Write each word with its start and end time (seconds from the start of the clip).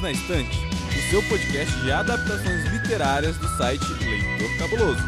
Livros 0.00 0.02
na 0.02 0.12
Estante, 0.12 0.58
o 0.88 1.10
seu 1.10 1.22
podcast 1.24 1.74
de 1.80 1.92
adaptações 1.92 2.64
literárias 2.72 3.36
do 3.36 3.48
site 3.56 3.84
Leitor 3.84 4.58
Cabuloso. 4.58 5.02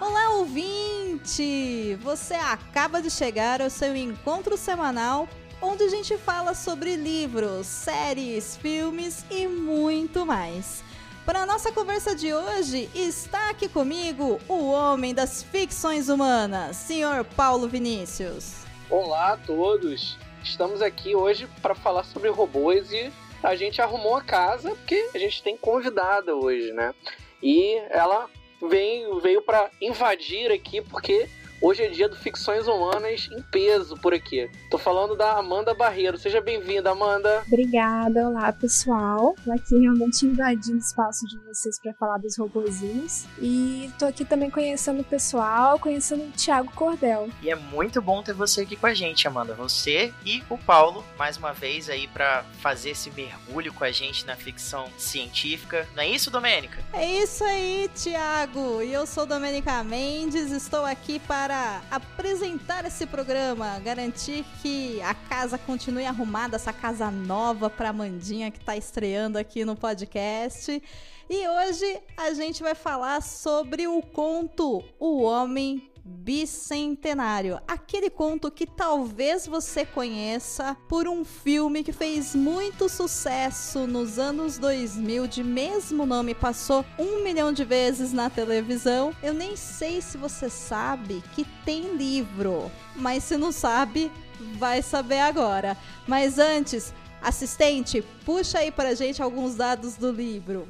Olá, 0.00 0.30
ouvinte! 0.36 1.98
Você 2.02 2.34
acaba 2.34 3.00
de 3.00 3.10
chegar 3.10 3.62
ao 3.62 3.70
seu 3.70 3.96
encontro 3.96 4.56
semanal 4.56 5.28
onde 5.60 5.84
a 5.84 5.88
gente 5.88 6.16
fala 6.18 6.54
sobre 6.54 6.96
livros, 6.96 7.66
séries, 7.66 8.56
filmes 8.56 9.24
e 9.30 9.46
muito 9.46 10.26
mais. 10.26 10.84
Para 11.26 11.42
a 11.42 11.46
nossa 11.46 11.72
conversa 11.72 12.14
de 12.14 12.32
hoje, 12.32 12.88
está 12.94 13.50
aqui 13.50 13.68
comigo 13.68 14.40
o 14.48 14.70
homem 14.70 15.12
das 15.12 15.42
ficções 15.42 16.08
humanas, 16.08 16.76
senhor 16.76 17.24
Paulo 17.24 17.68
Vinícius. 17.68 18.64
Olá 18.88 19.32
a 19.32 19.36
todos! 19.36 20.16
Estamos 20.44 20.80
aqui 20.80 21.16
hoje 21.16 21.48
para 21.60 21.74
falar 21.74 22.04
sobre 22.04 22.30
robôs 22.30 22.92
e 22.92 23.12
a 23.42 23.56
gente 23.56 23.82
arrumou 23.82 24.14
a 24.14 24.22
casa 24.22 24.70
porque 24.70 25.10
a 25.12 25.18
gente 25.18 25.42
tem 25.42 25.56
convidada 25.56 26.36
hoje, 26.36 26.70
né? 26.70 26.94
E 27.42 27.74
ela 27.90 28.30
vem, 28.62 29.18
veio 29.18 29.42
para 29.42 29.68
invadir 29.80 30.52
aqui 30.52 30.80
porque 30.80 31.28
Hoje 31.58 31.82
é 31.82 31.88
dia 31.88 32.06
do 32.06 32.16
Ficções 32.16 32.68
Humanas 32.68 33.30
em 33.32 33.40
peso 33.40 33.96
por 33.96 34.12
aqui. 34.12 34.48
Tô 34.70 34.76
falando 34.76 35.16
da 35.16 35.38
Amanda 35.38 35.72
Barreiro. 35.72 36.18
Seja 36.18 36.38
bem-vinda, 36.38 36.90
Amanda. 36.90 37.42
Obrigada. 37.46 38.28
Olá, 38.28 38.52
pessoal. 38.52 39.34
Tô 39.42 39.50
aqui 39.50 39.78
realmente 39.78 40.26
invadindo 40.26 40.76
o 40.76 40.80
espaço 40.80 41.26
de 41.26 41.38
vocês 41.38 41.80
para 41.80 41.94
falar 41.94 42.18
dos 42.18 42.36
robozinhos. 42.36 43.24
E 43.40 43.90
tô 43.98 44.04
aqui 44.04 44.22
também 44.22 44.50
conhecendo 44.50 45.00
o 45.00 45.04
pessoal, 45.04 45.78
conhecendo 45.78 46.24
o 46.24 46.32
Thiago 46.32 46.70
Cordel. 46.72 47.30
E 47.40 47.50
é 47.50 47.56
muito 47.56 48.02
bom 48.02 48.22
ter 48.22 48.34
você 48.34 48.60
aqui 48.60 48.76
com 48.76 48.86
a 48.86 48.94
gente, 48.94 49.26
Amanda. 49.26 49.54
Você 49.54 50.12
e 50.26 50.44
o 50.50 50.58
Paulo, 50.58 51.02
mais 51.18 51.38
uma 51.38 51.54
vez 51.54 51.88
aí 51.88 52.06
para 52.06 52.44
fazer 52.60 52.90
esse 52.90 53.10
mergulho 53.10 53.72
com 53.72 53.82
a 53.82 53.90
gente 53.90 54.26
na 54.26 54.36
ficção 54.36 54.88
científica. 54.98 55.88
Não 55.96 56.02
é 56.02 56.08
isso, 56.08 56.30
Domênica? 56.30 56.78
É 56.92 57.22
isso 57.22 57.42
aí, 57.42 57.88
Thiago. 57.94 58.82
E 58.82 58.92
eu 58.92 59.06
sou 59.06 59.24
Domênica 59.24 59.82
Mendes, 59.82 60.50
estou 60.50 60.84
aqui 60.84 61.18
para 61.18 61.45
para 61.46 61.80
apresentar 61.92 62.84
esse 62.86 63.06
programa, 63.06 63.78
garantir 63.78 64.44
que 64.60 65.00
a 65.02 65.14
casa 65.14 65.56
continue 65.56 66.04
arrumada, 66.04 66.56
essa 66.56 66.72
casa 66.72 67.08
nova 67.08 67.70
para 67.70 67.92
Mandinha 67.92 68.50
que 68.50 68.58
está 68.58 68.76
estreando 68.76 69.38
aqui 69.38 69.64
no 69.64 69.76
podcast. 69.76 70.82
E 71.30 71.48
hoje 71.48 72.00
a 72.16 72.34
gente 72.34 72.64
vai 72.64 72.74
falar 72.74 73.22
sobre 73.22 73.86
o 73.86 74.02
conto 74.02 74.82
O 74.98 75.22
Homem 75.22 75.88
Bicentenário. 76.08 77.60
Aquele 77.66 78.08
conto 78.08 78.48
que 78.48 78.64
talvez 78.64 79.44
você 79.44 79.84
conheça 79.84 80.76
por 80.88 81.08
um 81.08 81.24
filme 81.24 81.82
que 81.82 81.92
fez 81.92 82.32
muito 82.32 82.88
sucesso 82.88 83.88
nos 83.88 84.16
anos 84.16 84.56
2000, 84.56 85.26
de 85.26 85.42
mesmo 85.42 86.06
nome, 86.06 86.32
passou 86.32 86.84
um 86.96 87.24
milhão 87.24 87.52
de 87.52 87.64
vezes 87.64 88.12
na 88.12 88.30
televisão. 88.30 89.12
Eu 89.20 89.34
nem 89.34 89.56
sei 89.56 90.00
se 90.00 90.16
você 90.16 90.48
sabe 90.48 91.24
que 91.34 91.44
tem 91.64 91.96
livro, 91.96 92.70
mas 92.94 93.24
se 93.24 93.36
não 93.36 93.50
sabe, 93.50 94.10
vai 94.58 94.82
saber 94.82 95.18
agora. 95.18 95.76
Mas 96.06 96.38
antes, 96.38 96.94
assistente, 97.20 98.04
puxa 98.24 98.58
aí 98.58 98.70
pra 98.70 98.94
gente 98.94 99.20
alguns 99.20 99.56
dados 99.56 99.96
do 99.96 100.12
livro. 100.12 100.68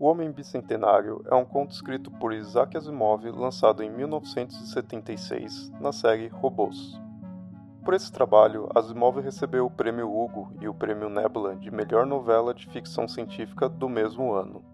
O 0.00 0.06
Homem 0.06 0.32
Bicentenário 0.32 1.22
é 1.30 1.34
um 1.34 1.44
conto 1.44 1.72
escrito 1.72 2.10
por 2.12 2.32
Isaac 2.32 2.74
Asimov 2.74 3.22
lançado 3.32 3.82
em 3.82 3.90
1976 3.90 5.70
na 5.78 5.92
série 5.92 6.28
Robôs. 6.28 6.98
Por 7.84 7.92
esse 7.92 8.10
trabalho, 8.10 8.66
Asimov 8.74 9.20
recebeu 9.20 9.66
o 9.66 9.70
Prêmio 9.70 10.10
Hugo 10.10 10.54
e 10.58 10.66
o 10.66 10.72
Prêmio 10.72 11.10
Nebula 11.10 11.54
de 11.54 11.70
melhor 11.70 12.06
novela 12.06 12.54
de 12.54 12.66
ficção 12.68 13.06
científica 13.06 13.68
do 13.68 13.90
mesmo 13.90 14.32
ano. 14.32 14.64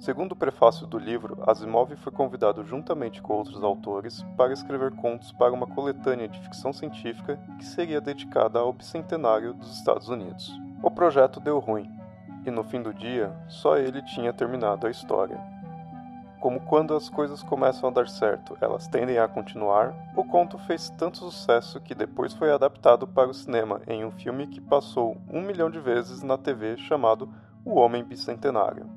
Segundo 0.00 0.32
o 0.32 0.36
prefácio 0.36 0.84
do 0.84 0.98
livro, 0.98 1.44
Asimov 1.46 1.94
foi 1.94 2.10
convidado 2.10 2.64
juntamente 2.64 3.22
com 3.22 3.34
outros 3.34 3.62
autores 3.62 4.20
para 4.36 4.52
escrever 4.52 4.96
contos 4.96 5.30
para 5.30 5.54
uma 5.54 5.68
coletânea 5.68 6.26
de 6.26 6.40
ficção 6.40 6.72
científica 6.72 7.38
que 7.56 7.64
seria 7.64 8.00
dedicada 8.00 8.58
ao 8.58 8.72
bicentenário 8.72 9.54
dos 9.54 9.78
Estados 9.78 10.08
Unidos. 10.08 10.50
O 10.82 10.90
projeto 10.90 11.38
deu 11.38 11.60
ruim, 11.60 11.88
e 12.46 12.50
no 12.50 12.62
fim 12.62 12.80
do 12.80 12.94
dia, 12.94 13.32
só 13.48 13.76
ele 13.76 14.00
tinha 14.02 14.32
terminado 14.32 14.86
a 14.86 14.90
história. 14.90 15.38
Como 16.40 16.60
quando 16.60 16.94
as 16.94 17.08
coisas 17.08 17.42
começam 17.42 17.88
a 17.88 17.92
dar 17.92 18.08
certo, 18.08 18.56
elas 18.60 18.86
tendem 18.86 19.18
a 19.18 19.26
continuar, 19.26 19.92
o 20.14 20.22
conto 20.22 20.56
fez 20.58 20.88
tanto 20.90 21.18
sucesso 21.18 21.80
que 21.80 21.94
depois 21.94 22.32
foi 22.34 22.52
adaptado 22.52 23.06
para 23.06 23.28
o 23.28 23.34
cinema 23.34 23.80
em 23.86 24.04
um 24.04 24.12
filme 24.12 24.46
que 24.46 24.60
passou 24.60 25.16
um 25.28 25.42
milhão 25.42 25.68
de 25.68 25.80
vezes 25.80 26.22
na 26.22 26.38
TV 26.38 26.76
chamado 26.76 27.28
O 27.64 27.74
Homem 27.74 28.04
Bicentenário. 28.04 28.88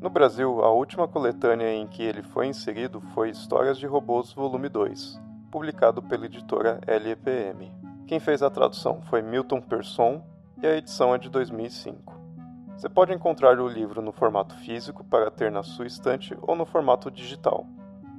No 0.00 0.10
Brasil, 0.10 0.64
a 0.64 0.70
última 0.70 1.06
coletânea 1.06 1.72
em 1.72 1.86
que 1.86 2.02
ele 2.02 2.22
foi 2.22 2.48
inserido 2.48 3.00
foi 3.14 3.30
Histórias 3.30 3.78
de 3.78 3.86
Robôs 3.86 4.32
Volume 4.32 4.68
2, 4.68 5.20
publicado 5.50 6.02
pela 6.02 6.26
editora 6.26 6.80
LEPM. 6.86 7.70
Quem 8.06 8.18
fez 8.18 8.42
a 8.42 8.50
tradução 8.50 9.00
foi 9.02 9.22
Milton 9.22 9.60
Persson 9.60 10.24
e 10.60 10.66
a 10.66 10.76
edição 10.76 11.14
é 11.14 11.18
de 11.18 11.28
2005. 11.28 12.19
Você 12.80 12.88
pode 12.88 13.12
encontrar 13.12 13.60
o 13.60 13.68
livro 13.68 14.00
no 14.00 14.10
formato 14.10 14.56
físico 14.60 15.04
para 15.04 15.30
ter 15.30 15.52
na 15.52 15.62
sua 15.62 15.86
estante 15.86 16.34
ou 16.40 16.56
no 16.56 16.64
formato 16.64 17.10
digital. 17.10 17.66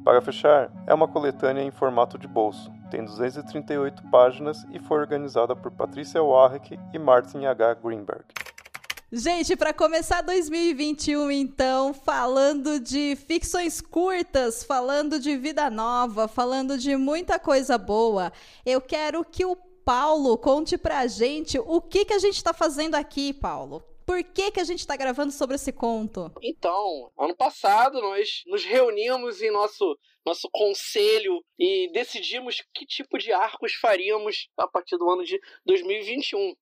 Para 0.06 0.22
fechar, 0.22 0.72
é 0.86 0.94
uma 0.94 1.08
coletânea 1.08 1.64
em 1.64 1.72
formato 1.72 2.16
de 2.16 2.28
bolso, 2.28 2.72
tem 2.92 3.04
238 3.04 4.04
páginas 4.12 4.64
e 4.72 4.78
foi 4.78 5.00
organizada 5.00 5.56
por 5.56 5.72
Patrícia 5.72 6.22
Warwick 6.22 6.78
e 6.94 7.00
Martin 7.00 7.46
H. 7.46 7.74
Greenberg. 7.84 8.24
Gente, 9.12 9.56
para 9.56 9.74
começar 9.74 10.22
2021, 10.22 11.32
então, 11.32 11.92
falando 11.92 12.80
de 12.80 13.16
ficções 13.16 13.82
curtas, 13.82 14.64
falando 14.64 15.20
de 15.20 15.36
vida 15.38 15.72
nova, 15.72 16.28
falando 16.28 16.78
de 16.78 16.96
muita 16.96 17.40
coisa 17.40 17.80
boa, 17.80 18.32
eu 18.64 18.80
quero 18.80 19.26
que 19.26 19.44
o 19.44 19.56
Paulo 19.84 20.38
conte 20.38 20.78
pra 20.78 21.08
gente 21.08 21.58
o 21.58 21.82
que, 21.82 22.06
que 22.06 22.14
a 22.14 22.20
gente 22.20 22.36
está 22.36 22.54
fazendo 22.54 22.94
aqui, 22.94 23.34
Paulo. 23.34 23.84
Por 24.12 24.22
que, 24.26 24.52
que 24.52 24.60
a 24.60 24.66
gente 24.66 24.80
está 24.80 24.98
gravando 24.98 25.32
sobre 25.32 25.56
esse 25.56 25.72
conto? 25.72 26.30
Então, 26.42 27.10
ano 27.18 27.34
passado 27.34 28.02
nós 28.02 28.44
nos 28.46 28.66
reunimos 28.66 29.42
em 29.42 29.50
nosso 29.50 29.98
nosso 30.26 30.50
conselho 30.52 31.42
e 31.58 31.90
decidimos 31.94 32.62
que 32.74 32.86
tipo 32.86 33.18
de 33.18 33.32
arcos 33.32 33.74
faríamos 33.76 34.50
a 34.58 34.68
partir 34.68 34.98
do 34.98 35.10
ano 35.10 35.24
de 35.24 35.40
2021. 35.66 36.54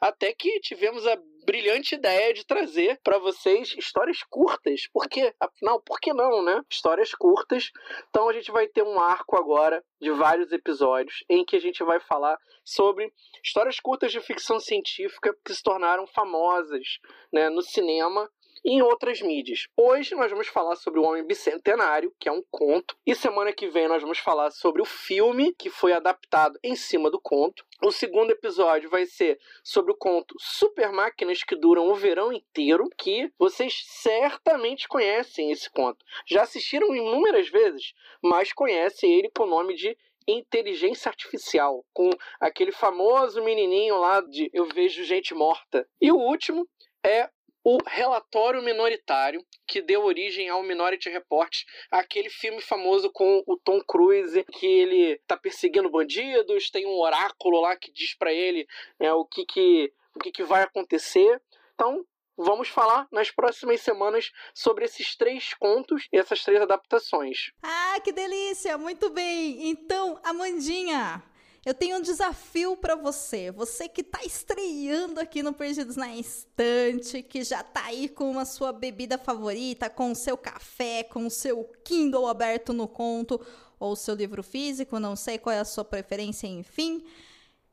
Até 0.00 0.32
que 0.32 0.58
tivemos 0.60 1.06
a 1.06 1.18
brilhante 1.46 1.94
ideia 1.94 2.34
de 2.34 2.44
trazer 2.44 3.00
para 3.02 3.18
vocês 3.18 3.72
histórias 3.78 4.18
curtas. 4.28 4.88
Porque, 4.92 5.32
afinal, 5.40 5.80
por 5.80 6.00
que 6.00 6.12
não, 6.12 6.42
né? 6.42 6.60
Histórias 6.68 7.14
curtas. 7.14 7.70
Então 8.10 8.28
a 8.28 8.32
gente 8.32 8.50
vai 8.50 8.66
ter 8.66 8.82
um 8.82 8.98
arco 8.98 9.36
agora 9.36 9.82
de 10.00 10.10
vários 10.10 10.50
episódios 10.52 11.24
em 11.30 11.44
que 11.44 11.56
a 11.56 11.60
gente 11.60 11.82
vai 11.84 12.00
falar 12.00 12.36
sobre 12.64 13.10
histórias 13.44 13.78
curtas 13.78 14.10
de 14.10 14.20
ficção 14.20 14.58
científica 14.58 15.34
que 15.44 15.54
se 15.54 15.62
tornaram 15.62 16.06
famosas 16.08 16.98
né, 17.32 17.48
no 17.48 17.62
cinema 17.62 18.28
em 18.64 18.82
outras 18.82 19.20
mídias. 19.20 19.66
Hoje 19.76 20.14
nós 20.14 20.30
vamos 20.30 20.48
falar 20.48 20.76
sobre 20.76 21.00
o 21.00 21.04
Homem 21.04 21.24
Bicentenário, 21.24 22.12
que 22.18 22.28
é 22.28 22.32
um 22.32 22.42
conto, 22.50 22.96
e 23.06 23.14
semana 23.14 23.52
que 23.52 23.68
vem 23.68 23.88
nós 23.88 24.02
vamos 24.02 24.18
falar 24.18 24.50
sobre 24.50 24.82
o 24.82 24.84
filme 24.84 25.54
que 25.54 25.70
foi 25.70 25.92
adaptado 25.92 26.58
em 26.62 26.74
cima 26.74 27.10
do 27.10 27.20
conto. 27.20 27.64
O 27.82 27.90
segundo 27.90 28.30
episódio 28.30 28.88
vai 28.88 29.06
ser 29.06 29.38
sobre 29.62 29.92
o 29.92 29.96
conto 29.96 30.34
Super 30.38 30.92
Máquinas 30.92 31.42
que 31.42 31.56
duram 31.56 31.88
o 31.88 31.94
verão 31.94 32.32
inteiro, 32.32 32.88
que 32.96 33.30
vocês 33.38 33.82
certamente 33.86 34.88
conhecem 34.88 35.50
esse 35.50 35.70
conto. 35.70 36.04
Já 36.26 36.42
assistiram 36.42 36.94
inúmeras 36.94 37.48
vezes, 37.48 37.92
mas 38.22 38.52
conhecem 38.52 39.12
ele 39.12 39.30
com 39.36 39.44
o 39.44 39.46
nome 39.46 39.74
de 39.74 39.96
inteligência 40.26 41.08
artificial, 41.08 41.84
com 41.92 42.10
aquele 42.40 42.72
famoso 42.72 43.42
menininho 43.42 43.98
lá 43.98 44.20
de 44.20 44.50
Eu 44.52 44.66
Vejo 44.66 45.04
Gente 45.04 45.34
Morta. 45.34 45.86
E 46.00 46.10
o 46.10 46.16
último 46.16 46.68
é 47.04 47.30
o 47.66 47.78
Relatório 47.84 48.62
Minoritário, 48.62 49.44
que 49.66 49.82
deu 49.82 50.04
origem 50.04 50.48
ao 50.48 50.62
Minority 50.62 51.10
Report, 51.10 51.64
aquele 51.90 52.30
filme 52.30 52.60
famoso 52.62 53.10
com 53.10 53.42
o 53.44 53.56
Tom 53.56 53.80
Cruise, 53.80 54.44
que 54.52 54.64
ele 54.64 55.20
tá 55.26 55.36
perseguindo 55.36 55.90
bandidos, 55.90 56.70
tem 56.70 56.86
um 56.86 56.96
oráculo 56.96 57.60
lá 57.60 57.74
que 57.74 57.90
diz 57.90 58.14
para 58.14 58.32
ele 58.32 58.68
né, 59.00 59.12
o, 59.12 59.24
que, 59.24 59.44
que, 59.44 59.92
o 60.14 60.20
que, 60.20 60.30
que 60.30 60.44
vai 60.44 60.62
acontecer. 60.62 61.42
Então, 61.74 62.06
vamos 62.36 62.68
falar 62.68 63.08
nas 63.10 63.32
próximas 63.32 63.80
semanas 63.80 64.30
sobre 64.54 64.84
esses 64.84 65.16
três 65.16 65.52
contos 65.54 66.06
e 66.12 66.18
essas 66.18 66.44
três 66.44 66.62
adaptações. 66.62 67.50
Ah, 67.64 67.98
que 68.04 68.12
delícia! 68.12 68.78
Muito 68.78 69.10
bem! 69.10 69.70
Então, 69.70 70.20
Amandinha, 70.22 71.20
Eu 71.66 71.74
tenho 71.74 71.96
um 71.96 72.00
desafio 72.00 72.76
para 72.76 72.94
você. 72.94 73.50
Você 73.50 73.88
que 73.88 74.04
tá 74.04 74.20
estreando 74.24 75.18
aqui 75.18 75.42
no 75.42 75.52
Perdidos 75.52 75.96
na 75.96 76.14
Estante, 76.14 77.24
que 77.24 77.42
já 77.42 77.60
tá 77.60 77.86
aí 77.86 78.08
com 78.08 78.38
a 78.38 78.44
sua 78.44 78.72
bebida 78.72 79.18
favorita, 79.18 79.90
com 79.90 80.12
o 80.12 80.14
seu 80.14 80.36
café, 80.36 81.02
com 81.02 81.26
o 81.26 81.30
seu 81.30 81.64
Kindle 81.82 82.28
aberto 82.28 82.72
no 82.72 82.86
conto 82.86 83.44
ou 83.80 83.94
o 83.94 83.96
seu 83.96 84.14
livro 84.14 84.44
físico, 84.44 85.00
não 85.00 85.16
sei 85.16 85.38
qual 85.38 85.56
é 85.56 85.58
a 85.58 85.64
sua 85.64 85.84
preferência, 85.84 86.46
enfim. 86.46 87.04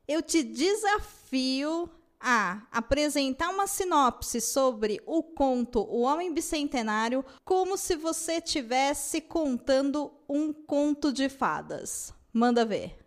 Eu 0.08 0.20
te 0.20 0.42
desafio 0.42 1.88
a 2.18 2.66
apresentar 2.72 3.50
uma 3.50 3.68
sinopse 3.68 4.40
sobre 4.40 5.00
o 5.06 5.22
conto 5.22 5.78
O 5.82 6.00
Homem 6.00 6.34
Bicentenário 6.34 7.24
como 7.44 7.76
se 7.76 7.94
você 7.94 8.38
estivesse 8.38 9.20
contando 9.20 10.10
um 10.28 10.52
conto 10.52 11.12
de 11.12 11.28
fadas. 11.28 12.12
Manda 12.32 12.64
ver. 12.64 13.03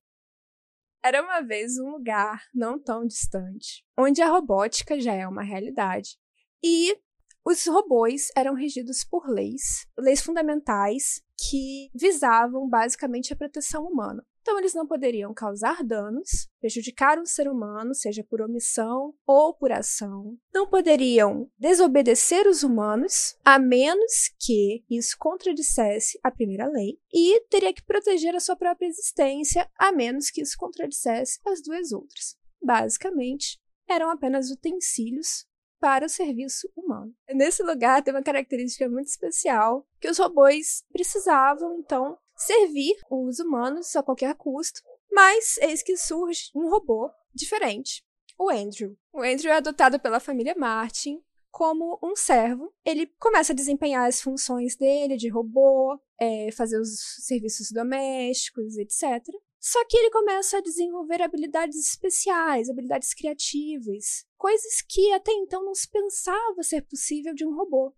Era 1.03 1.23
uma 1.23 1.41
vez 1.41 1.77
um 1.77 1.91
lugar 1.91 2.43
não 2.53 2.81
tão 2.81 3.05
distante, 3.05 3.85
onde 3.97 4.21
a 4.21 4.29
robótica 4.29 4.99
já 4.99 5.13
é 5.13 5.27
uma 5.27 5.43
realidade. 5.43 6.17
E 6.63 6.97
os 7.45 7.65
robôs 7.65 8.27
eram 8.35 8.53
regidos 8.53 9.05
por 9.05 9.29
leis, 9.29 9.87
leis 9.97 10.21
fundamentais 10.21 11.21
que 11.39 11.89
visavam 11.95 12.67
basicamente 12.67 13.31
a 13.31 13.37
proteção 13.37 13.85
humana. 13.85 14.21
Então, 14.47 14.57
eles 14.57 14.73
não 14.73 14.87
poderiam 14.87 15.33
causar 15.33 15.83
danos, 15.83 16.47
prejudicar 16.61 17.19
um 17.19 17.25
ser 17.25 17.49
humano, 17.49 17.93
seja 17.93 18.23
por 18.23 18.39
omissão 18.39 19.13
ou 19.27 19.53
por 19.53 19.73
ação. 19.73 20.37
Não 20.53 20.65
poderiam 20.65 21.51
desobedecer 21.59 22.47
os 22.47 22.63
humanos, 22.63 23.37
a 23.43 23.59
menos 23.59 24.31
que 24.39 24.85
isso 24.89 25.17
contradissesse 25.19 26.17
a 26.23 26.31
primeira 26.31 26.65
lei. 26.65 26.97
E 27.13 27.41
teria 27.49 27.73
que 27.73 27.83
proteger 27.83 28.37
a 28.37 28.39
sua 28.39 28.55
própria 28.55 28.87
existência, 28.87 29.69
a 29.77 29.91
menos 29.91 30.31
que 30.31 30.41
isso 30.41 30.55
contradissesse 30.57 31.41
as 31.45 31.61
duas 31.61 31.91
outras. 31.91 32.37
Basicamente, 32.63 33.59
eram 33.85 34.09
apenas 34.09 34.49
utensílios 34.49 35.45
para 35.79 36.05
o 36.05 36.09
serviço 36.09 36.69
humano. 36.75 37.13
Nesse 37.29 37.63
lugar 37.63 38.03
tem 38.03 38.13
uma 38.13 38.23
característica 38.23 38.89
muito 38.89 39.07
especial 39.07 39.87
que 39.99 40.09
os 40.09 40.17
robôs 40.17 40.83
precisavam 40.91 41.79
então 41.79 42.17
servir 42.35 42.95
os 43.09 43.39
humanos 43.39 43.95
a 43.95 44.03
qualquer 44.03 44.35
custo, 44.35 44.81
mas 45.11 45.57
eis 45.57 45.81
que 45.81 45.97
surge 45.97 46.51
um 46.55 46.69
robô 46.69 47.09
diferente, 47.33 48.03
o 48.37 48.49
Andrew. 48.49 48.95
O 49.11 49.21
Andrew 49.21 49.51
é 49.51 49.57
adotado 49.57 49.99
pela 49.99 50.19
família 50.19 50.55
Martin 50.55 51.21
como 51.49 51.97
um 52.03 52.15
servo. 52.15 52.71
Ele 52.85 53.07
começa 53.19 53.51
a 53.51 53.55
desempenhar 53.55 54.07
as 54.07 54.21
funções 54.21 54.75
dele 54.75 55.17
de 55.17 55.27
robô, 55.27 55.99
é, 56.19 56.51
fazer 56.51 56.79
os 56.79 56.99
serviços 57.25 57.71
domésticos, 57.71 58.77
etc. 58.77 59.23
Só 59.59 59.83
que 59.85 59.97
ele 59.97 60.11
começa 60.11 60.57
a 60.59 60.61
desenvolver 60.61 61.21
habilidades 61.21 61.77
especiais, 61.77 62.69
habilidades 62.69 63.13
criativas, 63.13 64.23
coisas 64.37 64.81
que 64.81 65.11
até 65.13 65.31
então 65.31 65.63
não 65.63 65.75
se 65.75 65.89
pensava 65.89 66.63
ser 66.63 66.81
possível 66.83 67.33
de 67.33 67.45
um 67.45 67.55
robô. 67.55 67.95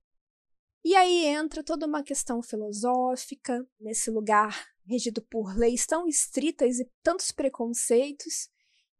E 0.83 0.95
aí 0.95 1.25
entra 1.25 1.63
toda 1.63 1.85
uma 1.85 2.03
questão 2.03 2.41
filosófica, 2.41 3.67
nesse 3.79 4.09
lugar 4.09 4.69
regido 4.89 5.21
por 5.21 5.55
leis 5.55 5.85
tão 5.85 6.07
estritas 6.07 6.79
e 6.79 6.89
tantos 7.03 7.31
preconceitos, 7.31 8.49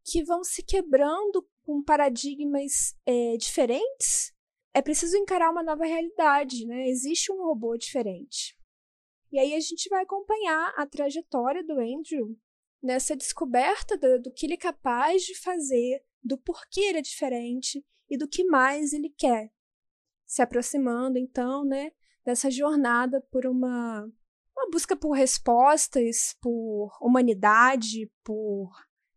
que 0.04 0.22
vão 0.22 0.44
se 0.44 0.62
quebrando 0.62 1.46
com 1.62 1.82
paradigmas 1.82 2.94
é, 3.04 3.36
diferentes. 3.36 4.32
É 4.72 4.80
preciso 4.80 5.16
encarar 5.16 5.50
uma 5.50 5.64
nova 5.64 5.84
realidade, 5.84 6.64
né? 6.64 6.88
Existe 6.88 7.32
um 7.32 7.42
robô 7.42 7.76
diferente. 7.76 8.56
E 9.32 9.38
aí 9.38 9.54
a 9.54 9.60
gente 9.60 9.88
vai 9.88 10.04
acompanhar 10.04 10.72
a 10.76 10.86
trajetória 10.86 11.64
do 11.64 11.72
Andrew 11.72 12.36
nessa 12.82 13.16
descoberta 13.16 13.96
do, 13.98 14.22
do 14.22 14.32
que 14.32 14.46
ele 14.46 14.54
é 14.54 14.58
capaz 14.58 15.22
de 15.22 15.36
fazer, 15.38 16.04
do 16.22 16.38
porquê 16.38 16.80
ele 16.80 16.98
é 16.98 17.02
diferente 17.02 17.84
e 18.08 18.16
do 18.16 18.28
que 18.28 18.44
mais 18.44 18.92
ele 18.92 19.10
quer 19.10 19.50
se 20.30 20.42
aproximando, 20.42 21.18
então, 21.18 21.64
né, 21.64 21.90
dessa 22.24 22.48
jornada 22.48 23.20
por 23.32 23.46
uma, 23.46 24.08
uma 24.56 24.70
busca 24.70 24.94
por 24.94 25.10
respostas, 25.10 26.36
por 26.40 26.96
humanidade, 27.00 28.08
por 28.22 28.70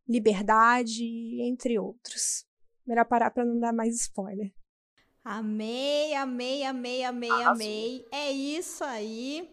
liberdade, 0.08 1.40
entre 1.42 1.78
outros. 1.78 2.46
Melhor 2.86 3.06
parar 3.06 3.30
para 3.30 3.46
não 3.46 3.60
dar 3.60 3.72
mais 3.72 3.96
spoiler. 3.96 4.52
Amei, 5.24 6.16
amei, 6.16 6.64
amei, 6.64 7.04
amei, 7.04 7.30
amei. 7.30 8.06
É 8.12 8.32
isso 8.32 8.84
aí. 8.84 9.50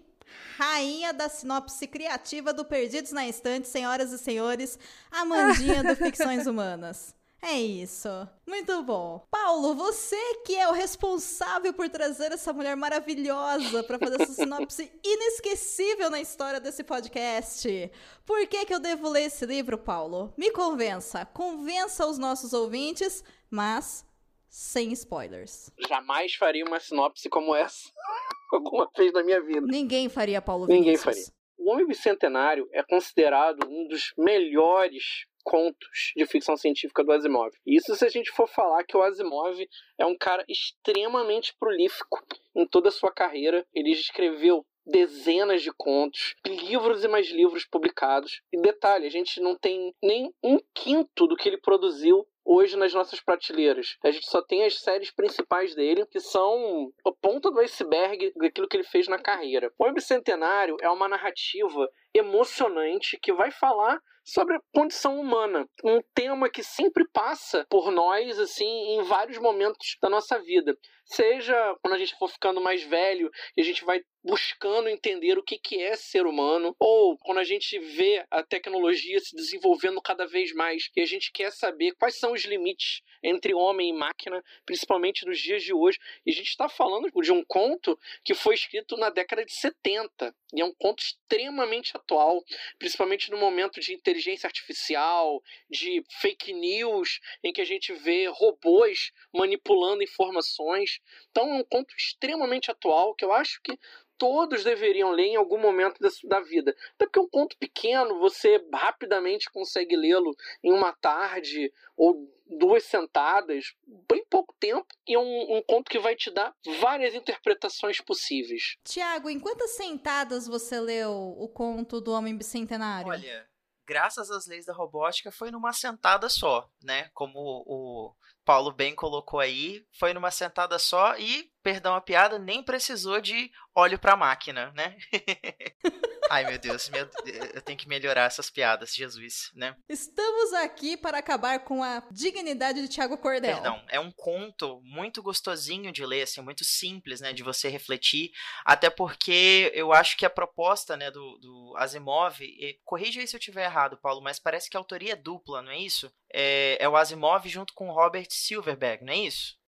Rainha 0.56 1.12
da 1.12 1.28
sinopse 1.28 1.86
criativa 1.86 2.54
do 2.54 2.64
Perdidos 2.64 3.12
na 3.12 3.28
Estante, 3.28 3.68
senhoras 3.68 4.12
e 4.12 4.18
senhores, 4.18 4.78
Amandinha 5.10 5.84
do 5.84 5.94
Ficções 5.96 6.46
Humanas. 6.46 7.14
É 7.42 7.58
isso. 7.58 8.08
Muito 8.46 8.82
bom. 8.82 9.26
Paulo, 9.30 9.74
você 9.74 10.16
que 10.44 10.56
é 10.56 10.68
o 10.68 10.72
responsável 10.72 11.72
por 11.72 11.88
trazer 11.88 12.32
essa 12.32 12.52
mulher 12.52 12.76
maravilhosa 12.76 13.82
para 13.82 13.98
fazer 13.98 14.20
essa 14.20 14.34
sinopse 14.34 14.92
inesquecível 15.02 16.10
na 16.10 16.20
história 16.20 16.60
desse 16.60 16.84
podcast. 16.84 17.90
Por 18.26 18.46
que, 18.46 18.66
que 18.66 18.74
eu 18.74 18.78
devo 18.80 19.08
ler 19.08 19.22
esse 19.24 19.46
livro, 19.46 19.78
Paulo? 19.78 20.32
Me 20.36 20.50
convença. 20.50 21.24
Convença 21.24 22.06
os 22.06 22.18
nossos 22.18 22.52
ouvintes, 22.52 23.24
mas 23.50 24.04
sem 24.48 24.92
spoilers. 24.92 25.70
Jamais 25.88 26.34
faria 26.34 26.64
uma 26.64 26.78
sinopse 26.78 27.28
como 27.30 27.54
essa 27.54 27.88
alguma 28.52 28.90
vez 28.96 29.12
na 29.12 29.22
minha 29.22 29.40
vida. 29.40 29.62
Ninguém 29.62 30.08
faria, 30.08 30.42
Paulo 30.42 30.66
Ninguém 30.66 30.96
Vinícius. 30.96 31.04
faria. 31.04 31.40
O 31.56 31.70
Homem 31.70 31.86
Bicentenário 31.86 32.68
é 32.72 32.82
considerado 32.82 33.66
um 33.68 33.86
dos 33.86 34.12
melhores 34.18 35.26
contos 35.42 36.12
de 36.16 36.26
ficção 36.26 36.56
científica 36.56 37.04
do 37.04 37.12
Asimov. 37.12 37.52
Isso 37.66 37.94
se 37.94 38.04
a 38.04 38.08
gente 38.08 38.30
for 38.30 38.48
falar 38.48 38.84
que 38.84 38.96
o 38.96 39.02
Asimov 39.02 39.66
é 39.98 40.06
um 40.06 40.16
cara 40.16 40.44
extremamente 40.48 41.54
prolífico 41.58 42.24
em 42.54 42.66
toda 42.66 42.88
a 42.88 42.92
sua 42.92 43.12
carreira. 43.12 43.66
Ele 43.74 43.90
escreveu 43.90 44.64
dezenas 44.86 45.62
de 45.62 45.70
contos, 45.72 46.34
livros 46.46 47.04
e 47.04 47.08
mais 47.08 47.30
livros 47.30 47.64
publicados. 47.64 48.42
E 48.52 48.60
detalhe, 48.60 49.06
a 49.06 49.10
gente 49.10 49.40
não 49.40 49.56
tem 49.56 49.94
nem 50.02 50.32
um 50.42 50.58
quinto 50.74 51.26
do 51.26 51.36
que 51.36 51.48
ele 51.48 51.58
produziu 51.58 52.26
hoje 52.44 52.76
nas 52.76 52.92
nossas 52.92 53.20
prateleiras. 53.20 53.96
A 54.02 54.10
gente 54.10 54.28
só 54.28 54.42
tem 54.42 54.64
as 54.64 54.80
séries 54.80 55.10
principais 55.10 55.74
dele, 55.74 56.06
que 56.06 56.18
são 56.18 56.92
a 57.06 57.12
ponta 57.12 57.50
do 57.50 57.60
iceberg 57.60 58.32
daquilo 58.36 58.68
que 58.68 58.76
ele 58.76 58.84
fez 58.84 59.06
na 59.06 59.18
carreira. 59.18 59.72
O 59.78 59.92
Bicentenário 59.92 60.76
é 60.80 60.90
uma 60.90 61.08
narrativa 61.08 61.88
emocionante 62.12 63.18
que 63.22 63.32
vai 63.32 63.50
falar 63.50 64.00
sobre 64.32 64.56
a 64.56 64.60
condição 64.72 65.18
humana, 65.18 65.66
um 65.84 66.00
tema 66.14 66.48
que 66.48 66.62
sempre 66.62 67.04
passa 67.12 67.66
por 67.68 67.90
nós 67.90 68.38
assim 68.38 68.64
em 68.64 69.02
vários 69.02 69.38
momentos 69.38 69.96
da 70.00 70.08
nossa 70.08 70.38
vida. 70.38 70.76
Seja 71.12 71.76
quando 71.82 71.94
a 71.94 71.98
gente 71.98 72.16
for 72.16 72.28
ficando 72.28 72.60
mais 72.60 72.84
velho 72.84 73.32
e 73.56 73.60
a 73.60 73.64
gente 73.64 73.84
vai 73.84 74.00
buscando 74.22 74.88
entender 74.88 75.38
o 75.38 75.42
que, 75.42 75.58
que 75.58 75.80
é 75.82 75.96
ser 75.96 76.26
humano, 76.26 76.76
ou 76.78 77.16
quando 77.18 77.38
a 77.38 77.44
gente 77.44 77.78
vê 77.78 78.24
a 78.30 78.42
tecnologia 78.42 79.18
se 79.18 79.34
desenvolvendo 79.34 80.00
cada 80.00 80.26
vez 80.26 80.52
mais 80.52 80.90
e 80.94 81.00
a 81.00 81.06
gente 81.06 81.32
quer 81.32 81.50
saber 81.50 81.94
quais 81.98 82.16
são 82.16 82.32
os 82.32 82.44
limites 82.44 83.02
entre 83.22 83.54
homem 83.54 83.90
e 83.90 83.92
máquina, 83.92 84.42
principalmente 84.64 85.26
nos 85.26 85.38
dias 85.38 85.62
de 85.62 85.72
hoje. 85.72 85.98
E 86.24 86.30
a 86.30 86.34
gente 86.34 86.48
está 86.48 86.68
falando 86.68 87.10
de 87.10 87.32
um 87.32 87.44
conto 87.44 87.98
que 88.24 88.34
foi 88.34 88.54
escrito 88.54 88.96
na 88.96 89.10
década 89.10 89.44
de 89.44 89.52
70 89.52 90.34
e 90.54 90.60
é 90.60 90.64
um 90.64 90.74
conto 90.74 91.02
extremamente 91.02 91.96
atual, 91.96 92.42
principalmente 92.78 93.30
no 93.30 93.36
momento 93.36 93.80
de 93.80 93.94
inteligência 93.94 94.46
artificial, 94.46 95.42
de 95.68 96.02
fake 96.20 96.52
news, 96.52 97.20
em 97.42 97.52
que 97.52 97.60
a 97.60 97.64
gente 97.64 97.92
vê 97.92 98.26
robôs 98.26 99.12
manipulando 99.32 100.02
informações. 100.02 100.99
Então 101.30 101.48
é 101.50 101.60
um 101.60 101.64
conto 101.64 101.94
extremamente 101.96 102.70
atual 102.70 103.14
que 103.14 103.24
eu 103.24 103.32
acho 103.32 103.60
que 103.62 103.78
todos 104.20 104.62
deveriam 104.62 105.10
ler 105.12 105.28
em 105.28 105.36
algum 105.36 105.58
momento 105.58 105.98
da, 106.24 106.40
vida. 106.40 106.76
Até 106.94 107.06
porque 107.06 107.18
é 107.18 107.22
um 107.22 107.28
conto 107.28 107.56
pequeno, 107.56 108.18
você 108.18 108.62
rapidamente 108.70 109.50
consegue 109.50 109.96
lê-lo 109.96 110.36
em 110.62 110.70
uma 110.70 110.92
tarde 110.92 111.72
ou 111.96 112.30
duas 112.46 112.84
sentadas, 112.84 113.74
bem 114.06 114.22
pouco 114.28 114.54
tempo, 114.60 114.86
e 115.06 115.14
é 115.14 115.18
um, 115.18 115.56
um, 115.56 115.62
conto 115.62 115.90
que 115.90 115.98
vai 115.98 116.14
te 116.14 116.30
dar 116.30 116.54
várias 116.80 117.14
interpretações 117.14 118.00
possíveis. 118.02 118.76
Tiago, 118.84 119.30
em 119.30 119.40
quantas 119.40 119.70
sentadas 119.70 120.46
você 120.46 120.78
leu 120.78 121.12
o 121.12 121.48
conto 121.48 121.98
do 121.98 122.12
Homem 122.12 122.36
Bicentenário? 122.36 123.08
Olha, 123.08 123.48
graças 123.86 124.30
às 124.30 124.46
leis 124.46 124.66
da 124.66 124.74
robótica, 124.74 125.32
foi 125.32 125.50
numa 125.50 125.72
sentada 125.72 126.28
só, 126.28 126.68
né? 126.82 127.08
Como 127.14 127.64
o 127.66 128.14
Paulo 128.44 128.72
bem 128.72 128.94
colocou 128.94 129.40
aí, 129.40 129.84
foi 129.92 130.12
numa 130.14 130.30
sentada 130.30 130.78
só 130.78 131.16
e 131.18 131.49
perdão 131.62 131.94
a 131.94 132.00
piada, 132.00 132.38
nem 132.38 132.62
precisou 132.62 133.20
de 133.20 133.50
óleo 133.74 133.98
pra 133.98 134.16
máquina, 134.16 134.72
né? 134.72 134.96
Ai, 136.30 136.44
meu 136.44 136.58
Deus, 136.58 136.88
meu, 136.90 137.08
eu 137.54 137.60
tenho 137.60 137.78
que 137.78 137.88
melhorar 137.88 138.24
essas 138.24 138.48
piadas, 138.48 138.94
Jesus, 138.94 139.50
né? 139.54 139.76
Estamos 139.88 140.52
aqui 140.54 140.96
para 140.96 141.18
acabar 141.18 141.58
com 141.64 141.82
a 141.82 142.06
dignidade 142.10 142.80
de 142.80 142.88
Tiago 142.88 143.18
Cordel. 143.18 143.54
Perdão, 143.54 143.84
é 143.88 143.98
um 143.98 144.12
conto 144.12 144.80
muito 144.84 145.22
gostosinho 145.22 145.90
de 145.90 146.06
ler, 146.06 146.22
assim, 146.22 146.40
muito 146.40 146.64
simples, 146.64 147.20
né, 147.20 147.32
de 147.32 147.42
você 147.42 147.68
refletir, 147.68 148.30
até 148.64 148.88
porque 148.88 149.72
eu 149.74 149.92
acho 149.92 150.16
que 150.16 150.24
a 150.24 150.30
proposta, 150.30 150.96
né, 150.96 151.10
do, 151.10 151.38
do 151.38 151.74
Asimov, 151.76 152.40
e, 152.40 152.78
corrija 152.84 153.20
aí 153.20 153.26
se 153.26 153.34
eu 153.34 153.38
estiver 153.38 153.64
errado, 153.64 153.98
Paulo, 154.00 154.22
mas 154.22 154.38
parece 154.38 154.70
que 154.70 154.76
a 154.76 154.80
autoria 154.80 155.14
é 155.14 155.16
dupla, 155.16 155.62
não 155.62 155.72
é 155.72 155.78
isso? 155.78 156.12
É, 156.32 156.76
é 156.80 156.88
o 156.88 156.96
Asimov 156.96 157.48
junto 157.48 157.74
com 157.74 157.88
o 157.88 157.92
Robert 157.92 158.28
Silverberg, 158.30 159.04
não 159.04 159.12
é 159.12 159.18
isso? 159.18 159.59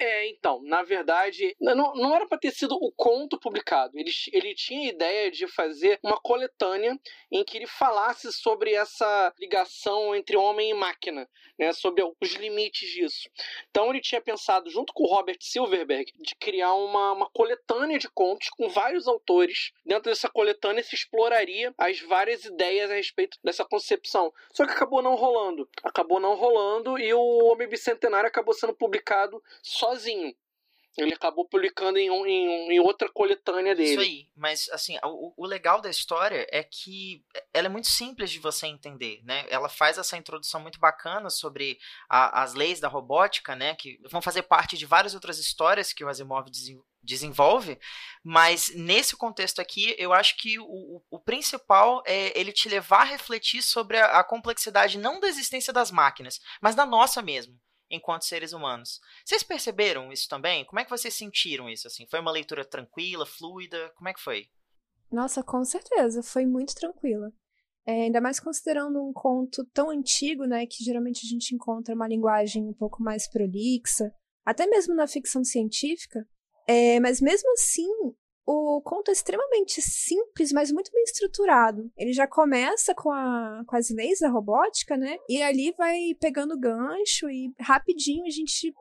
É, 0.00 0.28
então, 0.28 0.62
na 0.62 0.84
verdade, 0.84 1.56
não, 1.60 1.92
não 1.94 2.14
era 2.14 2.24
para 2.24 2.38
ter 2.38 2.52
sido 2.52 2.76
o 2.76 2.92
conto 2.92 3.38
publicado. 3.38 3.98
Ele, 3.98 4.10
ele 4.32 4.54
tinha 4.54 4.82
a 4.82 4.92
ideia 4.92 5.30
de 5.30 5.48
fazer 5.48 5.98
uma 6.04 6.16
coletânea 6.16 6.96
em 7.32 7.42
que 7.42 7.58
ele 7.58 7.66
falasse 7.66 8.32
sobre 8.32 8.74
essa 8.74 9.34
ligação 9.40 10.14
entre 10.14 10.36
homem 10.36 10.70
e 10.70 10.74
máquina, 10.74 11.28
né, 11.58 11.72
sobre 11.72 12.04
os 12.20 12.32
limites 12.34 12.88
disso. 12.88 13.28
Então, 13.70 13.90
ele 13.90 14.00
tinha 14.00 14.20
pensado, 14.20 14.70
junto 14.70 14.92
com 14.92 15.02
o 15.02 15.08
Robert 15.08 15.38
Silverberg, 15.40 16.12
de 16.16 16.36
criar 16.36 16.74
uma, 16.74 17.12
uma 17.12 17.30
coletânea 17.30 17.98
de 17.98 18.08
contos 18.08 18.50
com 18.50 18.68
vários 18.68 19.08
autores. 19.08 19.72
Dentro 19.84 20.12
dessa 20.12 20.28
coletânea 20.28 20.82
se 20.84 20.94
exploraria 20.94 21.74
as 21.76 22.00
várias 22.00 22.44
ideias 22.44 22.88
a 22.88 22.94
respeito 22.94 23.36
dessa 23.42 23.64
concepção. 23.64 24.32
Só 24.52 24.64
que 24.64 24.72
acabou 24.72 25.02
não 25.02 25.16
rolando. 25.16 25.68
Acabou 25.82 26.20
não 26.20 26.36
rolando 26.36 26.96
e 26.98 27.12
o 27.12 27.44
Homem 27.46 27.68
Bicentenário 27.68 28.28
acabou 28.28 28.54
sendo 28.54 28.72
publicado 28.72 29.42
só 29.60 29.87
sozinho. 29.88 30.34
Ele 30.96 31.14
acabou 31.14 31.48
publicando 31.48 31.96
em, 31.96 32.10
um, 32.10 32.26
em, 32.26 32.72
em, 32.72 32.80
outra 32.80 33.08
coletânea 33.08 33.72
dele. 33.74 33.90
Isso 33.90 34.00
aí, 34.00 34.28
mas 34.34 34.68
assim, 34.70 34.98
o, 35.04 35.32
o, 35.36 35.46
legal 35.46 35.80
da 35.80 35.88
história 35.88 36.44
é 36.50 36.64
que 36.64 37.24
ela 37.54 37.66
é 37.66 37.70
muito 37.70 37.88
simples 37.88 38.32
de 38.32 38.40
você 38.40 38.66
entender, 38.66 39.20
né? 39.22 39.46
Ela 39.48 39.68
faz 39.68 39.96
essa 39.96 40.16
introdução 40.16 40.60
muito 40.60 40.80
bacana 40.80 41.30
sobre 41.30 41.78
a, 42.08 42.42
as 42.42 42.54
leis 42.54 42.80
da 42.80 42.88
robótica, 42.88 43.54
né? 43.54 43.76
Que 43.76 44.00
vão 44.10 44.20
fazer 44.20 44.42
parte 44.42 44.76
de 44.76 44.86
várias 44.86 45.14
outras 45.14 45.38
histórias 45.38 45.92
que 45.92 46.02
o 46.02 46.08
Asimov 46.08 46.50
desenvolve, 47.00 47.78
mas 48.24 48.74
nesse 48.74 49.16
contexto 49.16 49.60
aqui, 49.60 49.94
eu 49.98 50.12
acho 50.12 50.36
que 50.36 50.58
o, 50.58 51.00
o 51.08 51.20
principal 51.20 52.02
é 52.06 52.36
ele 52.38 52.52
te 52.52 52.68
levar 52.68 53.02
a 53.02 53.04
refletir 53.04 53.62
sobre 53.62 53.98
a, 53.98 54.18
a 54.18 54.24
complexidade 54.24 54.98
não 54.98 55.20
da 55.20 55.28
existência 55.28 55.72
das 55.72 55.92
máquinas, 55.92 56.40
mas 56.60 56.74
da 56.74 56.84
nossa 56.84 57.22
mesmo 57.22 57.56
enquanto 57.90 58.24
seres 58.24 58.52
humanos. 58.52 59.00
Vocês 59.24 59.42
perceberam 59.42 60.12
isso 60.12 60.28
também? 60.28 60.64
Como 60.64 60.80
é 60.80 60.84
que 60.84 60.90
vocês 60.90 61.14
sentiram 61.14 61.68
isso? 61.68 61.86
Assim, 61.86 62.06
foi 62.10 62.20
uma 62.20 62.30
leitura 62.30 62.64
tranquila, 62.64 63.24
fluida? 63.26 63.90
Como 63.96 64.08
é 64.08 64.14
que 64.14 64.20
foi? 64.20 64.46
Nossa, 65.10 65.42
com 65.42 65.64
certeza, 65.64 66.22
foi 66.22 66.44
muito 66.44 66.74
tranquila. 66.74 67.32
É, 67.86 68.02
ainda 68.02 68.20
mais 68.20 68.38
considerando 68.38 69.02
um 69.02 69.12
conto 69.12 69.64
tão 69.72 69.88
antigo, 69.88 70.44
né, 70.44 70.66
que 70.66 70.84
geralmente 70.84 71.24
a 71.24 71.28
gente 71.28 71.54
encontra 71.54 71.94
uma 71.94 72.06
linguagem 72.06 72.68
um 72.68 72.74
pouco 72.74 73.02
mais 73.02 73.26
prolixa, 73.26 74.12
até 74.44 74.66
mesmo 74.66 74.94
na 74.94 75.06
ficção 75.06 75.42
científica. 75.42 76.26
É, 76.66 77.00
mas 77.00 77.18
mesmo 77.18 77.50
assim, 77.52 77.88
o 78.50 78.80
conto 78.80 79.10
é 79.10 79.12
extremamente 79.12 79.82
simples, 79.82 80.52
mas 80.52 80.72
muito 80.72 80.90
bem 80.90 81.02
estruturado. 81.02 81.90
Ele 81.98 82.14
já 82.14 82.26
começa 82.26 82.94
com, 82.94 83.12
a, 83.12 83.62
com 83.66 83.76
as 83.76 83.90
leis 83.90 84.20
da 84.20 84.30
robótica, 84.30 84.96
né? 84.96 85.18
E 85.28 85.42
ali 85.42 85.74
vai 85.76 86.14
pegando 86.18 86.58
gancho 86.58 87.28
e 87.28 87.52
rapidinho 87.60 88.24
a 88.24 88.30
gente 88.30 88.72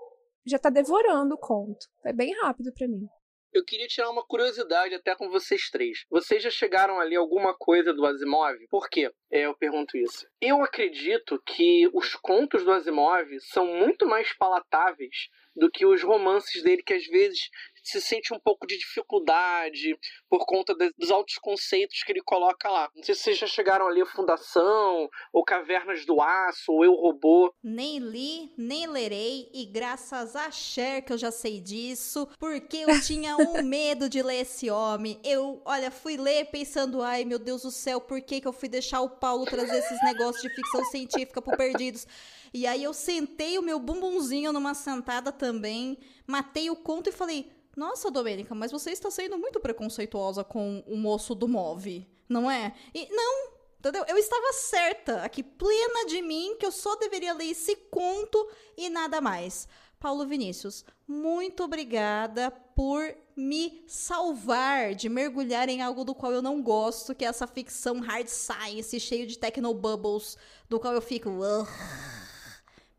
já 0.45 0.57
tá 0.57 0.69
devorando 0.69 1.36
o 1.36 1.38
conto. 1.38 1.86
É 2.05 2.13
bem 2.13 2.33
rápido 2.41 2.71
para 2.74 2.88
mim. 2.88 3.07
Eu 3.53 3.65
queria 3.65 3.88
tirar 3.88 4.09
uma 4.09 4.25
curiosidade 4.25 4.93
até 4.93 5.15
com 5.15 5.29
vocês 5.29 5.69
três. 5.69 6.05
Vocês 6.09 6.43
já 6.43 6.50
chegaram 6.50 7.00
ali 7.00 7.15
alguma 7.15 7.53
coisa 7.53 7.93
do 7.93 8.05
Asimov? 8.05 8.55
Por 8.69 8.88
quê? 8.89 9.12
É, 9.31 9.47
eu 9.47 9.55
pergunto 9.55 9.97
isso. 9.97 10.25
Eu 10.39 10.63
acredito 10.63 11.41
que 11.45 11.89
os 11.93 12.15
contos 12.15 12.63
do 12.63 12.71
Asimov 12.71 13.27
são 13.41 13.65
muito 13.65 14.05
mais 14.05 14.31
palatáveis 14.38 15.27
do 15.55 15.71
que 15.71 15.86
os 15.86 16.03
romances 16.03 16.62
dele, 16.62 16.83
que 16.83 16.93
às 16.93 17.05
vezes 17.07 17.50
se 17.88 18.01
sente 18.01 18.34
um 18.34 18.39
pouco 18.39 18.67
de 18.67 18.77
dificuldade 18.77 19.98
por 20.29 20.46
conta 20.46 20.75
de, 20.75 20.91
dos 20.98 21.12
altos 21.12 21.36
conceitos 21.36 22.03
que 22.03 22.12
ele 22.12 22.22
coloca 22.22 22.70
lá. 22.70 22.89
Não 22.96 23.03
sei 23.03 23.15
se 23.15 23.22
vocês 23.22 23.38
já 23.38 23.48
chegaram 23.48 23.88
ali 23.88 24.01
a 24.01 24.06
Fundação, 24.06 25.10
ou 25.32 25.44
Cavernas 25.44 26.06
do 26.06 26.22
Aço, 26.22 26.72
ou 26.72 26.84
Eu 26.84 26.94
Robô. 26.94 27.53
Nem 27.63 28.00
li, 28.00 28.51
nem 28.58 28.88
lerei, 28.88 29.50
e 29.53 29.65
graças 29.65 30.36
a 30.36 30.51
Cher 30.51 31.03
que 31.03 31.13
eu 31.13 31.17
já 31.17 31.32
sei 31.32 31.62
disso, 31.62 32.27
porque 32.39 32.77
eu 32.77 33.01
tinha 33.01 33.38
um 33.38 33.62
medo 33.63 34.10
de 34.10 34.22
ler 34.22 34.41
esse 34.41 34.70
homem. 34.70 35.20
Eu, 35.24 35.62
olha, 35.65 35.89
fui 35.89 36.17
ler 36.17 36.46
pensando, 36.46 37.01
ai 37.01 37.24
meu 37.24 37.39
Deus 37.39 37.62
do 37.62 37.72
céu, 37.72 38.01
por 38.01 38.22
que, 38.22 38.41
que 38.41 38.48
eu 38.48 38.53
fui 38.53 38.67
deixar 38.70 39.01
o 39.01 39.10
Paulo 39.10 39.46
trazer 39.46 39.77
esses 39.77 40.03
negócios 40.03 40.41
de 40.41 40.53
ficção 40.53 40.84
científica 40.86 41.41
pro 41.41 41.58
Perdidos? 41.58 42.08
E 42.53 42.65
aí 42.65 42.84
eu 42.84 42.94
sentei 42.94 43.58
o 43.58 43.62
meu 43.62 43.79
bumbumzinho 43.79 44.53
numa 44.53 44.74
sentada 44.74 45.32
também, 45.32 45.98
matei 46.25 46.70
o 46.70 46.75
conto 46.75 47.10
e 47.10 47.13
falei: 47.13 47.51
nossa, 47.77 48.10
Domênica, 48.10 48.55
mas 48.55 48.72
você 48.72 48.89
está 48.89 49.12
sendo 49.12 49.38
muito 49.38 49.60
preconceituosa 49.60 50.43
com 50.43 50.84
o 50.88 50.98
moço 50.98 51.36
do 51.36 51.48
Move, 51.48 52.10
não 52.27 52.50
é? 52.50 52.74
E 52.91 53.07
não, 53.13 53.51
entendeu? 53.77 54.03
Eu 54.07 54.17
estava 54.17 54.51
certa, 54.51 55.22
aqui 55.22 55.43
plena 55.43 56.07
de 56.07 56.19
mim, 56.24 56.57
que 56.60 56.65
eu 56.65 56.72
só 56.72 56.96
deveria 56.96 57.36
ler 57.36 57.51
esse 57.51 57.75
conto 57.75 58.50
e 58.75 58.89
nada 58.89 59.22
mais. 59.22 59.67
Paulo 60.00 60.25
Vinícius, 60.25 60.84
muito 61.07 61.63
obrigada 61.63 62.50
por 62.50 63.15
me 63.36 63.84
salvar 63.88 64.96
de 64.96 65.07
mergulhar 65.07 65.69
em 65.69 65.84
algo 65.84 66.03
do 66.03 66.15
qual 66.15 66.31
eu 66.31 66.41
não 66.41 66.62
gosto, 66.62 67.13
que 67.13 67.25
é 67.25 67.27
essa 67.27 67.46
ficção 67.46 68.00
hard 68.00 68.27
science, 68.27 69.00
cheio 69.00 69.27
de 69.27 69.38
technobubbles, 69.38 70.36
do 70.67 70.79
qual 70.79 70.96
eu 70.96 71.01
fico. 71.01 71.29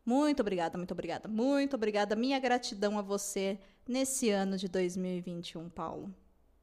Muito 0.05 0.39
obrigada, 0.39 0.77
muito 0.77 0.91
obrigada, 0.91 1.27
muito 1.27 1.75
obrigada. 1.75 2.15
Minha 2.15 2.39
gratidão 2.39 2.97
a 2.97 3.01
você 3.01 3.59
nesse 3.89 4.29
ano 4.29 4.55
de 4.55 4.69
2021, 4.69 5.67
Paulo. 5.69 6.13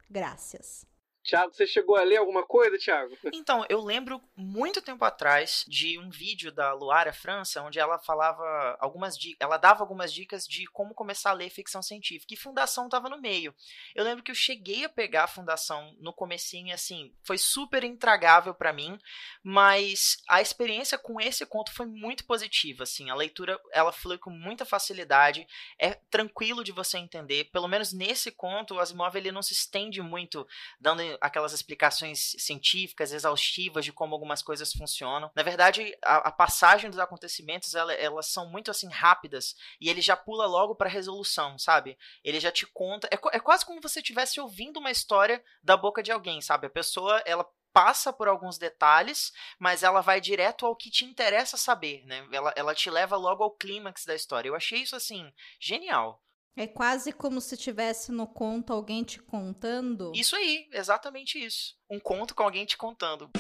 Graças. 0.09 0.87
Tiago, 1.27 1.53
você 1.53 1.67
chegou 1.67 1.97
a 1.97 2.05
ler 2.05 2.19
alguma 2.19 2.45
coisa, 2.45 2.79
Tiago? 2.79 3.17
Então, 3.47 3.65
eu 3.69 3.81
lembro 3.81 4.21
muito 4.37 4.81
tempo 4.81 5.05
atrás 5.05 5.65
de 5.69 5.99
um 5.99 6.11
vídeo 6.11 6.51
da 6.51 6.73
Luara 6.73 7.13
França, 7.13 7.63
onde 7.63 7.79
ela 7.79 7.99
falava 7.99 8.77
algumas 8.81 9.17
dicas, 9.17 9.37
ela 9.41 9.57
dava 9.57 9.83
algumas 9.83 10.13
dicas 10.13 10.47
de 10.47 10.67
como 10.67 10.95
começar 10.95 11.31
a 11.31 11.35
ler 11.35 11.51
ficção 11.51 11.83
científica, 11.83 12.33
e 12.33 12.37
Fundação 12.37 12.87
estava 12.87 13.09
no 13.09 13.21
meio. 13.21 13.55
Eu 13.95 14.05
lembro 14.05 14.23
que 14.23 14.31
eu 14.31 14.35
cheguei 14.35 14.85
a 14.85 14.89
pegar 14.89 15.25
a 15.25 15.29
Fundação 15.29 15.95
no 16.01 16.13
comecinho, 16.13 16.75
assim, 16.75 17.13
foi 17.23 17.39
super 17.39 17.85
intragável 17.85 18.55
para 18.55 18.73
mim, 18.73 18.99
mas 19.43 20.19
a 20.29 20.41
experiência 20.41 20.99
com 20.99 21.21
esse 21.21 21.45
conto 21.47 21.73
foi 21.73 21.87
muito 21.87 22.25
positiva, 22.25 22.85
assim, 22.85 23.11
a 23.11 23.15
leitura, 23.15 23.61
ela 23.73 23.93
flui 23.93 24.19
com 24.19 24.31
muita 24.31 24.65
facilidade, 24.65 25.47
é 25.79 25.95
tranquilo 25.95 26.65
de 26.65 26.73
você 26.73 26.99
entender, 26.99 27.45
pelo 27.53 27.69
menos 27.69 27.93
nesse 27.93 28.31
conto, 28.31 28.75
o 28.75 28.81
Asimov 28.81 29.17
ele 29.17 29.33
não 29.33 29.43
se 29.43 29.53
estende 29.53 30.01
muito, 30.01 30.47
dando 30.81 31.16
aquelas 31.21 31.53
explicações 31.53 32.35
científicas 32.39 33.13
exaustivas 33.13 33.85
de 33.85 33.93
como 33.93 34.15
algumas 34.15 34.43
coisas 34.43 34.73
funcionam. 34.73 35.31
Na 35.35 35.43
verdade, 35.43 35.97
a, 36.05 36.29
a 36.29 36.33
passagem 36.33 36.91
dos 36.91 36.99
acontecimentos 36.99 37.75
ela, 37.75 37.93
elas 37.95 38.27
são 38.27 38.49
muito 38.51 38.71
assim 38.71 38.89
rápidas 38.89 39.55
e 39.81 39.89
ele 39.89 40.01
já 40.01 40.17
pula 40.17 40.47
logo 40.47 40.75
para 40.75 40.89
resolução, 40.89 41.59
sabe? 41.59 41.99
Ele 42.25 42.41
já 42.41 42.51
te 42.51 42.67
conta. 42.67 43.09
É, 43.09 43.37
é 43.37 43.41
quase 43.41 43.65
como 43.65 43.81
você 43.81 44.01
estivesse 44.01 44.41
ouvindo 44.41 44.79
uma 44.79 44.91
história 44.91 45.43
da 45.63 45.77
boca 45.77 46.03
de 46.03 46.13
alguém, 46.13 46.41
sabe? 46.41 46.67
A 46.67 46.71
pessoa 46.71 47.23
ela 47.25 47.47
passa 47.77 48.11
por 48.11 48.27
alguns 48.27 48.57
detalhes, 48.57 49.33
mas 49.59 49.83
ela 49.83 50.01
vai 50.01 50.19
direto 50.19 50.65
ao 50.65 50.75
que 50.75 50.91
te 50.91 51.05
interessa 51.05 51.59
saber, 51.59 52.03
né? 52.07 52.27
Ela, 52.33 52.51
ela 52.57 52.75
te 52.75 52.89
leva 52.89 53.17
logo 53.17 53.45
ao 53.45 53.51
clímax 53.51 54.07
da 54.07 54.15
história. 54.15 54.49
Eu 54.49 54.55
achei 54.55 54.81
isso 54.81 54.97
assim 54.97 55.31
genial. 55.61 56.23
É 56.57 56.67
quase 56.67 57.13
como 57.13 57.39
se 57.39 57.55
tivesse 57.55 58.11
no 58.11 58.27
conto 58.27 58.73
alguém 58.73 59.05
te 59.05 59.21
contando. 59.21 60.11
Isso 60.15 60.35
aí, 60.35 60.67
exatamente 60.73 61.39
isso. 61.39 61.77
Um 61.91 62.01
conto 62.01 62.35
com 62.35 62.43
alguém 62.43 62.65
te 62.65 62.79
contando. 62.79 63.31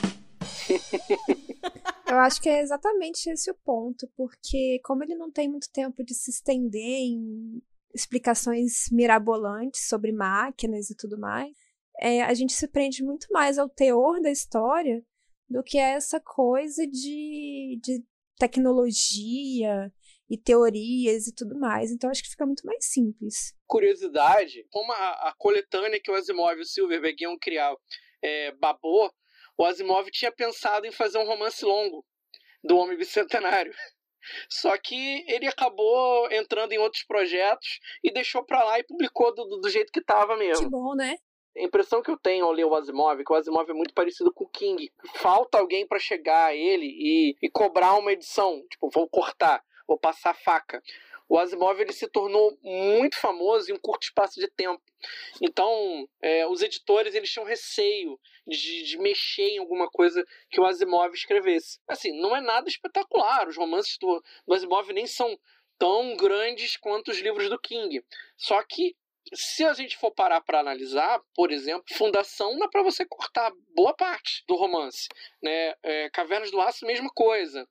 Eu 2.07 2.19
acho 2.19 2.41
que 2.41 2.49
é 2.49 2.61
exatamente 2.61 3.29
esse 3.31 3.51
o 3.51 3.55
ponto, 3.55 4.07
porque 4.17 4.79
como 4.85 5.03
ele 5.03 5.15
não 5.17 5.31
tem 5.31 5.49
muito 5.49 5.69
tempo 5.73 6.05
de 6.05 6.15
se 6.15 6.31
estender 6.31 7.01
em 7.01 7.61
explicações 7.95 8.91
mirabolantes 8.93 9.89
sobre 9.89 10.13
máquinas 10.13 10.91
e 10.91 10.95
tudo 10.95 11.19
mais, 11.19 11.57
é, 11.99 12.23
a 12.23 12.35
gente 12.35 12.53
se 12.53 12.69
prende 12.69 13.03
muito 13.03 13.27
mais 13.33 13.59
ao 13.59 13.69
teor 13.69 14.21
da 14.21 14.31
história 14.31 15.03
do 15.49 15.63
que 15.63 15.79
a 15.79 15.89
essa 15.89 16.21
coisa 16.21 16.87
de, 16.87 17.81
de 17.83 18.05
tecnologia 18.39 19.91
e 20.29 20.37
teorias 20.37 21.27
e 21.27 21.35
tudo 21.35 21.59
mais. 21.59 21.91
Então 21.91 22.11
acho 22.11 22.23
que 22.23 22.31
fica 22.31 22.47
muito 22.47 22.67
mais 22.67 22.85
simples. 22.85 23.55
Curiosidade, 23.67 24.67
como 24.71 24.93
a, 24.93 25.29
a 25.29 25.35
coletânea 25.39 26.01
que 26.01 26.11
o 26.11 26.15
Asimov 26.15 26.59
e 26.59 26.63
o 26.63 26.67
Silverberg 26.67 27.23
iam 27.23 27.39
criar 27.39 27.75
é, 28.23 28.53
babou, 28.53 29.11
o 29.59 29.65
Asimov 29.65 30.11
tinha 30.11 30.33
pensado 30.33 30.87
em 30.87 30.93
fazer 30.93 31.19
um 31.19 31.27
romance 31.27 31.65
longo 31.65 32.05
do 32.63 32.77
Homem 32.77 32.97
Bicentenário. 32.97 33.73
Só 34.51 34.77
que 34.77 35.25
ele 35.29 35.47
acabou 35.47 36.31
entrando 36.33 36.73
em 36.73 36.79
outros 36.79 37.05
projetos 37.05 37.79
e 38.03 38.13
deixou 38.13 38.45
pra 38.45 38.65
lá 38.65 38.79
e 38.79 38.85
publicou 38.85 39.33
do, 39.33 39.61
do 39.61 39.69
jeito 39.69 39.93
que 39.93 40.03
tava 40.03 40.37
mesmo. 40.37 40.65
Que 40.65 40.71
bom, 40.71 40.95
né? 40.95 41.17
A 41.57 41.63
impressão 41.63 42.03
que 42.03 42.11
eu 42.11 42.19
tenho 42.19 42.45
ao 42.45 42.53
ler 42.53 42.67
o 42.67 42.75
Asimov 42.75 43.19
é 43.19 43.25
que 43.25 43.33
o 43.33 43.37
Asimov 43.37 43.71
é 43.71 43.73
muito 43.73 43.95
parecido 43.95 44.33
com 44.33 44.45
o 44.45 44.49
King. 44.49 44.93
Falta 45.15 45.59
alguém 45.59 45.87
para 45.87 45.99
chegar 45.99 46.47
a 46.47 46.55
ele 46.55 46.87
e, 46.87 47.37
e 47.41 47.49
cobrar 47.49 47.95
uma 47.95 48.13
edição. 48.13 48.63
Tipo, 48.69 48.91
vou 48.91 49.09
cortar, 49.09 49.63
vou 49.87 49.99
passar 49.99 50.35
faca. 50.35 50.83
O 51.29 51.39
Asimov 51.39 51.81
ele 51.81 51.93
se 51.93 52.07
tornou 52.07 52.57
muito 52.63 53.19
famoso 53.19 53.71
em 53.71 53.75
um 53.75 53.79
curto 53.79 54.05
espaço 54.05 54.39
de 54.39 54.49
tempo. 54.49 54.83
Então, 55.43 56.09
é, 56.23 56.47
os 56.47 56.63
editores 56.63 57.15
eles 57.15 57.31
tinham 57.31 57.45
receio 57.45 58.19
de, 58.47 58.85
de, 58.85 58.99
mexer 58.99 59.49
em 59.49 59.59
alguma 59.59 59.89
coisa 59.89 60.25
que 60.51 60.61
o 60.61 60.65
Asimov 60.65 61.13
escrevesse. 61.13 61.81
Assim, 61.89 62.13
não 62.21 62.35
é 62.37 62.41
nada 62.41 62.69
espetacular. 62.69 63.49
Os 63.49 63.57
romances 63.57 63.99
do, 63.99 64.23
do 64.47 64.55
Asimov 64.55 64.93
nem 64.93 65.07
são 65.07 65.37
tão 65.79 66.17
grandes 66.17 66.77
quanto 66.77 67.11
os 67.11 67.19
livros 67.19 67.49
do 67.51 67.59
King. 67.59 68.05
Só 68.37 68.63
que 68.63 68.95
se 69.35 69.65
a 69.65 69.75
gente 69.75 69.97
for 69.97 70.13
parar 70.13 70.41
para 70.41 70.61
analisar, 70.61 71.21
por 71.35 71.51
exemplo, 71.51 71.85
Fundação 71.95 72.57
dá 72.59 72.69
para 72.69 72.83
você 72.83 73.05
cortar 73.05 73.53
boa 73.75 73.93
parte 73.93 74.45
do 74.47 74.55
romance, 74.55 75.09
né? 75.43 75.75
É, 75.83 76.11
Cavernas 76.11 76.51
do 76.51 76.61
Aço, 76.61 76.87
mesma 76.87 77.11
coisa. 77.13 77.69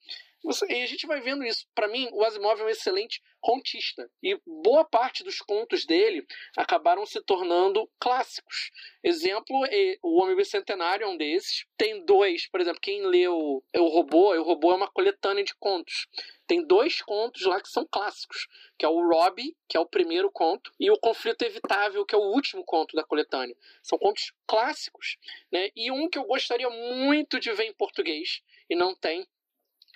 E 0.70 0.84
a 0.84 0.86
gente 0.86 1.08
vai 1.08 1.22
vendo 1.22 1.44
isso. 1.44 1.66
Para 1.74 1.88
mim, 1.88 2.08
o 2.12 2.24
Asimov 2.24 2.62
é 2.62 2.66
um 2.66 2.70
excelente 2.70 3.22
contista. 3.42 4.10
E 4.22 4.40
boa 4.46 4.86
parte 4.86 5.24
dos 5.24 5.40
contos 5.40 5.86
dele 5.86 6.25
acabaram 6.58 7.06
se 7.06 7.22
tornando 7.22 7.90
clássicos. 8.00 8.72
Exemplo, 9.04 9.56
O 10.04 10.22
Homem 10.22 10.36
Bicentenário 10.36 11.06
é 11.06 11.08
um 11.08 11.18
desses. 11.18 11.66
Tem 11.78 12.06
dois, 12.06 12.48
por 12.50 12.62
exemplo, 12.62 12.80
quem 12.82 13.06
leu 13.06 13.64
O 13.75 13.88
Robô, 13.88 14.36
O 14.36 14.44
Robô 14.44 14.72
é 14.72 14.75
uma 14.75 14.92
coletânea 14.92 15.44
de 15.44 15.56
contos. 15.56 16.08
Tem 16.48 16.66
dois 16.66 17.02
contos 17.02 17.44
lá 17.44 17.60
que 17.60 17.70
são 17.70 17.88
clássicos, 17.90 18.48
que 18.78 18.86
é 18.86 18.88
o 18.88 19.02
Robbie, 19.08 19.58
que 19.68 19.75
é 19.75 19.80
o 19.80 19.86
primeiro 19.86 20.32
conto, 20.32 20.72
e 20.80 20.92
o 20.92 21.00
Conflito 21.00 21.42
Evitável, 21.42 22.06
que 22.06 22.14
é 22.14 22.18
o 22.18 22.34
último 22.34 22.64
conto 22.64 22.96
da 22.96 23.04
coletânea. 23.04 23.56
São 23.82 23.98
contos 23.98 24.32
clássicos, 24.46 25.18
né? 25.52 25.70
E 25.75 25.92
um 25.92 26.08
que 26.08 26.20
eu 26.20 26.24
gostaria 26.25 26.70
muito 26.70 27.40
de 27.40 27.52
ver 27.52 27.66
em 27.66 27.74
português 27.74 28.42
e 28.70 28.75
não 28.75 28.96
tem 28.96 29.28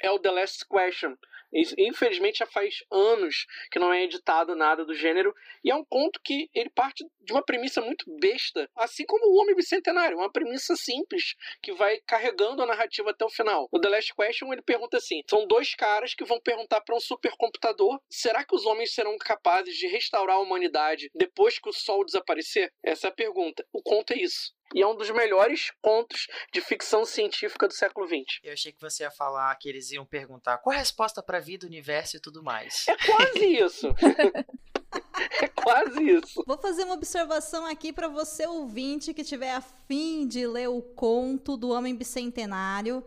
é 0.01 0.12
o 0.12 0.20
The 0.20 0.32
Last 0.32 0.65
Question. 0.68 1.15
Infelizmente 1.51 2.39
já 2.39 2.46
faz 2.46 2.84
anos 2.91 3.48
que 3.72 3.79
não 3.79 3.91
é 3.91 4.03
editado 4.03 4.56
nada 4.56 4.86
do 4.86 4.94
gênero 4.94 5.34
e 5.63 5.72
é 5.72 5.75
um 5.75 5.84
conto 5.84 6.22
que 6.24 6.50
ele 6.53 6.70
parte 6.70 7.03
de 7.22 7.34
uma 7.34 7.44
premissa 7.44 7.82
muito 7.82 8.06
besta, 8.20 8.70
assim 8.75 9.03
como 9.06 9.25
o 9.25 9.41
Homem 9.41 9.56
Bicentenário, 9.56 10.18
uma 10.18 10.32
premissa 10.32 10.75
simples 10.75 11.36
que 11.62 11.74
vai 11.74 12.00
carregando 12.06 12.62
a 12.62 12.68
narrativa 12.68 13.10
até 13.10 13.25
o 13.25 13.29
final. 13.29 13.68
O 13.72 13.79
The 13.79 13.89
Last 13.89 14.13
Question 14.13 14.53
ele 14.53 14.62
pergunta 14.62 14.98
assim: 14.98 15.22
são 15.27 15.48
dois 15.48 15.74
caras 15.74 16.13
que 16.13 16.24
vão 16.24 16.39
perguntar 16.39 16.82
para 16.82 16.96
um 16.96 17.00
supercomputador: 17.00 18.00
será 18.10 18.44
que 18.44 18.56
os 18.56 18.65
homens 18.65 18.94
serão 18.94 19.18
capazes 19.18 19.75
de 19.75 19.88
restaurar 19.88 20.36
a 20.36 20.41
humanidade 20.41 21.10
depois 21.15 21.58
que 21.58 21.70
o 21.70 21.74
Sol 21.74 22.06
desaparecer? 22.06 22.72
Essa 22.84 23.08
é 23.08 23.10
a 23.10 23.13
pergunta. 23.13 23.65
O 23.74 23.82
conto 23.82 24.13
é 24.13 24.18
isso 24.18 24.59
e 24.74 24.82
é 24.82 24.88
um 24.88 24.96
dos 24.96 25.10
melhores 25.10 25.72
contos 25.82 26.28
de 26.54 26.62
ficção 26.62 27.06
científica 27.06 27.68
do 27.68 27.74
século 27.74 28.08
XX. 28.08 28.40
Eu 28.44 28.54
achei 28.54 28.72
que 28.72 28.82
você 28.82 29.04
ia 29.04 29.12
falar 29.12 29.56
que 29.56 29.68
eles 29.68 29.92
iam 29.92 30.06
perguntar 30.06 30.58
qual 30.60 30.76
a 30.76 30.80
resposta 30.80 31.22
para 31.24 31.38
a 31.38 31.42
vida, 31.42 31.66
universo 31.66 32.18
e 32.18 32.20
tudo 32.20 32.44
mais. 32.44 32.86
É 32.88 32.96
quase 32.98 33.46
isso. 33.46 33.88
é 35.42 35.48
quase 35.48 36.04
isso. 36.04 36.44
Vou 36.46 36.58
fazer 36.58 36.84
uma 36.84 36.94
observação 36.94 37.66
aqui 37.66 37.92
para 37.92 38.08
você 38.08 38.46
ouvinte 38.46 39.14
que 39.14 39.24
tiver 39.24 39.54
afim 39.54 40.28
de 40.28 40.46
ler 40.46 40.70
o 40.70 40.82
conto 40.82 41.58
do 41.58 41.70
Homem 41.70 41.96
Bicentenário. 41.96 43.04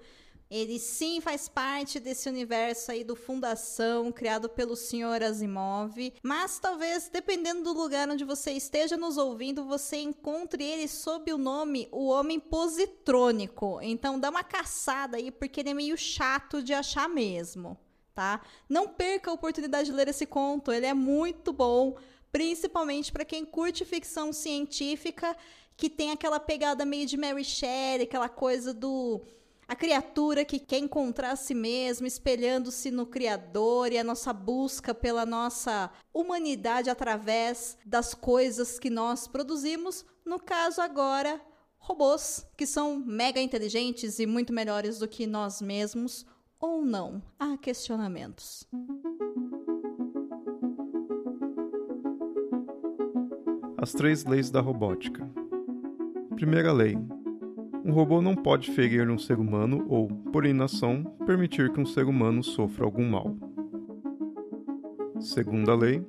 Ele 0.55 0.79
sim 0.79 1.19
faz 1.19 1.49
parte 1.49 1.99
desse 1.99 2.29
universo 2.29 2.93
aí 2.93 3.03
do 3.03 3.17
Fundação, 3.17 4.13
criado 4.13 4.51
pelo 4.51 4.77
Sr. 4.77 5.23
Asimov. 5.27 6.13
Mas 6.23 6.59
talvez, 6.59 7.09
dependendo 7.09 7.63
do 7.63 7.73
lugar 7.73 8.07
onde 8.11 8.23
você 8.23 8.53
esteja 8.53 8.95
nos 8.95 9.17
ouvindo, 9.17 9.65
você 9.65 9.97
encontre 9.97 10.63
ele 10.63 10.87
sob 10.89 11.33
o 11.33 11.39
nome 11.39 11.89
O 11.91 12.09
Homem 12.09 12.39
Positrônico. 12.39 13.79
Então 13.81 14.21
dá 14.21 14.29
uma 14.29 14.45
caçada 14.45 15.17
aí, 15.17 15.31
porque 15.31 15.61
ele 15.61 15.71
é 15.71 15.75
meio 15.75 15.97
chato 15.97 16.63
de 16.63 16.75
achar 16.75 17.09
mesmo, 17.09 17.79
tá? 18.15 18.43
Não 18.69 18.87
perca 18.87 19.31
a 19.31 19.35
oportunidade 19.35 19.89
de 19.91 19.97
ler 19.97 20.09
esse 20.09 20.27
conto, 20.27 20.71
ele 20.71 20.85
é 20.85 20.93
muito 20.93 21.51
bom, 21.51 21.97
principalmente 22.31 23.11
para 23.11 23.25
quem 23.25 23.43
curte 23.43 23.87
ficção 23.87 24.35
científica, 24.35 25.35
que 25.79 25.89
tem 25.89 26.11
aquela 26.11 26.39
pegada 26.39 26.85
meio 26.85 27.07
de 27.07 27.17
Mary 27.17 27.43
Shelley, 27.43 28.03
aquela 28.03 28.29
coisa 28.29 28.75
do 28.75 29.23
a 29.67 29.75
criatura 29.75 30.45
que 30.45 30.59
quer 30.59 30.79
encontrar 30.79 31.33
a 31.33 31.37
si 31.37 31.55
mesmo, 31.55 32.07
espelhando-se 32.07 32.91
no 32.91 33.07
Criador 33.07 33.93
e 33.93 33.99
a 33.99 34.05
nossa 34.05 34.33
busca 34.33 34.95
pela 34.95 35.25
nossa 35.25 35.91
humanidade 36.13 36.91
através 36.91 37.77
das 37.87 38.15
coisas 38.15 38.79
que 38.79 38.91
nós 38.91 39.27
produzimos. 39.27 40.05
No 40.25 40.39
caso, 40.39 40.81
agora, 40.81 41.41
robôs 41.79 42.47
que 42.57 42.67
são 42.67 42.99
mega 42.99 43.41
inteligentes 43.41 44.19
e 44.19 44.27
muito 44.27 44.53
melhores 44.53 44.99
do 44.99 45.09
que 45.09 45.27
nós 45.27 45.63
mesmos, 45.63 46.27
ou 46.61 46.85
não? 46.85 47.23
Há 47.39 47.57
questionamentos. 47.57 48.69
As 53.77 53.93
três 53.93 54.25
leis 54.25 54.49
da 54.49 54.61
robótica. 54.61 55.29
Primeira 56.37 56.73
lei: 56.73 56.97
um 57.85 57.93
robô 57.93 58.23
não 58.23 58.37
pode 58.37 58.71
ferir 58.71 59.09
um 59.11 59.19
ser 59.19 59.39
humano 59.39 59.85
ou, 59.89 60.09
por 60.33 60.47
inação, 60.47 61.03
permitir 61.27 61.73
que 61.73 61.81
um 61.81 61.87
ser 61.87 62.05
humano 62.05 62.43
sofra 62.43 62.85
algum 62.85 63.09
mal. 63.09 63.35
Segunda 65.19 65.75
lei, 65.75 66.05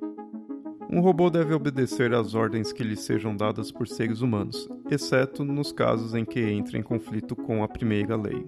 um 0.90 1.00
robô 1.00 1.28
deve 1.30 1.52
obedecer 1.52 2.14
às 2.14 2.34
ordens 2.34 2.72
que 2.72 2.84
lhe 2.84 2.96
sejam 2.96 3.36
dadas 3.36 3.72
por 3.72 3.88
seres 3.88 4.20
humanos, 4.20 4.68
exceto 4.90 5.44
nos 5.44 5.72
casos 5.72 6.14
em 6.14 6.24
que 6.24 6.40
entre 6.40 6.78
em 6.78 6.82
conflito 6.82 7.34
com 7.34 7.64
a 7.64 7.68
primeira 7.68 8.16
lei. 8.16 8.46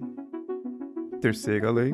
Terceira 1.19 1.71
lei, 1.71 1.93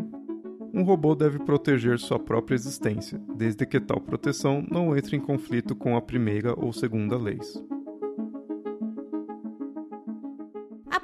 um 0.73 0.83
robô 0.83 1.15
deve 1.15 1.39
proteger 1.39 1.97
sua 1.97 2.19
própria 2.19 2.55
existência, 2.55 3.19
desde 3.35 3.65
que 3.65 3.79
tal 3.79 3.99
proteção 3.99 4.63
não 4.69 4.95
entre 4.97 5.15
em 5.15 5.19
conflito 5.19 5.75
com 5.75 5.95
a 5.95 6.01
primeira 6.01 6.53
ou 6.59 6.73
segunda 6.73 7.17
leis. 7.17 7.63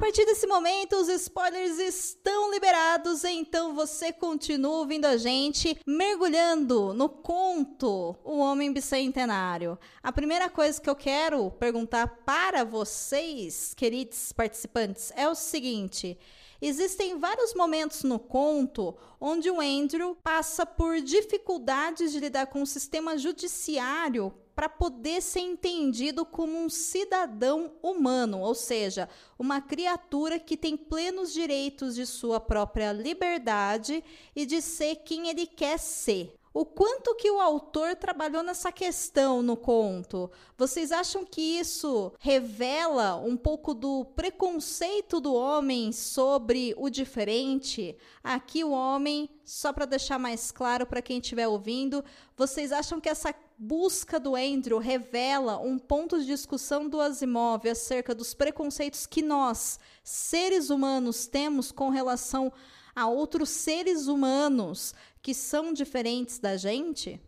Partir 0.10 0.26
desse 0.26 0.48
momento, 0.48 0.96
os 0.96 1.08
spoilers 1.08 1.78
estão 1.78 2.50
liberados, 2.52 3.24
então 3.24 3.76
você 3.76 4.12
continua 4.12 4.80
ouvindo 4.80 5.06
a 5.06 5.18
gente, 5.18 5.80
mergulhando 5.86 6.96
no 6.96 7.08
conto 7.08 8.16
O 8.24 8.40
Homem 8.40 8.74
Bicentenário. 8.74 9.78
A 10.02 10.12
primeira 10.12 10.50
coisa 10.50 10.82
que 10.82 10.90
eu 10.90 10.96
quero 10.96 11.52
perguntar 11.52 12.08
para 12.26 12.64
vocês, 12.64 13.76
queridos 13.76 14.34
participantes, 14.34 15.14
é 15.16 15.30
o 15.30 15.36
seguinte. 15.36 16.18
Existem 16.60 17.20
vários 17.20 17.54
momentos 17.54 18.02
no 18.02 18.18
conto 18.18 18.98
onde 19.22 19.52
o 19.52 19.62
Andrew 19.62 20.18
passa 20.24 20.66
por 20.66 21.00
dificuldades 21.02 22.12
de 22.12 22.20
lidar 22.20 22.48
com 22.48 22.64
o 22.64 22.68
sistema 22.68 23.16
judiciário 23.16 24.34
para 24.60 24.68
poder 24.68 25.22
ser 25.22 25.40
entendido 25.40 26.26
como 26.26 26.60
um 26.60 26.68
cidadão 26.68 27.72
humano, 27.82 28.42
ou 28.42 28.54
seja, 28.54 29.08
uma 29.40 29.62
criatura 29.62 30.38
que 30.38 30.58
tem 30.58 30.76
plenos 30.76 31.32
direitos 31.32 31.96
de 31.96 32.06
sua 32.06 32.42
própria 32.42 32.92
liberdade 32.92 34.04
e 34.36 34.46
de 34.46 34.62
ser 34.62 34.98
quem 34.98 35.30
ele 35.30 35.48
quer 35.48 35.80
ser. 35.80 36.38
O 36.52 36.66
quanto 36.66 37.14
que 37.14 37.30
o 37.30 37.40
autor 37.40 37.96
trabalhou 37.96 38.42
nessa 38.42 38.72
questão 38.72 39.44
no 39.44 39.56
conto? 39.56 40.32
Vocês 40.58 40.92
acham 40.92 41.24
que 41.24 41.60
isso 41.60 42.12
revela 42.20 43.18
um 43.18 43.38
pouco 43.38 43.76
do 43.76 44.04
preconceito 44.16 45.22
do 45.22 45.32
homem 45.32 45.92
sobre 45.92 46.74
o 46.76 46.90
diferente? 46.90 47.96
Aqui 48.24 48.64
o 48.64 48.72
homem, 48.72 49.30
só 49.46 49.72
para 49.72 49.86
deixar 49.86 50.18
mais 50.18 50.52
claro 50.52 50.88
para 50.88 51.04
quem 51.04 51.20
estiver 51.20 51.48
ouvindo, 51.48 52.04
vocês 52.36 52.72
acham 52.72 53.00
que 53.00 53.10
essa 53.10 53.34
busca 53.56 54.20
do 54.20 54.36
Andrew 54.36 54.80
revela 54.80 55.60
um 55.60 55.78
ponto 55.78 56.18
de 56.20 56.26
discussão 56.26 56.90
do 56.90 57.00
Asimov 57.00 57.68
acerca 57.70 58.16
dos 58.16 58.34
preconceitos 58.34 59.06
que 59.06 59.22
nós, 59.22 59.78
seres 60.04 60.72
humanos, 60.72 61.28
temos 61.28 61.72
com 61.72 61.90
relação 61.90 62.48
a 62.48 62.79
outros 63.08 63.50
seres 63.50 64.08
humanos 64.08 64.94
que 65.22 65.34
são 65.34 65.74
diferentes 65.74 66.40
da 66.40 66.58
gente? 66.58 67.20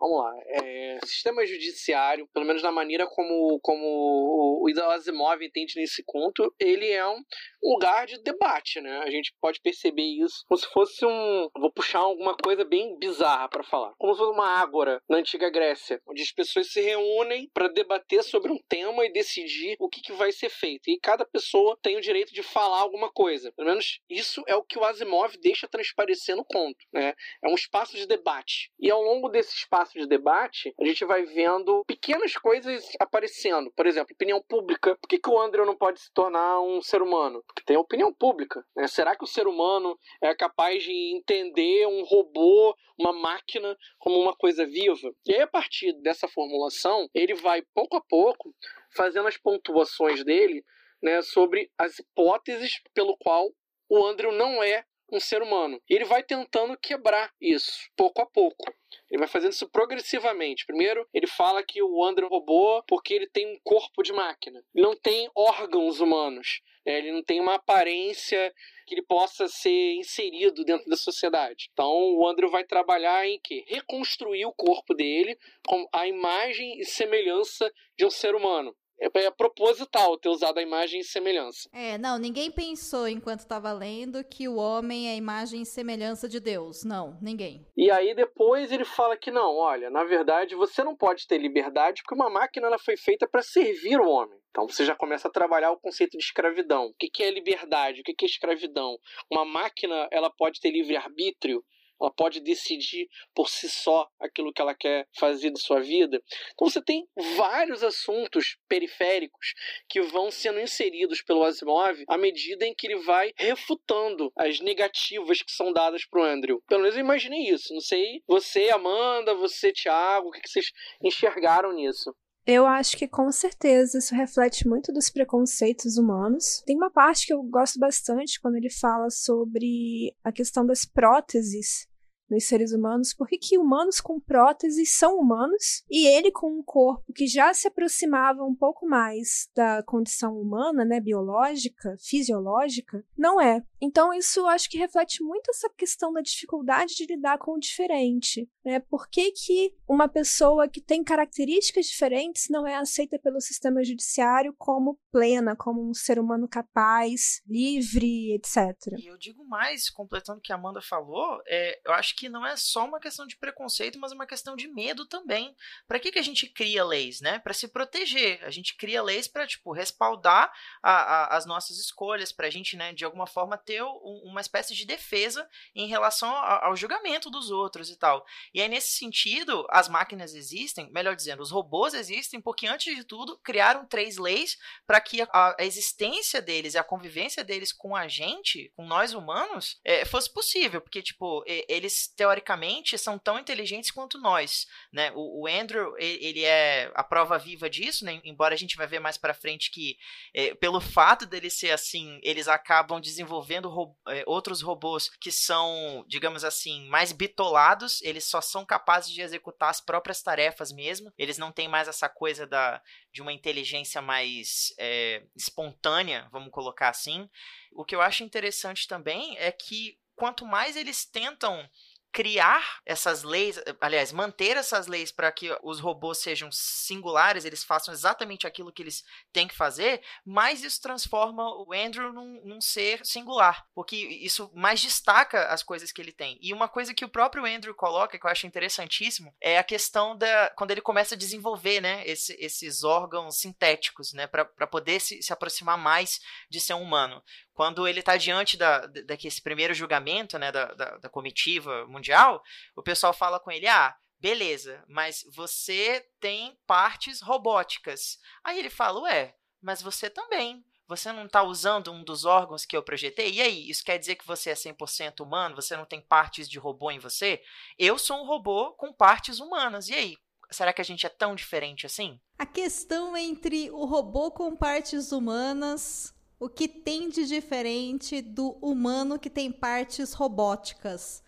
Vamos 0.00 0.18
lá. 0.18 0.34
É, 0.46 0.98
sistema 1.04 1.44
judiciário, 1.46 2.26
pelo 2.32 2.46
menos 2.46 2.62
na 2.62 2.72
maneira 2.72 3.06
como, 3.06 3.60
como 3.60 4.62
o 4.62 4.66
Asimov 4.90 5.42
entende 5.42 5.74
nesse 5.76 6.02
conto, 6.04 6.52
ele 6.58 6.88
é 6.88 7.06
um 7.06 7.22
lugar 7.62 8.06
de 8.06 8.18
debate, 8.22 8.80
né? 8.80 8.98
A 9.04 9.10
gente 9.10 9.34
pode 9.40 9.60
perceber 9.60 10.02
isso 10.02 10.44
como 10.48 10.58
se 10.58 10.66
fosse 10.68 11.04
um. 11.04 11.48
Vou 11.56 11.70
puxar 11.70 11.98
alguma 11.98 12.34
coisa 12.36 12.64
bem 12.64 12.98
bizarra 12.98 13.48
para 13.48 13.62
falar. 13.62 13.92
Como 13.98 14.14
se 14.14 14.18
fosse 14.18 14.32
uma 14.32 14.48
ágora 14.48 15.02
na 15.08 15.18
antiga 15.18 15.50
Grécia, 15.50 16.00
onde 16.08 16.22
as 16.22 16.32
pessoas 16.32 16.72
se 16.72 16.80
reúnem 16.80 17.50
para 17.52 17.68
debater 17.68 18.22
sobre 18.22 18.50
um 18.50 18.58
tema 18.68 19.04
e 19.04 19.12
decidir 19.12 19.76
o 19.78 19.88
que, 19.88 20.00
que 20.00 20.12
vai 20.12 20.32
ser 20.32 20.48
feito. 20.48 20.88
E 20.88 20.98
cada 20.98 21.24
pessoa 21.24 21.78
tem 21.82 21.96
o 21.96 22.00
direito 22.00 22.32
de 22.32 22.42
falar 22.42 22.80
alguma 22.80 23.10
coisa. 23.12 23.52
Pelo 23.52 23.68
menos 23.68 24.00
isso 24.08 24.42
é 24.46 24.56
o 24.56 24.64
que 24.64 24.78
o 24.78 24.84
Asimov 24.84 25.36
deixa 25.42 25.68
transparecer 25.68 26.34
no 26.34 26.44
conto, 26.44 26.78
né? 26.92 27.14
É 27.44 27.48
um 27.48 27.54
espaço 27.54 27.96
de 27.96 28.06
debate. 28.06 28.70
E 28.80 28.90
ao 28.90 29.02
longo 29.02 29.28
desse 29.28 29.54
espaço 29.54 29.89
de 29.98 30.06
debate, 30.06 30.74
a 30.80 30.84
gente 30.84 31.04
vai 31.04 31.24
vendo 31.24 31.84
pequenas 31.86 32.34
coisas 32.34 32.84
aparecendo. 32.98 33.70
Por 33.76 33.86
exemplo, 33.86 34.14
opinião 34.14 34.42
pública. 34.42 34.96
Por 35.00 35.08
que, 35.08 35.18
que 35.18 35.30
o 35.30 35.40
Andrew 35.40 35.66
não 35.66 35.76
pode 35.76 36.00
se 36.00 36.12
tornar 36.12 36.60
um 36.60 36.80
ser 36.82 37.02
humano? 37.02 37.42
Porque 37.46 37.62
tem 37.64 37.76
opinião 37.76 38.12
pública. 38.12 38.64
Né? 38.76 38.86
Será 38.86 39.16
que 39.16 39.24
o 39.24 39.28
ser 39.28 39.46
humano 39.46 39.98
é 40.22 40.34
capaz 40.34 40.82
de 40.82 41.16
entender 41.16 41.86
um 41.86 42.04
robô, 42.04 42.74
uma 42.98 43.12
máquina, 43.12 43.76
como 43.98 44.18
uma 44.18 44.34
coisa 44.34 44.66
viva? 44.66 45.12
E 45.26 45.34
aí, 45.34 45.40
a 45.40 45.46
partir 45.46 45.92
dessa 46.02 46.28
formulação, 46.28 47.08
ele 47.14 47.34
vai 47.34 47.62
pouco 47.74 47.96
a 47.96 48.00
pouco 48.00 48.54
fazendo 48.94 49.28
as 49.28 49.36
pontuações 49.36 50.24
dele 50.24 50.64
né, 51.02 51.22
sobre 51.22 51.70
as 51.78 51.98
hipóteses 51.98 52.80
pelo 52.94 53.16
qual 53.16 53.50
o 53.88 54.04
Andrew 54.06 54.32
não 54.32 54.62
é 54.62 54.84
um 55.12 55.18
ser 55.18 55.42
humano. 55.42 55.80
E 55.88 55.94
ele 55.94 56.04
vai 56.04 56.22
tentando 56.22 56.76
quebrar 56.78 57.32
isso, 57.40 57.90
pouco 57.96 58.22
a 58.22 58.26
pouco. 58.26 58.72
Ele 59.10 59.18
vai 59.18 59.28
fazendo 59.28 59.52
isso 59.52 59.68
progressivamente. 59.68 60.66
Primeiro, 60.66 61.06
ele 61.12 61.26
fala 61.26 61.62
que 61.62 61.82
o 61.82 62.04
Andrew 62.04 62.26
é 62.26 62.30
um 62.30 62.34
robô 62.34 62.82
porque 62.86 63.14
ele 63.14 63.28
tem 63.28 63.46
um 63.46 63.58
corpo 63.62 64.02
de 64.02 64.12
máquina. 64.12 64.62
Ele 64.74 64.84
não 64.84 64.96
tem 64.96 65.30
órgãos 65.34 66.00
humanos. 66.00 66.60
Né? 66.84 66.98
Ele 66.98 67.12
não 67.12 67.22
tem 67.22 67.40
uma 67.40 67.54
aparência 67.54 68.52
que 68.86 68.94
ele 68.94 69.02
possa 69.02 69.46
ser 69.48 69.94
inserido 69.94 70.64
dentro 70.64 70.88
da 70.88 70.96
sociedade. 70.96 71.68
Então, 71.72 72.14
o 72.16 72.26
Andrew 72.26 72.50
vai 72.50 72.64
trabalhar 72.64 73.26
em 73.26 73.38
que? 73.38 73.64
Reconstruir 73.68 74.44
o 74.46 74.52
corpo 74.52 74.94
dele 74.94 75.38
com 75.66 75.86
a 75.92 76.06
imagem 76.06 76.78
e 76.80 76.84
semelhança 76.84 77.72
de 77.96 78.04
um 78.04 78.10
ser 78.10 78.34
humano. 78.34 78.74
É, 79.00 79.06
é 79.24 79.30
proposital 79.30 80.18
ter 80.18 80.28
usado 80.28 80.58
a 80.58 80.62
imagem 80.62 81.00
e 81.00 81.04
semelhança. 81.04 81.68
É, 81.72 81.96
não, 81.96 82.18
ninguém 82.18 82.50
pensou 82.50 83.08
enquanto 83.08 83.40
estava 83.40 83.72
lendo 83.72 84.22
que 84.22 84.46
o 84.46 84.56
homem 84.56 85.08
é 85.08 85.12
a 85.12 85.16
imagem 85.16 85.62
e 85.62 85.66
semelhança 85.66 86.28
de 86.28 86.38
Deus. 86.38 86.84
Não, 86.84 87.18
ninguém. 87.20 87.66
E 87.76 87.90
aí 87.90 88.14
depois 88.14 88.70
ele 88.70 88.84
fala 88.84 89.16
que 89.16 89.30
não, 89.30 89.56
olha, 89.56 89.88
na 89.88 90.04
verdade 90.04 90.54
você 90.54 90.84
não 90.84 90.94
pode 90.94 91.26
ter 91.26 91.38
liberdade 91.38 92.02
porque 92.02 92.14
uma 92.14 92.30
máquina 92.30 92.66
ela 92.66 92.78
foi 92.78 92.96
feita 92.96 93.26
para 93.26 93.42
servir 93.42 93.98
o 93.98 94.08
homem. 94.08 94.38
Então 94.50 94.68
você 94.68 94.84
já 94.84 94.94
começa 94.94 95.28
a 95.28 95.30
trabalhar 95.30 95.70
o 95.70 95.78
conceito 95.78 96.18
de 96.18 96.24
escravidão. 96.24 96.86
O 96.86 96.94
que 96.94 97.22
é 97.22 97.30
liberdade? 97.30 98.00
O 98.00 98.04
que 98.04 98.14
é 98.24 98.26
escravidão? 98.26 98.98
Uma 99.30 99.44
máquina 99.44 100.08
ela 100.10 100.28
pode 100.28 100.60
ter 100.60 100.70
livre 100.70 100.96
arbítrio 100.96 101.64
ela 102.00 102.10
pode 102.10 102.40
decidir 102.40 103.08
por 103.34 103.48
si 103.48 103.68
só 103.68 104.08
aquilo 104.18 104.52
que 104.52 104.60
ela 104.60 104.74
quer 104.74 105.06
fazer 105.16 105.50
de 105.50 105.60
sua 105.60 105.80
vida. 105.80 106.22
Então 106.52 106.68
você 106.68 106.82
tem 106.82 107.06
vários 107.36 107.82
assuntos 107.82 108.56
periféricos 108.68 109.54
que 109.88 110.00
vão 110.00 110.30
sendo 110.30 110.60
inseridos 110.60 111.22
pelo 111.22 111.44
Asimov 111.44 112.02
à 112.08 112.16
medida 112.16 112.66
em 112.66 112.74
que 112.74 112.86
ele 112.86 112.96
vai 112.96 113.32
refutando 113.36 114.32
as 114.36 114.60
negativas 114.60 115.42
que 115.42 115.52
são 115.52 115.72
dadas 115.72 116.04
para 116.04 116.20
o 116.20 116.24
Andrew. 116.24 116.62
Pelo 116.66 116.82
menos 116.82 116.96
eu 116.96 117.00
imaginei 117.00 117.48
isso. 117.48 117.72
Não 117.72 117.80
sei 117.80 118.22
você, 118.26 118.70
Amanda, 118.70 119.34
você, 119.34 119.72
Thiago, 119.72 120.28
o 120.28 120.30
que 120.32 120.48
vocês 120.48 120.70
enxergaram 121.02 121.72
nisso? 121.72 122.14
Eu 122.46 122.66
acho 122.66 122.96
que 122.96 123.06
com 123.06 123.30
certeza 123.30 123.98
isso 123.98 124.14
reflete 124.14 124.66
muito 124.66 124.92
dos 124.92 125.10
preconceitos 125.10 125.98
humanos. 125.98 126.62
Tem 126.66 126.74
uma 126.74 126.90
parte 126.90 127.26
que 127.26 127.32
eu 127.32 127.42
gosto 127.42 127.78
bastante 127.78 128.40
quando 128.40 128.56
ele 128.56 128.70
fala 128.70 129.10
sobre 129.10 130.14
a 130.24 130.32
questão 130.32 130.64
das 130.64 130.84
próteses 130.84 131.86
nos 132.30 132.44
seres 132.44 132.72
humanos, 132.72 133.12
por 133.12 133.28
que 133.28 133.58
humanos 133.58 134.00
com 134.00 134.20
próteses 134.20 134.96
são 134.96 135.18
humanos 135.18 135.82
e 135.90 136.06
ele 136.06 136.30
com 136.30 136.58
um 136.58 136.62
corpo 136.62 137.12
que 137.12 137.26
já 137.26 137.52
se 137.52 137.66
aproximava 137.66 138.44
um 138.44 138.54
pouco 138.54 138.86
mais 138.86 139.48
da 139.54 139.82
condição 139.82 140.38
humana, 140.38 140.84
né, 140.84 141.00
biológica, 141.00 141.96
fisiológica, 141.98 143.04
não 143.16 143.40
é. 143.40 143.62
Então 143.80 144.12
isso 144.12 144.46
acho 144.46 144.68
que 144.68 144.78
reflete 144.78 145.22
muito 145.22 145.50
essa 145.50 145.68
questão 145.70 146.12
da 146.12 146.20
dificuldade 146.20 146.94
de 146.94 147.06
lidar 147.06 147.38
com 147.38 147.52
o 147.52 147.58
diferente, 147.58 148.48
né? 148.64 148.78
Por 148.78 149.08
que, 149.08 149.32
que 149.32 149.74
uma 149.88 150.06
pessoa 150.06 150.68
que 150.68 150.80
tem 150.80 151.02
características 151.02 151.86
diferentes 151.86 152.48
não 152.50 152.66
é 152.66 152.76
aceita 152.76 153.18
pelo 153.18 153.40
sistema 153.40 153.82
judiciário 153.82 154.54
como 154.58 154.98
plena, 155.10 155.56
como 155.56 155.88
um 155.88 155.94
ser 155.94 156.18
humano 156.18 156.46
capaz, 156.46 157.42
livre, 157.46 158.34
etc. 158.34 158.76
E 158.98 159.06
eu 159.06 159.16
digo 159.16 159.44
mais, 159.46 159.88
completando 159.88 160.38
o 160.38 160.42
que 160.42 160.52
a 160.52 160.56
Amanda 160.56 160.80
falou, 160.82 161.40
é, 161.46 161.80
eu 161.86 161.92
acho 161.94 162.14
que 162.16 162.19
não 162.28 162.46
é 162.46 162.56
só 162.56 162.84
uma 162.84 163.00
questão 163.00 163.26
de 163.26 163.36
preconceito, 163.36 163.98
mas 163.98 164.12
uma 164.12 164.26
questão 164.26 164.56
de 164.56 164.68
medo 164.68 165.06
também. 165.06 165.54
Para 165.86 165.98
que, 165.98 166.12
que 166.12 166.18
a 166.18 166.22
gente 166.22 166.46
cria 166.46 166.84
leis, 166.84 167.20
né? 167.20 167.38
Para 167.38 167.54
se 167.54 167.68
proteger. 167.68 168.42
A 168.44 168.50
gente 168.50 168.76
cria 168.76 169.02
leis 169.02 169.26
para 169.26 169.46
tipo 169.46 169.72
respaldar 169.72 170.52
a, 170.82 170.92
a, 170.92 171.36
as 171.36 171.46
nossas 171.46 171.78
escolhas, 171.78 172.32
para 172.32 172.46
a 172.46 172.50
gente, 172.50 172.76
né, 172.76 172.92
de 172.92 173.04
alguma 173.04 173.26
forma 173.26 173.56
ter 173.56 173.82
um, 173.82 174.22
uma 174.24 174.40
espécie 174.40 174.74
de 174.74 174.84
defesa 174.84 175.48
em 175.74 175.86
relação 175.86 176.28
ao, 176.28 176.66
ao 176.66 176.76
julgamento 176.76 177.30
dos 177.30 177.50
outros 177.50 177.90
e 177.90 177.96
tal. 177.96 178.24
E 178.52 178.60
aí 178.60 178.68
nesse 178.68 178.92
sentido, 178.92 179.66
as 179.70 179.88
máquinas 179.88 180.34
existem, 180.34 180.90
melhor 180.90 181.14
dizendo, 181.14 181.42
os 181.42 181.50
robôs 181.50 181.94
existem 181.94 182.40
porque 182.40 182.66
antes 182.66 182.94
de 182.94 183.04
tudo 183.04 183.38
criaram 183.38 183.86
três 183.86 184.16
leis 184.16 184.58
para 184.86 185.00
que 185.00 185.22
a, 185.22 185.28
a, 185.32 185.56
existência 185.60 186.40
deles 186.40 186.74
e 186.74 186.78
a 186.78 186.84
convivência 186.84 187.44
deles 187.44 187.72
com 187.72 187.94
a 187.94 188.08
gente, 188.08 188.72
com 188.76 188.86
nós 188.86 189.14
humanos, 189.14 189.78
é, 189.84 190.04
fosse 190.04 190.32
possível, 190.32 190.80
porque 190.80 191.02
tipo 191.02 191.44
eles 191.46 192.09
teoricamente, 192.14 192.98
são 192.98 193.18
tão 193.18 193.38
inteligentes 193.38 193.90
quanto 193.90 194.18
nós, 194.18 194.66
né? 194.92 195.12
O, 195.14 195.42
o 195.42 195.46
Andrew, 195.46 195.94
ele 195.98 196.44
é 196.44 196.90
a 196.94 197.02
prova 197.02 197.38
viva 197.38 197.68
disso, 197.68 198.04
né? 198.04 198.20
Embora 198.24 198.54
a 198.54 198.58
gente 198.58 198.76
vai 198.76 198.86
ver 198.86 199.00
mais 199.00 199.16
para 199.16 199.34
frente 199.34 199.70
que, 199.70 199.96
é, 200.34 200.54
pelo 200.54 200.80
fato 200.80 201.26
dele 201.26 201.50
ser 201.50 201.70
assim, 201.70 202.20
eles 202.22 202.48
acabam 202.48 203.00
desenvolvendo 203.00 203.68
ro 203.68 203.96
é, 204.08 204.22
outros 204.26 204.60
robôs 204.60 205.08
que 205.20 205.30
são, 205.30 206.04
digamos 206.08 206.44
assim, 206.44 206.86
mais 206.88 207.12
bitolados, 207.12 208.00
eles 208.02 208.24
só 208.24 208.40
são 208.40 208.64
capazes 208.64 209.12
de 209.12 209.20
executar 209.20 209.70
as 209.70 209.80
próprias 209.80 210.22
tarefas 210.22 210.72
mesmo, 210.72 211.12
eles 211.16 211.38
não 211.38 211.52
têm 211.52 211.68
mais 211.68 211.88
essa 211.88 212.08
coisa 212.08 212.46
da, 212.46 212.80
de 213.12 213.22
uma 213.22 213.32
inteligência 213.32 214.00
mais 214.02 214.74
é, 214.78 215.22
espontânea, 215.36 216.28
vamos 216.30 216.50
colocar 216.50 216.88
assim. 216.88 217.28
O 217.72 217.84
que 217.84 217.94
eu 217.94 218.00
acho 218.00 218.24
interessante 218.24 218.86
também 218.86 219.36
é 219.38 219.50
que 219.52 219.98
quanto 220.20 220.44
mais 220.44 220.76
eles 220.76 221.06
tentam 221.06 221.66
criar 222.12 222.80
essas 222.84 223.22
leis, 223.22 223.60
aliás, 223.80 224.12
manter 224.12 224.56
essas 224.56 224.86
leis 224.86 225.12
para 225.12 225.30
que 225.30 225.56
os 225.62 225.78
robôs 225.78 226.18
sejam 226.18 226.50
singulares, 226.50 227.44
eles 227.44 227.62
façam 227.62 227.94
exatamente 227.94 228.46
aquilo 228.46 228.72
que 228.72 228.82
eles 228.82 229.04
têm 229.32 229.46
que 229.46 229.54
fazer, 229.54 230.02
mais 230.24 230.62
isso 230.64 230.80
transforma 230.80 231.44
o 231.44 231.72
Andrew 231.72 232.12
num, 232.12 232.40
num, 232.44 232.60
ser 232.60 233.04
singular, 233.04 233.64
porque 233.74 233.96
isso 233.96 234.50
mais 234.54 234.80
destaca 234.80 235.46
as 235.46 235.62
coisas 235.62 235.92
que 235.92 236.00
ele 236.00 236.12
tem. 236.12 236.38
E 236.40 236.52
uma 236.52 236.68
coisa 236.68 236.92
que 236.92 237.04
o 237.04 237.08
próprio 237.08 237.44
Andrew 237.44 237.74
coloca, 237.74 238.18
que 238.18 238.26
eu 238.26 238.30
acho 238.30 238.46
interessantíssimo, 238.46 239.34
é 239.40 239.58
a 239.58 239.64
questão 239.64 240.16
da 240.16 240.50
quando 240.56 240.72
ele 240.72 240.80
começa 240.80 241.14
a 241.14 241.18
desenvolver, 241.18 241.80
né, 241.80 242.02
esse, 242.06 242.36
esses 242.40 242.82
órgãos 242.82 243.38
sintéticos, 243.38 244.12
né, 244.12 244.26
para 244.26 244.66
poder 244.66 245.00
se, 245.00 245.22
se 245.22 245.32
aproximar 245.32 245.78
mais 245.78 246.20
de 246.48 246.60
ser 246.60 246.74
um 246.74 246.82
humano 246.82 247.22
quando 247.60 247.86
ele 247.86 248.00
está 248.00 248.16
diante 248.16 248.56
da, 248.56 248.86
daquele 248.86 249.34
primeiro 249.42 249.74
julgamento, 249.74 250.38
né, 250.38 250.50
da, 250.50 250.72
da, 250.72 250.96
da, 250.96 251.08
comitiva 251.10 251.86
mundial, 251.86 252.42
o 252.74 252.82
pessoal 252.82 253.12
fala 253.12 253.38
com 253.38 253.50
ele, 253.50 253.68
ah, 253.68 253.94
beleza, 254.18 254.82
mas 254.88 255.26
você 255.30 256.08
tem 256.18 256.58
partes 256.66 257.20
robóticas. 257.20 258.18
Aí 258.42 258.58
ele 258.58 258.70
fala, 258.70 259.00
ué, 259.02 259.34
mas 259.60 259.82
você 259.82 260.08
também. 260.08 260.64
Você 260.88 261.12
não 261.12 261.26
está 261.26 261.42
usando 261.42 261.92
um 261.92 262.02
dos 262.02 262.24
órgãos 262.24 262.64
que 262.64 262.74
eu 262.74 262.82
projetei? 262.82 263.30
E 263.30 263.42
aí, 263.42 263.68
isso 263.68 263.84
quer 263.84 263.98
dizer 263.98 264.16
que 264.16 264.26
você 264.26 264.48
é 264.48 264.54
100% 264.54 265.20
humano? 265.20 265.56
Você 265.56 265.76
não 265.76 265.84
tem 265.84 266.00
partes 266.00 266.48
de 266.48 266.58
robô 266.58 266.90
em 266.90 266.98
você? 266.98 267.42
Eu 267.78 267.98
sou 267.98 268.22
um 268.22 268.26
robô 268.26 268.72
com 268.72 268.90
partes 268.90 269.38
humanas. 269.38 269.90
E 269.90 269.94
aí, 269.94 270.16
será 270.50 270.72
que 270.72 270.80
a 270.80 270.84
gente 270.84 271.04
é 271.04 271.10
tão 271.10 271.34
diferente 271.34 271.84
assim? 271.84 272.18
A 272.38 272.46
questão 272.46 273.14
entre 273.14 273.70
o 273.70 273.84
robô 273.84 274.30
com 274.30 274.56
partes 274.56 275.12
humanas 275.12 276.18
o 276.40 276.48
que 276.48 276.66
tem 276.66 277.10
de 277.10 277.26
diferente 277.26 278.22
do 278.22 278.52
humano 278.62 279.18
que 279.18 279.28
tem 279.28 279.52
partes 279.52 280.14
robóticas. 280.14 281.22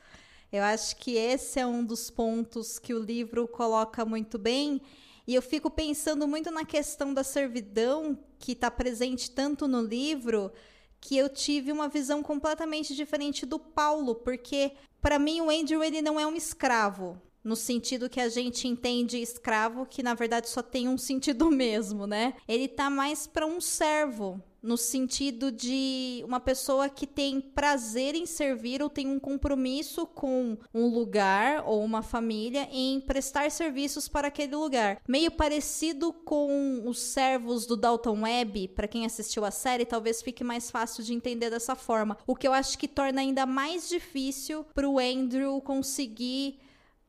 Eu 0.50 0.62
acho 0.62 0.96
que 0.96 1.16
esse 1.16 1.60
é 1.60 1.66
um 1.66 1.84
dos 1.84 2.08
pontos 2.08 2.78
que 2.78 2.94
o 2.94 2.98
livro 2.98 3.46
coloca 3.46 4.06
muito 4.06 4.38
bem. 4.38 4.80
E 5.26 5.34
eu 5.34 5.42
fico 5.42 5.70
pensando 5.70 6.26
muito 6.26 6.50
na 6.50 6.64
questão 6.64 7.12
da 7.12 7.22
servidão, 7.22 8.18
que 8.38 8.52
está 8.52 8.70
presente 8.70 9.30
tanto 9.30 9.68
no 9.68 9.82
livro, 9.82 10.50
que 10.98 11.16
eu 11.16 11.28
tive 11.28 11.70
uma 11.70 11.88
visão 11.88 12.22
completamente 12.22 12.94
diferente 12.94 13.44
do 13.44 13.58
Paulo, 13.58 14.14
porque 14.14 14.72
para 15.00 15.18
mim 15.18 15.42
o 15.42 15.50
Andrew 15.50 15.84
ele 15.84 16.00
não 16.00 16.18
é 16.18 16.26
um 16.26 16.34
escravo. 16.34 17.20
no 17.44 17.56
sentido 17.56 18.08
que 18.08 18.20
a 18.20 18.28
gente 18.28 18.68
entende 18.68 19.20
escravo, 19.20 19.84
que 19.84 20.00
na 20.00 20.14
verdade 20.14 20.48
só 20.48 20.62
tem 20.62 20.88
um 20.88 20.96
sentido 20.96 21.50
mesmo, 21.50 22.06
né? 22.06 22.34
Ele 22.46 22.68
tá 22.68 22.88
mais 22.88 23.26
para 23.26 23.44
um 23.44 23.60
servo, 23.60 24.40
no 24.62 24.76
sentido 24.76 25.50
de 25.50 26.22
uma 26.24 26.38
pessoa 26.38 26.88
que 26.88 27.06
tem 27.06 27.40
prazer 27.40 28.14
em 28.14 28.26
servir 28.26 28.82
ou 28.82 28.88
tem 28.88 29.08
um 29.08 29.18
compromisso 29.18 30.06
com 30.06 30.56
um 30.72 30.86
lugar 30.86 31.64
ou 31.66 31.82
uma 31.82 32.02
família 32.02 32.68
em 32.70 33.00
prestar 33.00 33.50
serviços 33.50 34.08
para 34.08 34.28
aquele 34.28 34.54
lugar. 34.54 35.00
Meio 35.08 35.30
parecido 35.30 36.12
com 36.12 36.82
os 36.86 37.00
servos 37.00 37.66
do 37.66 37.76
Dalton 37.76 38.22
Webb, 38.22 38.68
para 38.68 38.88
quem 38.88 39.04
assistiu 39.04 39.44
a 39.44 39.50
série, 39.50 39.84
talvez 39.84 40.22
fique 40.22 40.44
mais 40.44 40.70
fácil 40.70 41.02
de 41.02 41.12
entender 41.12 41.50
dessa 41.50 41.74
forma. 41.74 42.16
O 42.26 42.36
que 42.36 42.46
eu 42.46 42.52
acho 42.52 42.78
que 42.78 42.86
torna 42.86 43.20
ainda 43.20 43.44
mais 43.44 43.88
difícil 43.88 44.64
para 44.74 44.88
o 44.88 44.98
Andrew 44.98 45.60
conseguir 45.60 46.58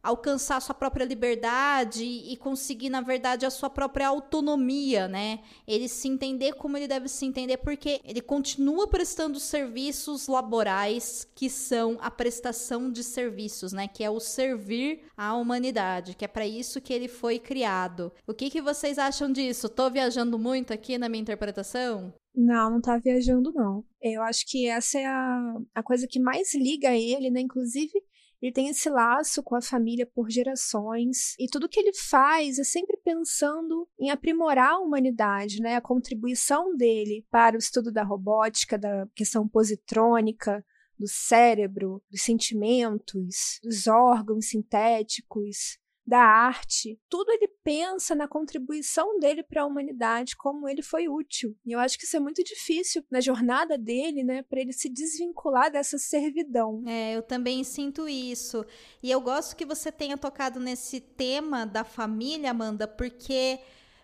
alcançar 0.03 0.61
sua 0.61 0.75
própria 0.75 1.05
liberdade 1.05 2.03
e 2.03 2.35
conseguir, 2.35 2.89
na 2.89 2.99
verdade, 2.99 3.45
a 3.45 3.49
sua 3.49 3.69
própria 3.69 4.09
autonomia, 4.09 5.07
né? 5.07 5.39
Ele 5.65 5.87
se 5.87 6.09
entender 6.09 6.53
como 6.55 6.75
ele 6.75 6.89
deve 6.89 7.07
se 7.07 7.25
entender, 7.25 7.57
porque 7.57 8.01
ele 8.03 8.21
continua 8.21 8.85
prestando 8.85 9.39
serviços 9.39 10.27
laborais 10.27 11.25
que 11.33 11.49
são 11.49 11.97
a 12.01 12.11
prestação 12.11 12.91
de 12.91 13.01
serviços, 13.01 13.71
né? 13.71 13.87
Que 13.87 14.03
é 14.03 14.09
o 14.09 14.19
servir 14.19 15.05
à 15.15 15.33
humanidade, 15.35 16.15
que 16.15 16.25
é 16.25 16.27
para 16.27 16.45
isso 16.45 16.81
que 16.81 16.93
ele 16.93 17.07
foi 17.07 17.39
criado. 17.39 18.11
O 18.27 18.33
que, 18.33 18.49
que 18.49 18.61
vocês 18.61 18.99
acham 18.99 19.31
disso? 19.31 19.69
Tô 19.69 19.89
viajando 19.89 20.37
muito 20.37 20.73
aqui 20.73 20.97
na 20.97 21.07
minha 21.07 21.21
interpretação? 21.21 22.13
Não, 22.35 22.71
não 22.71 22.81
tá 22.81 22.97
viajando, 22.97 23.53
não. 23.53 23.85
Eu 24.01 24.21
acho 24.23 24.43
que 24.47 24.67
essa 24.67 24.97
é 24.97 25.05
a, 25.05 25.55
a 25.75 25.83
coisa 25.83 26.07
que 26.09 26.19
mais 26.19 26.53
liga 26.55 26.91
ele, 26.91 27.29
né? 27.29 27.39
Inclusive, 27.39 27.93
ele 28.43 28.51
tem 28.51 28.67
esse 28.67 28.89
laço 28.89 29.41
com 29.41 29.55
a 29.55 29.61
família 29.61 30.05
por 30.05 30.29
gerações 30.29 31.33
e 31.39 31.47
tudo 31.47 31.69
que 31.69 31.79
ele 31.79 31.93
faz 31.93 32.59
é 32.59 32.63
sempre 32.65 32.97
pensando 32.97 33.87
em 33.97 34.09
aprimorar 34.09 34.73
a 34.73 34.79
humanidade, 34.79 35.61
né? 35.61 35.77
A 35.77 35.81
contribuição 35.81 36.75
dele 36.75 37.25
para 37.31 37.55
o 37.55 37.59
estudo 37.59 37.89
da 37.89 38.03
robótica, 38.03 38.77
da 38.77 39.07
questão 39.15 39.47
positrônica, 39.47 40.61
do 40.99 41.07
cérebro, 41.07 42.03
dos 42.11 42.21
sentimentos, 42.21 43.61
dos 43.63 43.87
órgãos 43.87 44.47
sintéticos, 44.49 45.79
da 46.05 46.19
arte, 46.19 46.99
tudo 47.09 47.31
ele 47.31 47.47
pensa 47.63 48.13
na 48.13 48.27
contribuição 48.27 49.17
dele 49.19 49.41
para 49.41 49.61
a 49.61 49.65
humanidade, 49.65 50.35
como 50.35 50.67
ele 50.67 50.81
foi 50.81 51.07
útil. 51.07 51.55
E 51.65 51.71
eu 51.71 51.79
acho 51.79 51.97
que 51.97 52.05
isso 52.05 52.17
é 52.17 52.19
muito 52.19 52.43
difícil 52.43 53.03
na 53.09 53.21
jornada 53.21 53.77
dele, 53.77 54.23
né, 54.23 54.43
para 54.43 54.59
ele 54.59 54.73
se 54.73 54.89
desvincular 54.89 55.71
dessa 55.71 55.97
servidão. 55.97 56.83
É, 56.85 57.15
eu 57.15 57.21
também 57.21 57.63
sinto 57.63 58.07
isso. 58.07 58.65
E 59.01 59.09
eu 59.09 59.21
gosto 59.21 59.55
que 59.55 59.65
você 59.65 59.91
tenha 59.91 60.17
tocado 60.17 60.59
nesse 60.59 60.99
tema 60.99 61.65
da 61.65 61.85
família, 61.85 62.51
Amanda, 62.51 62.85
porque 62.85 63.59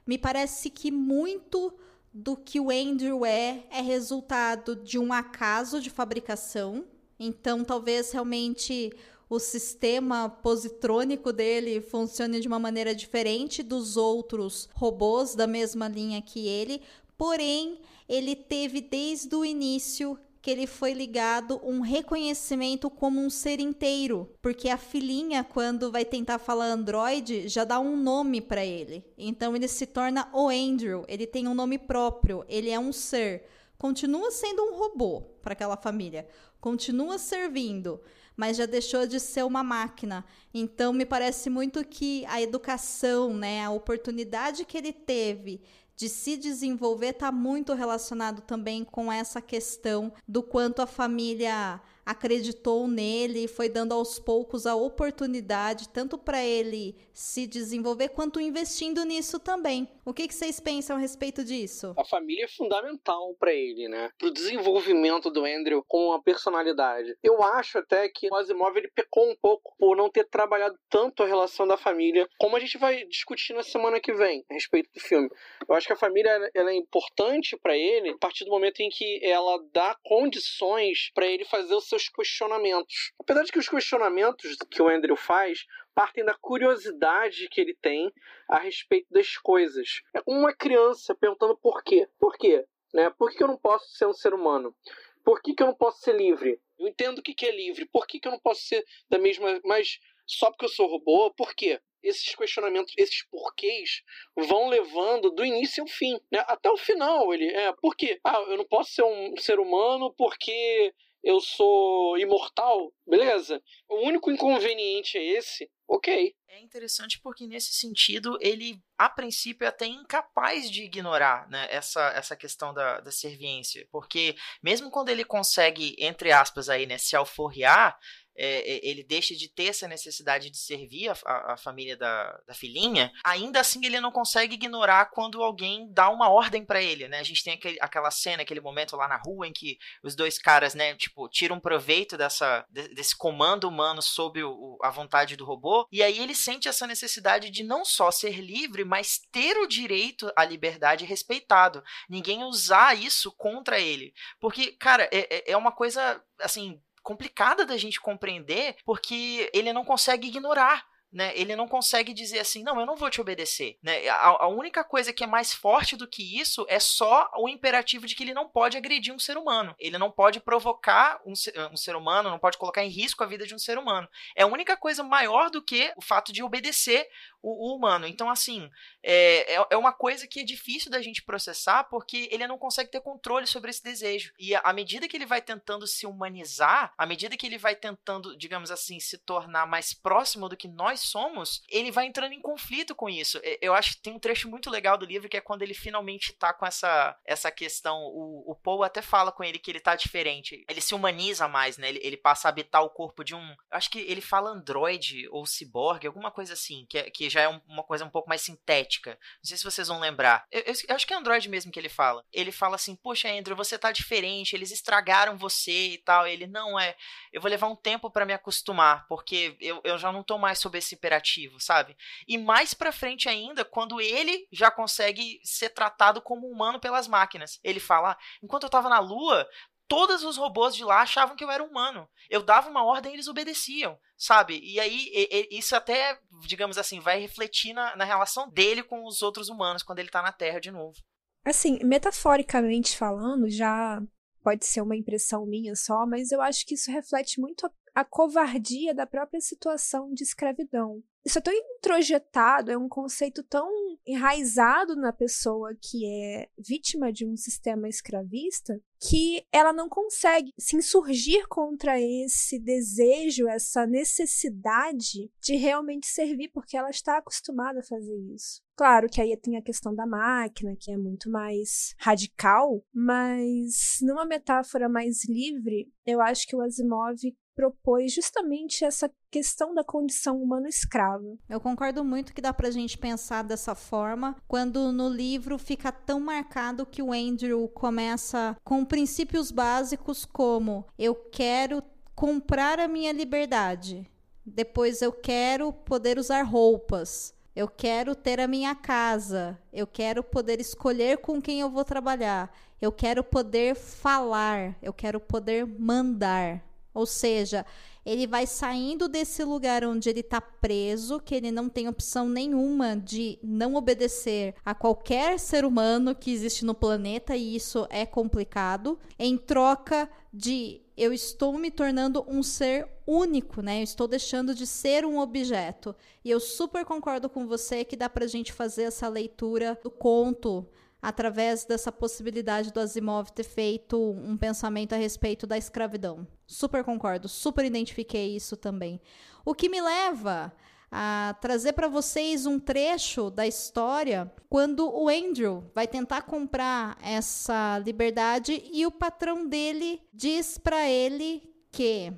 me 0.08 0.18
parece 0.18 0.70
que 0.70 0.92
muito 0.92 1.74
do 2.14 2.36
que 2.36 2.60
o 2.60 2.72
Andrew 2.72 3.26
é 3.26 3.66
é 3.70 3.82
resultado 3.82 4.76
de 4.76 4.98
um 4.98 5.12
acaso 5.12 5.82
de 5.82 5.90
fabricação. 5.90 6.86
Então, 7.20 7.64
talvez 7.66 8.12
realmente 8.12 8.92
o 9.30 9.40
sistema 9.40 10.28
positrônico 10.28 11.32
dele 11.32 11.82
funcione 11.82 12.40
de 12.40 12.48
uma 12.48 12.58
maneira 12.58 12.96
diferente 12.96 13.62
dos 13.62 13.96
outros 13.96 14.68
robôs 14.74 15.36
da 15.36 15.46
mesma 15.46 15.88
linha 15.88 16.22
que 16.22 16.48
ele, 16.48 16.82
porém, 17.16 17.80
ele 18.08 18.36
teve 18.36 18.82
desde 18.82 19.36
o 19.36 19.46
início 19.46 20.18
que 20.42 20.50
ele 20.50 20.66
foi 20.66 20.94
ligado 20.94 21.60
um 21.64 21.82
reconhecimento 21.82 22.90
como 22.90 23.20
um 23.20 23.30
ser 23.30 23.60
inteiro, 23.60 24.30
porque 24.42 24.70
a 24.70 24.78
filhinha 24.78 25.44
quando 25.44 25.92
vai 25.92 26.06
tentar 26.06 26.40
falar 26.40 26.68
Android 26.68 27.48
já 27.48 27.64
dá 27.64 27.80
um 27.80 27.98
nome 27.98 28.40
para 28.40 28.66
ele. 28.66 29.04
Então 29.18 29.56
ele 29.56 29.68
se 29.68 29.86
torna 29.86 30.30
o 30.34 30.48
Andrew, 30.48 31.04
ele 31.08 31.28
tem 31.28 31.48
um 31.48 31.54
nome 31.54 31.78
próprio, 31.78 32.46
ele 32.48 32.70
é 32.70 32.80
um 32.80 32.94
ser. 32.94 33.44
Continua 33.78 34.32
sendo 34.32 34.64
um 34.64 34.78
robô 34.78 35.22
para 35.42 35.54
aquela 35.54 35.78
família, 35.78 36.28
continua 36.60 37.18
servindo, 37.18 38.00
mas 38.40 38.56
já 38.56 38.66
deixou 38.66 39.06
de 39.06 39.20
ser 39.20 39.44
uma 39.44 39.62
máquina. 39.62 40.24
Então 40.54 40.94
me 40.94 41.06
parece 41.06 41.50
muito 41.50 41.86
que 41.86 42.26
a 42.26 42.42
educação, 42.42 43.34
né, 43.34 43.66
a 43.66 43.70
oportunidade 43.70 44.64
que 44.64 44.78
ele 44.78 44.94
teve 44.94 45.60
de 45.94 46.08
se 46.08 46.38
desenvolver 46.38 47.10
está 47.10 47.34
muito 47.34 47.74
relacionado 47.74 48.40
também 48.40 48.86
com 48.86 49.12
essa 49.12 49.42
questão 49.42 50.14
do 50.26 50.42
quanto 50.42 50.82
a 50.82 50.88
família 50.88 51.82
acreditou 52.10 52.88
nele 52.88 53.44
e 53.44 53.48
foi 53.48 53.70
dando 53.70 53.94
aos 53.94 54.18
poucos 54.18 54.66
a 54.66 54.74
oportunidade, 54.74 55.90
tanto 55.90 56.18
para 56.18 56.44
ele 56.44 56.96
se 57.14 57.46
desenvolver, 57.46 58.10
quanto 58.10 58.42
investindo 58.42 59.04
nisso 59.04 59.40
também. 59.40 59.88
O 60.04 60.12
que, 60.12 60.28
que 60.28 60.34
vocês 60.34 60.60
pensam 60.60 60.96
a 60.96 61.00
respeito 61.00 61.44
disso? 61.44 61.94
A 61.96 62.04
família 62.04 62.46
é 62.46 62.48
fundamental 62.48 63.36
para 63.40 63.54
ele, 63.54 63.88
né? 63.88 64.10
Pro 64.18 64.32
desenvolvimento 64.32 65.30
do 65.30 65.46
Andrew 65.46 65.84
como 65.88 66.08
uma 66.08 66.24
personalidade. 66.24 67.16
Eu 67.22 67.44
acho 67.44 67.78
até 67.78 68.10
que 68.10 68.28
o 68.32 68.36
Asimov 68.36 68.76
ele 68.76 68.90
pecou 68.96 69.30
um 69.30 69.36
pouco 69.40 69.76
por 69.78 69.96
não 69.96 70.10
ter 70.10 70.28
trabalhado 70.28 70.80
tanto 70.90 71.22
a 71.22 71.28
relação 71.28 71.68
da 71.68 71.78
família, 71.78 72.28
como 72.40 72.56
a 72.56 72.60
gente 72.60 72.80
vai 72.80 73.06
discutir 73.06 73.54
na 73.54 73.62
semana 73.62 74.00
que 74.00 74.14
vem 74.14 74.44
a 74.50 74.56
respeito 74.56 74.90
do 74.96 75.00
filme. 75.00 75.30
Eu 75.68 75.76
acho 75.76 75.86
que 75.86 75.94
a 75.94 75.98
família 75.98 76.50
ela 76.56 76.72
é 76.72 76.76
importante 76.76 77.56
para 77.56 77.78
ele 77.78 78.10
a 78.10 78.18
partir 78.18 78.46
do 78.46 78.52
momento 78.52 78.80
em 78.80 78.90
que 78.90 79.20
ela 79.24 79.64
dá 79.72 79.96
condições 80.04 81.12
para 81.14 81.28
ele 81.28 81.46
fazer 81.46 81.76
os 81.76 81.88
seus 81.88 81.99
seus 82.00 82.10
questionamentos. 82.10 83.12
Apesar 83.20 83.44
de 83.44 83.52
que 83.52 83.60
os 83.60 83.68
questionamentos 83.68 84.56
que 84.70 84.82
o 84.82 84.88
Andrew 84.88 85.16
faz 85.16 85.66
partem 85.94 86.24
da 86.24 86.34
curiosidade 86.34 87.50
que 87.50 87.60
ele 87.60 87.76
tem 87.82 88.12
a 88.48 88.58
respeito 88.58 89.08
das 89.12 89.38
coisas. 89.38 90.02
É 90.14 90.22
como 90.22 90.40
uma 90.40 90.54
criança 90.54 91.14
perguntando 91.14 91.58
por 91.58 91.84
quê. 91.84 92.08
Por 92.20 92.38
quê? 92.38 92.66
Né? 92.94 93.10
Por 93.18 93.32
que 93.32 93.44
eu 93.44 93.48
não 93.48 93.58
posso 93.58 93.90
ser 93.92 94.08
um 94.08 94.14
ser 94.14 94.34
humano? 94.34 94.76
Por 95.24 95.42
que, 95.42 95.54
que 95.54 95.62
eu 95.62 95.68
não 95.68 95.76
posso 95.76 96.02
ser 96.02 96.16
livre? 96.16 96.60
Eu 96.78 96.88
entendo 96.88 97.20
o 97.20 97.22
que, 97.22 97.34
que 97.34 97.46
é 97.46 97.52
livre. 97.52 97.86
Por 97.86 98.08
que, 98.08 98.20
que 98.20 98.28
eu 98.28 98.32
não 98.32 98.40
posso 98.40 98.62
ser 98.62 98.84
da 99.10 99.18
mesma. 99.18 99.60
Mas 99.66 100.00
só 100.26 100.50
porque 100.50 100.66
eu 100.66 100.70
sou 100.70 100.88
robô? 100.88 101.32
Por 101.36 101.54
quê? 101.54 101.80
esses 102.02 102.34
questionamentos, 102.36 102.94
esses 102.98 103.24
porquês 103.30 104.02
vão 104.36 104.70
levando 104.70 105.32
do 105.32 105.46
início 105.46 105.84
ao 105.84 105.88
fim, 105.88 106.14
né? 106.32 106.44
Até 106.48 106.70
o 106.70 106.78
final, 106.78 107.34
ele 107.34 107.48
é, 107.48 107.74
por 107.74 107.96
quê? 107.96 108.20
Ah, 108.24 108.42
eu 108.48 108.58
não 108.58 108.66
posso 108.66 108.92
ser 108.94 109.04
um 109.04 109.36
ser 109.38 109.60
humano 109.60 110.14
porque 110.18 110.94
eu 111.24 111.40
sou 111.42 112.18
imortal, 112.18 112.94
beleza? 113.06 113.62
O 113.88 114.08
único 114.08 114.32
inconveniente 114.32 115.18
é 115.18 115.24
esse, 115.38 115.70
ok. 115.88 116.34
É 116.48 116.60
interessante 116.60 117.20
porque, 117.22 117.46
nesse 117.46 117.74
sentido, 117.74 118.38
ele, 118.42 118.82
a 118.98 119.10
princípio, 119.10 119.66
é 119.66 119.68
até 119.68 119.86
incapaz 119.86 120.70
de 120.70 120.84
ignorar 120.84 121.48
né, 121.50 121.68
essa, 121.70 122.10
essa 122.10 122.36
questão 122.36 122.74
da, 122.74 123.00
da 123.02 123.12
serviência. 123.12 123.88
Porque, 123.92 124.36
mesmo 124.64 124.90
quando 124.90 125.10
ele 125.10 125.24
consegue, 125.24 125.96
entre 126.00 126.32
aspas, 126.32 126.70
aí, 126.70 126.86
né, 126.86 126.98
se 126.98 127.16
alforriar, 127.16 127.98
é, 128.42 128.88
ele 128.88 129.04
deixa 129.04 129.36
de 129.36 129.50
ter 129.50 129.66
essa 129.66 129.88
necessidade 129.88 130.50
de 130.50 130.58
servir 130.58 131.10
a, 131.10 131.18
a, 131.26 131.54
a, 131.54 131.58
família 131.58 131.98
da, 131.98 132.40
da 132.48 132.54
filhinha, 132.54 133.12
ainda 133.24 133.60
assim 133.60 133.86
ele 133.86 134.00
não 134.00 134.12
consegue 134.12 134.56
ignorar 134.56 135.12
quando 135.12 135.44
alguém 135.44 135.92
dá 135.92 136.10
uma 136.10 136.30
ordem 136.30 136.64
para 136.64 136.82
ele, 136.82 137.08
né? 137.08 137.20
A 137.20 137.24
gente 137.24 137.44
tem 137.44 137.54
aquele, 137.54 137.78
aquela 137.82 138.10
cena, 138.10 138.44
aquele 138.44 138.62
momento 138.62 138.96
lá 138.96 139.08
na 139.08 139.18
rua 139.18 139.48
em 139.48 139.52
que 139.52 139.78
os 140.02 140.16
dois 140.16 140.40
caras, 140.40 140.74
né, 140.74 140.96
tipo, 140.96 141.28
tiram 141.28 141.60
proveito 141.60 142.18
dessa, 142.18 142.66
desse 142.70 143.16
comando 143.16 143.68
humano 143.68 144.02
sob 144.02 144.42
o, 144.42 144.78
a 144.82 144.90
vontade 144.90 145.36
do 145.36 145.46
robô, 145.46 145.86
e 145.92 146.02
aí 146.02 146.20
ele 146.20 146.34
sente 146.34 146.70
essa 146.70 146.88
necessidade 146.88 147.50
de 147.50 147.64
não 147.64 147.84
só 147.84 148.10
ser 148.12 148.40
livre, 148.40 148.86
mas 148.86 149.20
ter 149.32 149.58
o 149.58 149.68
direito 149.68 150.32
à 150.36 150.46
liberdade 150.46 151.06
respeitado. 151.06 151.84
Ninguém 152.10 152.44
usar 152.44 152.98
isso 152.98 153.32
contra 153.32 153.80
ele. 153.80 154.14
Porque, 154.40 154.72
cara, 154.74 155.10
é, 155.12 155.36
é, 155.36 155.52
é 155.52 155.58
uma 155.58 155.72
coisa, 155.72 156.22
assim, 156.40 156.82
complicada 157.04 157.66
da 157.66 157.78
gente 157.78 158.00
compreender, 158.00 158.76
porque 158.86 159.50
ele 159.54 159.74
não 159.74 159.86
consegue 159.86 160.28
ignorar 160.28 160.86
né? 161.12 161.32
Ele 161.36 161.56
não 161.56 161.68
consegue 161.68 162.14
dizer 162.14 162.40
assim, 162.40 162.64
não, 162.64 162.80
eu 162.80 162.86
não 162.86 162.96
vou 162.96 163.10
te 163.10 163.20
obedecer, 163.20 163.78
né? 163.82 164.08
A, 164.10 164.44
a, 164.44 164.48
única 164.48 164.84
coisa 164.84 165.12
que 165.12 165.24
é 165.24 165.28
mais 165.28 165.54
forte 165.54 165.96
do 165.96 166.08
que 166.08 166.40
isso 166.40 166.66
é 166.70 166.80
só 166.80 167.30
o 167.38 167.50
imperativo 167.50 168.06
de 168.06 168.16
que 168.16 168.24
ele 168.24 168.34
não 168.34 168.48
pode 168.48 168.78
agredir 168.78 169.14
um 169.14 169.20
ser 169.20 169.38
humano. 169.38 169.76
Ele 169.80 169.98
não 169.98 170.12
pode 170.12 170.40
provocar 170.40 171.20
um, 171.26 171.34
um 171.72 171.78
ser 171.78 171.96
humano, 171.96 172.30
não 172.30 172.40
pode 172.40 172.58
colocar 172.58 172.84
em 172.84 172.90
risco 172.90 173.24
a 173.24 173.28
vida 173.28 173.46
de 173.46 173.56
um 173.56 173.60
ser 173.60 173.78
humano. 173.78 174.08
É 174.36 174.44
a 174.44 174.48
única 174.48 174.78
coisa 174.78 175.04
maior 175.04 175.50
do 175.50 175.64
que 175.64 175.92
o 175.98 176.02
fato 176.02 176.32
de 176.32 176.44
obedecer 176.44 177.08
o, 177.42 177.72
o 177.72 177.76
humano. 177.76 178.08
Então, 178.08 178.30
assim, 178.30 178.70
é, 179.04 179.56
é, 179.56 179.66
é 179.72 179.78
uma 179.78 179.94
coisa 179.94 180.28
que 180.28 180.42
é 180.42 180.44
difícil 180.44 180.92
da 180.92 181.02
gente 181.02 181.24
processar 181.24 181.86
porque 181.86 182.28
ele 182.32 182.48
não 182.48 182.58
consegue 182.58 182.92
ter 182.92 183.02
controle 183.02 183.48
sobre 183.48 183.70
esse 183.70 183.84
desejo. 183.84 184.34
E 184.40 184.56
à 184.56 184.74
medida 184.74 185.08
que 185.08 185.16
ele 185.16 185.26
vai 185.26 185.42
tentando 185.42 185.88
se 185.88 186.06
humanizar, 186.06 186.94
à 186.98 187.06
medida 187.06 187.38
que 187.38 187.46
ele 187.46 187.58
vai 187.58 187.76
tentando, 187.76 188.38
digamos 188.38 188.72
assim, 188.72 189.00
se 189.00 189.18
tornar 189.18 189.66
mais 189.66 189.94
próximo 189.94 190.50
do 190.50 190.58
que 190.58 190.68
nós 190.68 191.02
somos, 191.02 191.64
ele 191.70 191.92
vai 191.92 192.06
entrando 192.06 192.34
em 192.34 192.42
conflito 192.42 192.96
com 192.96 193.10
isso. 193.10 193.40
Eu 193.62 193.74
acho 193.74 193.96
que 193.96 194.02
tem 194.02 194.14
um 194.14 194.20
trecho 194.20 194.50
muito 194.50 194.70
legal 194.70 194.98
do 194.98 195.06
livro 195.06 195.30
que 195.30 195.38
é 195.38 195.42
quando 195.42 195.62
ele 195.62 195.74
finalmente 195.74 196.34
tá 196.34 196.54
com 196.54 196.66
essa, 196.66 197.18
essa 197.26 197.52
questão. 197.52 198.02
O, 198.04 198.52
o 198.52 198.56
Paul 198.56 198.84
até 198.84 199.02
fala 199.02 199.32
com 199.32 199.44
ele 199.44 199.60
que 199.60 199.72
ele 199.72 199.80
tá 199.80 199.96
diferente. 199.96 200.64
Ele 200.70 200.82
se 200.82 200.96
humaniza 200.96 201.48
mais, 201.48 201.78
né? 201.78 201.90
Ele, 201.90 202.00
ele 202.04 202.18
passa 202.18 202.48
a 202.48 202.50
habitar 202.50 202.84
o 202.84 202.90
corpo 202.90 203.24
de 203.24 203.36
um. 203.36 203.56
Acho 203.72 203.90
que 203.90 204.00
ele 204.00 204.22
fala 204.22 204.50
androide 204.50 205.28
ou 205.30 205.46
ciborgue, 205.46 206.08
alguma 206.08 206.32
coisa 206.32 206.54
assim, 206.54 206.86
que, 206.90 206.98
é, 206.98 207.10
já 207.30 207.42
é 207.42 207.48
uma 207.48 207.84
coisa 207.84 208.04
um 208.04 208.10
pouco 208.10 208.28
mais 208.28 208.42
sintética. 208.42 209.12
Não 209.12 209.48
sei 209.48 209.58
se 209.58 209.64
vocês 209.64 209.88
vão 209.88 210.00
lembrar. 210.00 210.46
Eu, 210.52 210.62
eu, 210.62 210.74
eu 210.90 210.96
acho 210.96 211.06
que 211.06 211.14
é 211.14 211.18
androide 211.18 211.50
mesmo 211.50 211.72
que 211.72 211.80
ele 211.80 211.90
fala. 211.90 212.26
Ele 212.34 212.52
fala 212.52 212.76
assim: 212.76 212.96
Poxa, 212.96 213.30
Andrew, 213.30 213.56
você 213.56 213.78
tá 213.78 213.92
diferente, 213.92 214.56
eles 214.56 214.72
estragaram 214.72 215.38
você 215.38 215.90
e 215.90 215.98
tal. 216.00 216.28
ele, 216.28 216.48
não, 216.48 216.80
é. 216.80 216.96
Eu 217.32 217.42
vou 217.42 217.50
levar 217.50 217.68
um 217.68 217.76
tempo 217.76 218.10
para 218.10 218.26
me 218.26 218.34
acostumar, 218.34 219.06
porque 219.08 219.56
eu, 219.60 219.82
eu 219.84 219.98
já 219.98 220.12
não 220.12 220.24
tô 220.24 220.38
mais 220.38 220.60
sob 220.60 220.78
esse 220.78 220.96
imperativo, 220.96 221.60
sabe? 221.60 221.96
E 222.28 222.38
mais 222.38 222.74
pra 222.74 222.92
frente 222.92 223.30
ainda, 223.30 223.64
quando 223.64 224.02
ele 224.02 224.48
já 224.52 224.72
consegue 224.72 225.40
ser 225.44 225.70
tratado 225.70 226.22
como 226.22 226.48
humano 226.48 226.80
pelas 226.80 227.08
máquinas. 227.08 227.60
Ele 227.64 227.80
fala: 227.80 228.12
ah, 228.12 228.18
enquanto 228.42 228.64
eu 228.64 228.70
tava 228.70 228.90
na 228.90 229.00
Lua, 229.00 229.48
todos 229.88 230.24
os 230.24 230.38
robôs 230.38 230.76
de 230.76 230.84
lá 230.84 231.02
achavam 231.02 231.36
que 231.36 231.44
eu 231.44 231.52
era 231.52 231.64
humano. 231.64 232.08
Eu 232.30 232.44
dava 232.44 232.70
uma 232.70 232.84
ordem 232.84 233.12
e 233.12 233.16
eles 233.16 233.28
obedeciam, 233.28 234.00
sabe? 234.20 234.60
E 234.62 234.80
aí, 234.80 235.10
e, 235.14 235.48
e, 235.50 235.58
isso 235.58 235.74
até, 235.76 236.20
digamos 236.46 236.78
assim, 236.78 237.00
vai 237.00 237.20
refletir 237.20 237.74
na, 237.74 237.96
na, 237.96 238.04
relação 238.04 238.50
dele 238.50 238.84
com 238.84 239.06
os 239.06 239.22
outros 239.22 239.48
humanos 239.48 239.82
quando 239.82 240.00
ele 240.00 240.10
tá 240.10 240.22
na 240.22 240.34
Terra 240.34 240.60
de 240.60 240.70
novo. 240.70 240.98
Assim, 241.46 241.80
metaforicamente 241.84 242.98
falando, 242.98 243.50
já 243.50 244.02
pode 244.44 244.66
ser 244.66 244.82
uma 244.82 244.96
impressão 244.96 245.46
minha 245.46 245.74
só, 245.74 246.06
mas 246.06 246.32
eu 246.32 246.42
acho 246.42 246.66
que 246.66 246.74
isso 246.74 246.92
reflete 246.92 247.40
muito 247.40 247.66
a, 248.00 248.06
covardia 248.06 248.94
da 248.94 249.06
própria 249.06 249.42
situação 249.42 250.14
de 250.14 250.24
escravidão. 250.24 251.04
Isso 251.26 251.38
é 251.38 251.42
tão 251.42 251.54
introjetado, 251.54 252.72
é 252.72 252.78
um 252.78 252.88
conceito 252.88 253.44
tão 253.44 253.70
enraizado 254.08 254.96
na 254.96 255.12
pessoa 255.12 255.76
que 255.76 256.06
é 256.06 256.50
vítima 256.58 257.12
de 257.12 257.26
um 257.26 257.36
sistema 257.36 257.90
escravista, 257.90 258.82
que 259.02 259.46
ela 259.52 259.74
não 259.74 259.90
consegue 259.90 260.52
se 260.58 260.78
insurgir 260.78 261.46
contra 261.48 262.00
esse 262.00 262.58
desejo, 262.58 263.48
essa 263.48 263.86
necessidade 263.86 265.30
de 265.42 265.56
realmente 265.56 266.08
servir, 266.08 266.50
porque 266.50 266.78
ela 266.78 266.90
está 266.90 267.18
acostumada 267.18 267.82
a 267.82 267.86
fazer 267.86 268.18
isso. 268.34 268.62
Claro 268.76 269.10
que 269.10 269.20
aí 269.20 269.36
tem 269.36 269.58
a 269.58 269.62
questão 269.62 269.94
da 269.94 270.08
máquina, 270.08 270.74
que 270.80 270.90
é 270.90 270.98
muito 270.98 271.30
mais 271.30 271.94
radical, 271.98 272.82
mas 272.94 274.00
numa 274.02 274.26
metáfora 274.26 274.88
mais 274.88 275.26
livre, 275.26 275.92
eu 276.06 276.22
acho 276.22 276.48
que 276.48 276.56
o 276.56 276.62
Asimov 276.62 277.18
propôs 277.60 278.14
justamente 278.14 278.86
essa 278.86 279.12
questão 279.30 279.76
da 279.76 279.84
condição 279.84 280.42
humana 280.42 280.70
escrava. 280.70 281.38
Eu 281.50 281.60
concordo 281.60 282.06
muito 282.06 282.34
que 282.34 282.40
dá 282.40 282.54
pra 282.54 282.72
gente 282.72 282.98
pensar 282.98 283.44
dessa 283.44 283.76
forma, 283.76 284.38
quando 284.48 284.94
no 284.94 285.10
livro 285.10 285.58
fica 285.58 285.92
tão 285.92 286.22
marcado 286.22 286.86
que 286.86 287.02
o 287.02 287.12
Andrew 287.12 287.68
começa 287.68 288.56
com 288.64 288.86
princípios 288.86 289.52
básicos 289.52 290.24
como 290.24 290.86
eu 290.98 291.14
quero 291.14 291.84
comprar 292.16 292.80
a 292.80 292.88
minha 292.88 293.12
liberdade. 293.12 294.10
Depois 294.46 295.02
eu 295.02 295.12
quero 295.12 295.74
poder 295.74 296.18
usar 296.18 296.44
roupas. 296.44 297.34
Eu 297.54 297.68
quero 297.68 298.16
ter 298.16 298.40
a 298.40 298.48
minha 298.48 298.74
casa. 298.74 299.60
Eu 299.74 299.86
quero 299.86 300.24
poder 300.24 300.62
escolher 300.62 301.18
com 301.18 301.42
quem 301.42 301.60
eu 301.60 301.70
vou 301.70 301.84
trabalhar. 301.84 302.56
Eu 302.82 302.90
quero 302.90 303.22
poder 303.22 303.76
falar. 303.76 304.78
Eu 304.82 304.94
quero 304.94 305.20
poder 305.20 305.68
mandar. 305.68 306.69
Ou 306.94 307.06
seja, 307.06 307.66
ele 308.06 308.26
vai 308.26 308.48
saindo 308.48 309.08
desse 309.08 309.44
lugar 309.44 309.84
onde 309.84 310.10
ele 310.10 310.22
está 310.22 310.42
preso, 310.42 311.20
que 311.20 311.36
ele 311.36 311.52
não 311.52 311.70
tem 311.70 311.88
opção 311.88 312.28
nenhuma 312.28 312.96
de 312.96 313.38
não 313.44 313.76
obedecer 313.76 314.56
a 314.66 314.74
qualquer 314.74 315.40
ser 315.40 315.66
humano 315.66 316.16
que 316.16 316.32
existe 316.32 316.66
no 316.66 316.74
planeta, 316.74 317.36
e 317.36 317.56
isso 317.56 317.86
é 317.90 318.06
complicado, 318.06 318.98
em 319.18 319.38
troca 319.38 320.10
de 320.34 320.82
eu 320.98 321.14
estou 321.14 321.58
me 321.58 321.72
tornando 321.72 322.26
um 322.28 322.44
ser 322.44 322.88
único, 323.08 323.62
né? 323.62 323.80
Eu 323.80 323.84
estou 323.84 324.08
deixando 324.08 324.54
de 324.54 324.68
ser 324.68 325.06
um 325.06 325.18
objeto. 325.18 325.96
E 326.26 326.30
eu 326.30 326.40
super 326.40 326.84
concordo 326.84 327.30
com 327.30 327.48
você 327.48 327.86
que 327.86 327.96
dá 327.96 328.10
para 328.10 328.26
a 328.26 328.28
gente 328.28 328.52
fazer 328.52 328.84
essa 328.84 329.08
leitura 329.08 329.80
do 329.82 329.90
conto 329.90 330.68
através 331.02 331.66
dessa 331.66 331.92
possibilidade 331.92 332.72
do 332.72 332.80
Asimov 332.80 333.32
ter 333.32 333.44
feito 333.44 333.98
um 333.98 334.38
pensamento 334.38 334.94
a 334.94 334.98
respeito 334.98 335.48
da 335.48 335.58
escravidão. 335.58 336.28
Super 336.46 336.84
concordo, 336.84 337.28
super 337.28 337.64
identifiquei 337.64 338.36
isso 338.36 338.58
também. 338.58 339.00
O 339.46 339.56
que 339.56 339.70
me 339.70 339.82
leva 339.82 340.54
a 340.92 341.36
trazer 341.40 341.74
para 341.74 341.88
vocês 341.88 342.46
um 342.46 342.60
trecho 342.60 343.30
da 343.30 343.46
história 343.46 344.32
quando 344.50 344.90
o 344.90 345.08
Andrew 345.08 345.64
vai 345.74 345.88
tentar 345.88 346.24
comprar 346.24 346.98
essa 347.02 347.78
liberdade 347.80 348.64
e 348.72 348.86
o 348.86 348.92
patrão 348.92 349.48
dele 349.48 350.02
diz 350.12 350.58
para 350.58 350.90
ele 350.90 351.44
que 351.72 352.12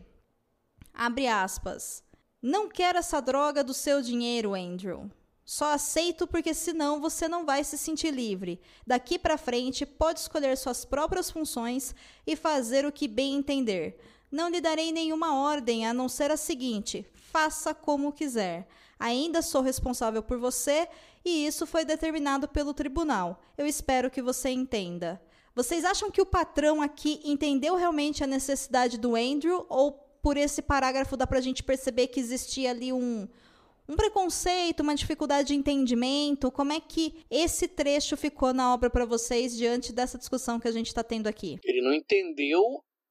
abre 0.94 1.28
aspas, 1.28 2.04
não 2.42 2.70
quero 2.70 2.98
essa 2.98 3.22
droga 3.22 3.64
do 3.64 3.74
seu 3.74 4.02
dinheiro, 4.02 4.54
Andrew. 4.54 5.12
Só 5.52 5.74
aceito 5.74 6.26
porque 6.26 6.54
senão 6.54 7.02
você 7.02 7.28
não 7.28 7.46
vai 7.46 7.62
se 7.66 7.78
sentir 7.78 8.10
livre. 8.10 8.58
Daqui 8.88 9.20
para 9.20 9.38
frente, 9.38 9.86
pode 9.86 10.22
escolher 10.22 10.58
suas 10.58 10.86
próprias 10.86 11.30
funções 11.30 11.94
e 12.26 12.38
fazer 12.38 12.86
o 12.86 12.92
que 12.92 13.06
bem 13.06 13.36
entender. 13.36 14.00
Não 14.32 14.48
lhe 14.48 14.62
darei 14.62 14.94
nenhuma 14.94 15.36
ordem 15.36 15.86
a 15.86 15.94
não 15.94 16.08
ser 16.08 16.32
a 16.32 16.38
seguinte: 16.38 17.06
faça 17.34 17.74
como 17.74 18.14
quiser. 18.14 18.66
Ainda 18.98 19.42
sou 19.42 19.62
responsável 19.62 20.24
por 20.24 20.38
você 20.38 20.88
e 21.26 21.46
isso 21.46 21.66
foi 21.66 21.84
determinado 21.84 22.48
pelo 22.48 22.74
tribunal. 22.74 23.42
Eu 23.58 23.68
espero 23.68 24.10
que 24.10 24.22
você 24.22 24.52
entenda. 24.52 25.22
Vocês 25.54 25.84
acham 25.84 26.10
que 26.10 26.22
o 26.22 26.26
patrão 26.26 26.82
aqui 26.82 27.20
entendeu 27.26 27.76
realmente 27.76 28.24
a 28.24 28.28
necessidade 28.28 28.98
do 28.98 29.18
Andrew 29.18 29.66
ou 29.68 29.92
por 30.22 30.38
esse 30.38 30.62
parágrafo 30.62 31.18
dá 31.18 31.28
para 31.28 31.40
a 31.40 31.42
gente 31.42 31.62
perceber 31.62 32.08
que 32.08 32.22
existia 32.22 32.70
ali 32.70 32.94
um, 32.94 33.28
um 33.88 33.96
preconceito, 33.96 34.82
uma 34.82 34.96
dificuldade 34.96 35.50
de 35.50 35.56
entendimento? 35.56 36.52
Como 36.52 36.72
é 36.72 36.80
que 36.80 37.24
esse 37.30 37.68
trecho 37.68 38.16
ficou 38.16 38.54
na 38.54 38.74
obra 38.74 38.90
para 38.90 39.06
vocês 39.06 39.56
diante 39.56 39.94
dessa 39.94 40.18
discussão 40.18 40.60
que 40.60 40.68
a 40.68 40.72
gente 40.72 40.88
está 40.88 41.04
tendo 41.04 41.28
aqui? 41.28 41.60
Ele 41.64 41.82
não 41.82 41.94
entendeu 41.94 42.62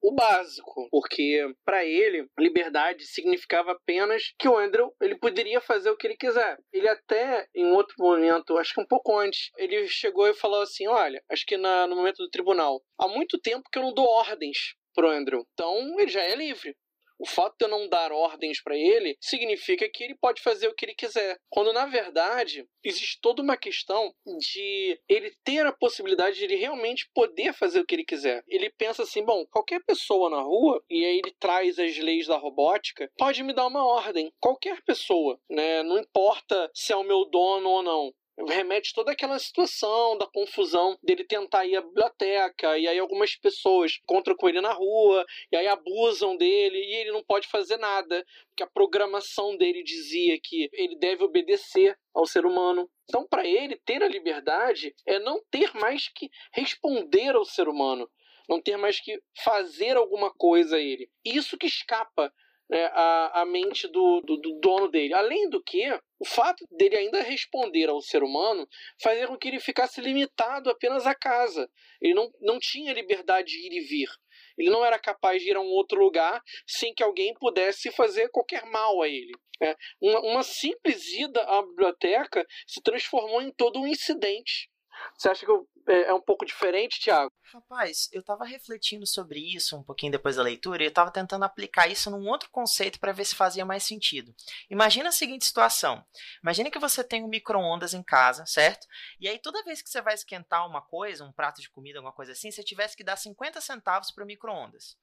o 0.02 0.14
básico, 0.14 0.88
porque 0.90 1.46
para 1.64 1.84
ele 1.84 2.26
liberdade 2.38 3.06
significava 3.06 3.72
apenas 3.72 4.32
que 4.38 4.48
o 4.48 4.56
Andrew 4.56 4.90
ele 5.00 5.18
poderia 5.18 5.60
fazer 5.60 5.90
o 5.90 5.96
que 5.96 6.06
ele 6.06 6.16
quiser. 6.16 6.58
Ele 6.72 6.88
até 6.88 7.46
em 7.54 7.66
outro 7.72 7.94
momento, 7.98 8.56
acho 8.56 8.72
que 8.72 8.80
um 8.80 8.86
pouco 8.86 9.18
antes, 9.18 9.50
ele 9.58 9.86
chegou 9.88 10.26
e 10.26 10.34
falou 10.34 10.62
assim: 10.62 10.86
"Olha, 10.88 11.22
acho 11.30 11.44
que 11.44 11.58
na, 11.58 11.86
no 11.86 11.96
momento 11.96 12.16
do 12.16 12.30
tribunal, 12.30 12.80
há 12.98 13.06
muito 13.08 13.38
tempo 13.38 13.68
que 13.70 13.78
eu 13.78 13.82
não 13.82 13.92
dou 13.92 14.06
ordens 14.06 14.74
pro 14.94 15.10
Andrew. 15.10 15.46
Então 15.52 15.98
ele 16.00 16.10
já 16.10 16.22
é 16.22 16.34
livre. 16.34 16.74
O 17.20 17.26
fato 17.26 17.54
de 17.58 17.66
eu 17.66 17.68
não 17.68 17.86
dar 17.86 18.12
ordens 18.12 18.62
para 18.62 18.74
ele 18.74 19.14
significa 19.20 19.86
que 19.92 20.02
ele 20.02 20.14
pode 20.14 20.40
fazer 20.40 20.68
o 20.68 20.74
que 20.74 20.86
ele 20.86 20.94
quiser. 20.94 21.36
Quando 21.50 21.70
na 21.70 21.84
verdade 21.84 22.66
existe 22.82 23.18
toda 23.20 23.42
uma 23.42 23.58
questão 23.58 24.14
de 24.38 24.98
ele 25.06 25.30
ter 25.44 25.66
a 25.66 25.72
possibilidade 25.72 26.38
de 26.38 26.44
ele 26.44 26.56
realmente 26.56 27.10
poder 27.14 27.52
fazer 27.52 27.80
o 27.80 27.84
que 27.84 27.94
ele 27.94 28.06
quiser. 28.06 28.42
Ele 28.48 28.70
pensa 28.70 29.02
assim: 29.02 29.22
bom, 29.22 29.44
qualquer 29.50 29.84
pessoa 29.84 30.30
na 30.30 30.40
rua, 30.40 30.82
e 30.88 31.04
aí 31.04 31.18
ele 31.18 31.34
traz 31.38 31.78
as 31.78 31.98
leis 31.98 32.26
da 32.26 32.38
robótica, 32.38 33.10
pode 33.18 33.42
me 33.42 33.52
dar 33.52 33.66
uma 33.66 33.86
ordem. 33.86 34.32
Qualquer 34.40 34.80
pessoa, 34.82 35.38
né? 35.50 35.82
Não 35.82 35.98
importa 35.98 36.70
se 36.74 36.90
é 36.90 36.96
o 36.96 37.04
meu 37.04 37.26
dono 37.26 37.68
ou 37.68 37.82
não 37.82 38.14
remete 38.46 38.92
toda 38.94 39.12
aquela 39.12 39.38
situação 39.38 40.16
da 40.16 40.26
confusão 40.26 40.98
dele 41.02 41.24
tentar 41.24 41.66
ir 41.66 41.76
à 41.76 41.82
biblioteca, 41.82 42.78
e 42.78 42.86
aí 42.86 42.98
algumas 42.98 43.36
pessoas 43.36 43.98
encontram 44.02 44.36
com 44.36 44.48
ele 44.48 44.60
na 44.60 44.72
rua, 44.72 45.24
e 45.50 45.56
aí 45.56 45.66
abusam 45.66 46.36
dele, 46.36 46.78
e 46.78 46.94
ele 46.96 47.12
não 47.12 47.22
pode 47.22 47.48
fazer 47.48 47.76
nada, 47.76 48.24
porque 48.48 48.62
a 48.62 48.66
programação 48.66 49.56
dele 49.56 49.82
dizia 49.82 50.38
que 50.42 50.68
ele 50.72 50.96
deve 50.98 51.24
obedecer 51.24 51.96
ao 52.14 52.26
ser 52.26 52.46
humano. 52.46 52.90
Então, 53.08 53.26
para 53.28 53.46
ele, 53.46 53.76
ter 53.84 54.02
a 54.02 54.08
liberdade 54.08 54.94
é 55.06 55.18
não 55.18 55.42
ter 55.50 55.74
mais 55.74 56.08
que 56.08 56.30
responder 56.52 57.34
ao 57.34 57.44
ser 57.44 57.68
humano, 57.68 58.08
não 58.48 58.60
ter 58.60 58.76
mais 58.76 59.00
que 59.00 59.20
fazer 59.44 59.96
alguma 59.96 60.32
coisa 60.32 60.76
a 60.76 60.80
ele. 60.80 61.08
Isso 61.24 61.56
que 61.56 61.66
escapa 61.66 62.32
né, 62.70 62.84
a, 62.92 63.42
a 63.42 63.44
mente 63.44 63.88
do, 63.88 64.20
do, 64.20 64.36
do, 64.36 64.60
dono 64.60 64.88
dele. 64.88 65.12
Além 65.12 65.50
do 65.50 65.60
que, 65.62 65.90
o 66.20 66.24
fato 66.24 66.64
dele 66.70 66.96
ainda 66.96 67.20
responder 67.20 67.88
ao 67.88 68.00
ser 68.00 68.22
humano 68.22 68.66
fazia 69.02 69.26
com 69.26 69.36
que 69.36 69.48
ele 69.48 69.58
ficasse 69.58 70.00
limitado 70.00 70.70
apenas 70.70 71.06
à 71.06 71.14
casa. 71.14 71.68
Ele 72.00 72.14
não, 72.14 72.30
não 72.40 72.58
tinha 72.60 72.92
liberdade 72.92 73.48
de 73.48 73.66
ir 73.66 73.72
e 73.72 73.80
vir. 73.80 74.08
Ele 74.56 74.70
não 74.70 74.84
era 74.84 74.98
capaz 74.98 75.42
de 75.42 75.50
ir 75.50 75.56
a 75.56 75.60
um 75.60 75.70
outro 75.70 76.00
lugar 76.00 76.40
sem 76.66 76.94
que 76.94 77.02
alguém 77.02 77.34
pudesse 77.34 77.90
fazer 77.90 78.28
qualquer 78.28 78.64
mal 78.66 79.02
a 79.02 79.08
ele. 79.08 79.32
É, 79.62 79.76
uma, 80.00 80.20
uma 80.20 80.42
simples 80.42 81.12
ida 81.12 81.42
à 81.42 81.62
biblioteca 81.62 82.46
se 82.66 82.80
transformou 82.82 83.42
em 83.42 83.52
todo 83.52 83.80
um 83.80 83.86
incidente. 83.86 84.70
Você 85.16 85.28
acha 85.28 85.44
que 85.44 85.52
é, 85.88 86.02
é 86.02 86.14
um 86.14 86.20
pouco 86.20 86.44
diferente, 86.44 87.00
Thiago? 87.00 87.30
Rapaz, 87.52 88.08
eu 88.12 88.22
tava 88.22 88.44
refletindo 88.44 89.06
sobre 89.06 89.40
isso 89.40 89.76
um 89.76 89.82
pouquinho 89.82 90.12
depois 90.12 90.36
da 90.36 90.42
leitura 90.42 90.82
e 90.82 90.86
eu 90.86 90.92
tava 90.92 91.10
tentando 91.10 91.44
aplicar 91.44 91.88
isso 91.88 92.10
num 92.10 92.28
outro 92.28 92.48
conceito 92.50 93.00
para 93.00 93.12
ver 93.12 93.24
se 93.24 93.34
fazia 93.34 93.64
mais 93.64 93.82
sentido. 93.82 94.34
Imagina 94.70 95.08
a 95.08 95.12
seguinte 95.12 95.44
situação: 95.44 96.04
imagina 96.42 96.70
que 96.70 96.78
você 96.78 97.02
tem 97.02 97.24
um 97.24 97.28
micro-ondas 97.28 97.92
em 97.92 98.02
casa, 98.02 98.46
certo? 98.46 98.86
E 99.18 99.28
aí 99.28 99.38
toda 99.38 99.64
vez 99.64 99.82
que 99.82 99.90
você 99.90 100.00
vai 100.00 100.14
esquentar 100.14 100.66
uma 100.66 100.80
coisa, 100.80 101.24
um 101.24 101.32
prato 101.32 101.60
de 101.60 101.70
comida, 101.70 101.98
alguma 101.98 102.12
coisa 102.12 102.32
assim, 102.32 102.50
você 102.50 102.62
tivesse 102.62 102.96
que 102.96 103.04
dar 103.04 103.16
50 103.16 103.60
centavos 103.60 104.10
pro 104.10 104.26
micro-ondas. 104.26 104.96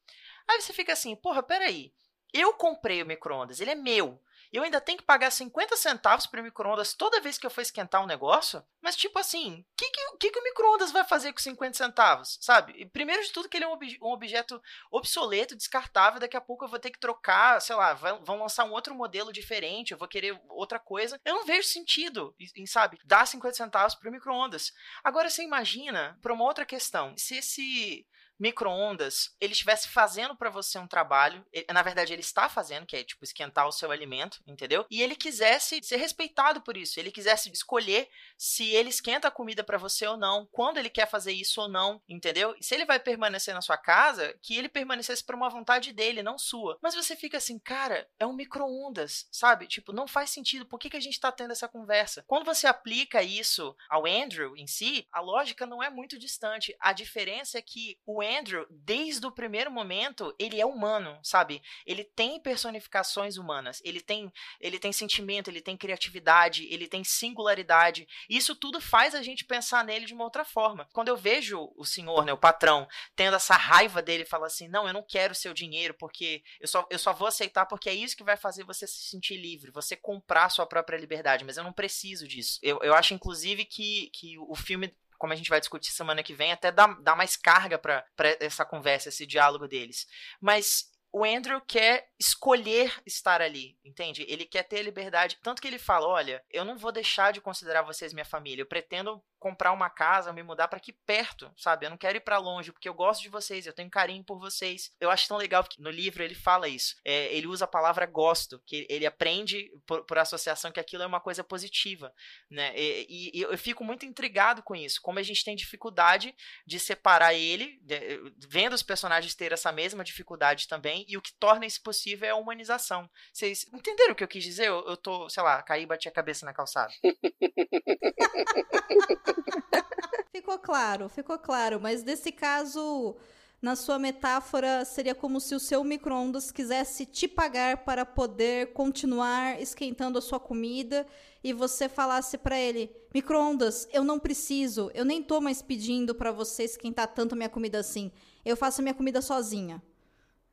Aí 0.48 0.62
você 0.62 0.72
fica 0.72 0.94
assim, 0.94 1.16
porra, 1.16 1.44
peraí. 1.44 1.94
Eu 2.34 2.54
comprei 2.54 3.02
o 3.02 3.06
micro-ondas, 3.06 3.60
ele 3.60 3.72
é 3.72 3.76
meu 3.76 4.22
eu 4.52 4.64
ainda 4.64 4.82
tenho 4.82 4.98
que 4.98 5.04
pagar 5.04 5.32
50 5.32 5.76
centavos 5.76 6.26
para 6.26 6.42
micro-ondas 6.42 6.94
toda 6.94 7.22
vez 7.22 7.38
que 7.38 7.46
eu 7.46 7.50
for 7.50 7.62
esquentar 7.62 8.02
um 8.02 8.08
negócio? 8.08 8.64
Mas, 8.82 8.96
tipo 8.96 9.20
assim, 9.20 9.60
o 9.60 9.76
que, 9.76 9.90
que, 10.20 10.32
que, 10.32 10.40
o 10.40 10.44
micro-ondas 10.44 10.92
vai 10.92 11.04
fazer 11.04 11.34
com 11.34 11.40
50 11.40 11.78
centavos? 11.78 12.38
Sabe? 12.42 12.86
Primeiro 12.88 13.24
de 13.24 13.32
tudo, 13.32 13.50
que 13.50 13.58
ele 13.58 13.66
é 13.66 13.68
um, 13.68 13.74
ob 13.74 13.98
um, 14.02 14.12
objeto 14.12 14.62
obsoleto, 14.92 15.56
descartável. 15.56 16.20
Daqui 16.20 16.38
a 16.38 16.42
pouco 16.42 16.66
eu 16.66 16.70
vou 16.70 16.80
ter 16.80 16.92
que 16.92 17.00
trocar, 17.00 17.62
sei 17.62 17.76
lá, 17.76 17.94
vai, 17.94 18.18
vão 18.20 18.40
lançar 18.40 18.64
um 18.66 18.72
outro 18.72 18.96
modelo 18.96 19.34
diferente, 19.34 19.92
eu 19.92 19.98
vou 19.98 20.08
querer 20.08 20.40
outra 20.50 20.80
coisa. 20.80 21.20
Eu 21.26 21.36
não 21.36 21.46
vejo 21.46 21.68
sentido 21.68 22.36
em, 22.56 22.66
sabe, 22.66 23.00
dar 23.04 23.28
50 23.28 23.56
centavos 23.56 23.96
para 23.96 24.12
micro-ondas. 24.12 24.74
Agora, 25.04 25.30
você 25.30 25.44
imagina, 25.44 26.18
para 26.22 26.34
uma 26.34 26.46
outra 26.46 26.66
questão, 26.66 27.14
se 27.18 27.36
esse 27.36 28.08
micro-ondas 28.40 29.36
ele 29.40 29.54
estivesse 29.54 29.88
fazendo 29.88 30.36
para 30.36 30.50
você 30.50 30.78
um 30.78 30.88
trabalho, 30.88 31.46
ele, 31.52 31.66
na 31.72 31.82
verdade 31.82 32.14
ele 32.14 32.22
está 32.22 32.50
fazendo, 32.50 32.86
que 32.86 32.96
é 32.96 33.04
tipo 33.04 33.24
esquentar 33.24 33.68
o 33.68 33.72
seu 33.72 33.92
alimento, 33.92 34.42
entendeu? 34.46 34.86
E 34.90 35.02
ele 35.02 35.16
quisesse 35.16 35.82
ser 35.84 35.98
respeitado 35.98 36.62
por 36.62 36.78
isso, 36.78 37.00
ele 37.00 37.12
quisesse 37.12 37.52
escolher 37.52 38.10
se 38.38 38.70
ele 38.72 38.90
esquenta 38.90 39.28
a 39.28 39.32
comida 39.32 39.64
para 39.64 39.78
você 39.78 40.06
ou 40.08 40.18
não, 40.18 40.48
quando 40.52 40.78
ele 40.78 40.90
quer 40.90 41.08
fazer 41.10 41.32
isso 41.32 41.62
ou 41.62 41.68
não, 41.68 42.02
entendeu? 42.08 42.56
E 42.60 42.64
se 42.64 42.76
ele 42.76 42.86
vai 42.86 43.00
permanecer 43.00 43.54
na 43.54 43.62
sua 43.62 43.78
casa, 43.78 44.38
que 44.42 44.56
ele 44.58 44.70
permanecesse 44.70 45.24
por 45.24 45.36
uma 45.36 45.50
vontade 45.50 45.92
dele, 45.92 46.24
não 46.24 46.38
sua. 46.38 46.78
Mas 46.82 46.96
você 46.96 47.16
fica 47.16 47.38
assim, 47.38 47.60
cara, 47.60 48.08
é 48.20 48.26
um 48.26 48.34
micro-ondas, 48.34 49.28
sabe? 49.32 49.68
Tipo, 49.68 49.92
não 49.92 50.08
faz 50.08 50.30
sentido, 50.30 50.66
por 50.66 50.80
que, 50.80 50.90
que 50.90 50.98
a 50.98 51.02
gente 51.02 51.20
tá 51.20 51.32
tendo 51.32 51.52
essa 51.52 51.68
conversa? 51.68 52.24
Quando 52.28 52.46
você 52.46 52.68
aplica 52.68 53.22
isso 53.24 53.76
ao 53.90 54.06
Andrew 54.06 54.56
em 54.56 54.68
si, 54.68 55.08
a 55.12 55.22
lógica 55.22 55.66
não 55.66 55.82
é 55.82 55.90
muito 55.90 56.18
distante. 56.18 56.76
A 56.80 56.94
diferença 56.94 57.58
é 57.58 57.62
que 57.62 57.98
o 58.06 58.22
Andrew, 58.28 58.66
desde 58.70 59.26
o 59.26 59.32
primeiro 59.32 59.72
momento, 59.72 60.36
ele 60.38 60.60
é 60.60 60.66
humano, 60.66 61.18
sabe? 61.24 61.62
Ele 61.86 62.04
tem 62.04 62.40
personificações 62.40 63.38
humanas, 63.38 63.82
ele 63.84 64.02
tem, 64.02 64.32
ele 64.60 64.80
tem 64.80 64.92
sentimento, 64.92 65.50
ele 65.50 65.62
tem 65.62 65.78
criatividade, 65.78 66.68
ele 66.70 66.88
tem 66.88 67.04
singularidade. 67.04 68.08
Isso 68.30 68.56
tudo 68.56 68.82
faz 68.82 69.16
a 69.16 69.22
gente 69.22 69.46
pensar 69.46 69.84
nele 69.84 70.06
de 70.06 70.14
uma 70.14 70.24
outra 70.24 70.44
forma. 70.44 70.88
Quando 70.94 71.08
eu 71.08 71.18
vejo 71.18 71.72
o 71.76 71.86
senhor, 71.86 72.26
né, 72.26 72.34
o 72.34 72.38
patrão, 72.38 72.88
tendo 73.16 73.36
essa 73.36 73.56
raiva 73.56 74.02
dele, 74.02 74.26
fala 74.26 74.48
assim: 74.48 74.68
"Não, 74.68 74.88
eu 74.88 74.94
não 74.94 75.04
quero 75.04 75.34
seu 75.36 75.54
dinheiro 75.54 75.94
porque 75.94 76.44
eu 76.60 76.68
só, 76.68 76.88
eu 76.90 77.00
só 77.00 77.14
vou 77.14 77.28
aceitar 77.28 77.66
porque 77.66 77.90
é 77.90 77.94
isso 77.94 78.18
que 78.18 78.24
vai 78.24 78.38
fazer 78.38 78.64
você 78.64 78.86
se 78.88 79.10
sentir 79.10 79.38
livre, 79.38 79.72
você 79.72 79.96
comprar 79.96 80.50
sua 80.50 80.66
própria 80.66 80.98
liberdade, 80.98 81.46
mas 81.46 81.58
eu 81.58 81.64
não 81.64 81.74
preciso 81.74 82.28
disso". 82.28 82.60
Eu, 82.62 82.80
eu 82.82 82.94
acho 82.94 83.14
inclusive 83.14 83.66
que, 83.66 84.10
que 84.14 84.38
o 84.38 84.56
filme 84.56 84.96
como 85.18 85.34
a 85.34 85.36
gente 85.36 85.50
vai 85.50 85.60
discutir 85.60 85.92
semana 85.92 86.24
que 86.24 86.34
vem, 86.34 86.52
até 86.52 86.72
dá, 86.72 86.88
dá 87.02 87.16
mais 87.16 87.36
carga 87.36 87.78
para 87.78 88.06
essa 88.40 88.66
conversa, 88.66 89.10
esse 89.10 89.26
diálogo 89.26 89.68
deles. 89.68 90.08
Mas 90.40 90.92
o 91.12 91.24
Andrew 91.24 91.60
quer 91.62 92.08
escolher 92.20 92.94
estar 93.06 93.42
ali, 93.42 93.78
entende? 93.84 94.26
Ele 94.28 94.46
quer 94.46 94.64
ter 94.64 94.84
liberdade. 94.84 95.38
Tanto 95.42 95.62
que 95.62 95.68
ele 95.68 95.80
fala: 95.80 96.08
olha, 96.08 96.44
eu 96.50 96.66
não 96.66 96.78
vou 96.78 96.92
deixar 96.92 97.32
de 97.32 97.42
considerar 97.42 97.82
vocês 97.82 98.14
minha 98.14 98.26
família. 98.26 98.62
Eu 98.62 98.68
pretendo 98.68 99.24
comprar 99.40 99.72
uma 99.72 99.90
casa, 99.90 100.34
me 100.34 100.44
mudar 100.44 100.68
para 100.68 100.78
aqui 100.78 100.92
perto, 100.92 101.52
sabe? 101.58 101.86
Eu 101.86 101.90
não 101.90 101.98
quero 101.98 102.18
ir 102.18 102.22
para 102.22 102.38
longe 102.38 102.72
porque 102.72 102.90
eu 102.90 102.94
gosto 102.94 103.22
de 103.22 103.30
vocês, 103.30 103.66
eu 103.66 103.74
tenho 103.74 103.90
carinho 103.90 104.24
por 104.24 104.40
vocês. 104.40 104.92
Eu 105.00 105.12
acho 105.12 105.28
tão 105.28 105.38
legal 105.38 105.64
que 105.64 105.82
no 105.82 105.90
livro 105.90 106.24
ele 106.24 106.36
fala 106.36 106.68
isso. 106.68 106.96
É, 107.06 107.34
ele 107.34 107.48
usa 107.48 107.66
a 107.66 107.68
palavra 107.68 108.06
gosto, 108.06 108.62
que 108.66 108.86
ele 108.90 109.06
aprende 109.06 109.72
por, 109.86 110.04
por, 110.06 110.18
associação 110.18 110.72
que 110.72 110.80
aquilo 110.80 111.04
é 111.04 111.06
uma 111.06 111.20
coisa 111.20 111.44
positiva, 111.44 112.14
né? 112.50 112.74
E, 112.76 113.32
e, 113.34 113.42
eu 113.42 113.58
fico 113.58 113.84
muito 113.84 114.06
intrigado 114.06 114.64
com 114.64 114.76
isso, 114.76 115.00
como 115.02 115.20
a 115.20 115.24
gente 115.24 115.44
tem 115.44 115.56
dificuldade 115.56 116.36
de 116.66 116.80
separar 116.80 117.34
ele, 117.34 117.80
de, 117.82 118.20
vendo 118.48 118.74
os 118.74 118.84
personagens 118.84 119.36
ter 119.36 119.52
essa 119.52 119.72
mesma 119.72 120.04
dificuldade 120.04 120.68
também, 120.68 121.06
e 121.08 121.16
o 121.16 121.22
que 121.22 121.34
torna 121.34 121.66
isso 121.66 121.82
possível 121.82 122.28
é 122.28 122.32
a 122.32 122.36
humanização. 122.36 123.10
Vocês 123.32 123.66
entenderam 123.72 124.14
o 124.14 124.16
que 124.16 124.24
eu 124.24 124.28
quis 124.28 124.44
dizer? 124.44 124.68
Eu, 124.68 124.86
eu 124.88 124.98
tô, 124.98 125.30
sei 125.30 125.44
lá, 125.44 125.62
caí 125.62 125.84
e 125.84 125.86
bati 125.86 126.08
a 126.08 126.12
cabeça 126.12 126.46
na 126.46 126.54
calçada. 126.54 126.92
ficou 130.32 130.58
claro, 130.60 131.10
ficou 131.10 131.38
claro. 131.38 131.80
Mas 131.80 132.04
nesse 132.04 132.32
caso, 132.32 133.16
na 133.62 133.76
sua 133.76 133.98
metáfora, 133.98 134.86
seria 134.86 135.16
como 135.16 135.40
se 135.40 135.56
o 135.56 135.60
seu 135.60 135.84
micro-ondas 135.84 136.52
quisesse 136.52 137.06
te 137.06 137.28
pagar 137.28 137.78
para 137.78 138.06
poder 138.06 138.74
continuar 138.74 139.62
esquentando 139.62 140.18
a 140.18 140.22
sua 140.22 140.40
comida 140.40 141.06
e 141.44 141.54
você 141.54 141.90
falasse 141.90 142.38
para 142.38 142.60
ele: 142.60 142.92
micro-ondas, 143.14 143.88
eu 143.92 144.04
não 144.04 144.20
preciso, 144.20 144.92
eu 144.94 145.06
nem 145.06 145.24
tô 145.24 145.42
mais 145.42 145.62
pedindo 145.62 146.14
para 146.14 146.32
você 146.32 146.64
esquentar 146.64 147.08
tanto 147.08 147.36
minha 147.36 147.50
comida 147.50 147.80
assim. 147.80 148.12
Eu 148.46 148.56
faço 148.56 148.82
minha 148.82 148.94
comida 148.94 149.22
sozinha. 149.22 149.82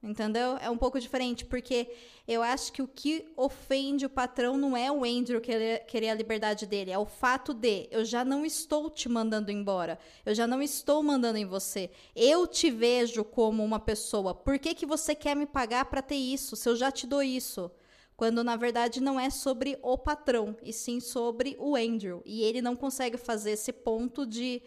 Entendeu? 0.05 0.59
É 0.59 0.69
um 0.69 0.77
pouco 0.77 1.01
diferente, 1.01 1.47
porque 1.47 1.91
eu 2.29 2.43
acho 2.43 2.71
que 2.71 2.83
o 2.83 2.87
que 2.87 3.25
ofende 3.35 4.05
o 4.05 4.11
patrão 4.11 4.59
não 4.59 4.77
é 4.77 4.93
o 4.93 5.03
Andrew 5.03 5.41
querer, 5.41 5.87
querer 5.87 6.11
a 6.11 6.15
liberdade 6.15 6.67
dele, 6.67 6.91
é 6.91 6.99
o 6.99 7.07
fato 7.07 7.55
de 7.55 7.89
eu 7.91 8.05
já 8.05 8.23
não 8.23 8.45
estou 8.45 8.91
te 8.91 9.09
mandando 9.09 9.51
embora, 9.51 9.99
eu 10.27 10.35
já 10.35 10.47
não 10.47 10.61
estou 10.61 11.03
mandando 11.03 11.39
em 11.39 11.47
você. 11.47 11.91
Eu 12.15 12.47
te 12.47 12.71
vejo 12.71 13.25
como 13.25 13.65
uma 13.65 13.81
pessoa. 13.81 14.35
Por 14.35 14.59
que, 14.59 14.75
que 14.75 14.85
você 14.85 15.15
quer 15.15 15.35
me 15.35 15.47
pagar 15.47 15.87
para 15.87 16.03
ter 16.03 16.17
isso, 16.17 16.55
se 16.55 16.69
eu 16.69 16.77
já 16.77 16.93
te 16.93 17.07
dou 17.07 17.23
isso? 17.23 17.71
Quando 18.15 18.45
na 18.45 18.57
verdade 18.57 19.01
não 19.01 19.19
é 19.19 19.31
sobre 19.31 19.79
o 19.83 19.97
patrão, 19.97 20.55
e 20.63 20.71
sim 20.71 21.01
sobre 21.01 21.57
o 21.59 21.75
Andrew. 21.75 22.21
E 22.27 22.43
ele 22.43 22.61
não 22.61 22.77
consegue 22.77 23.17
fazer 23.17 23.53
esse 23.53 23.73
ponto 23.73 24.27
de 24.27 24.61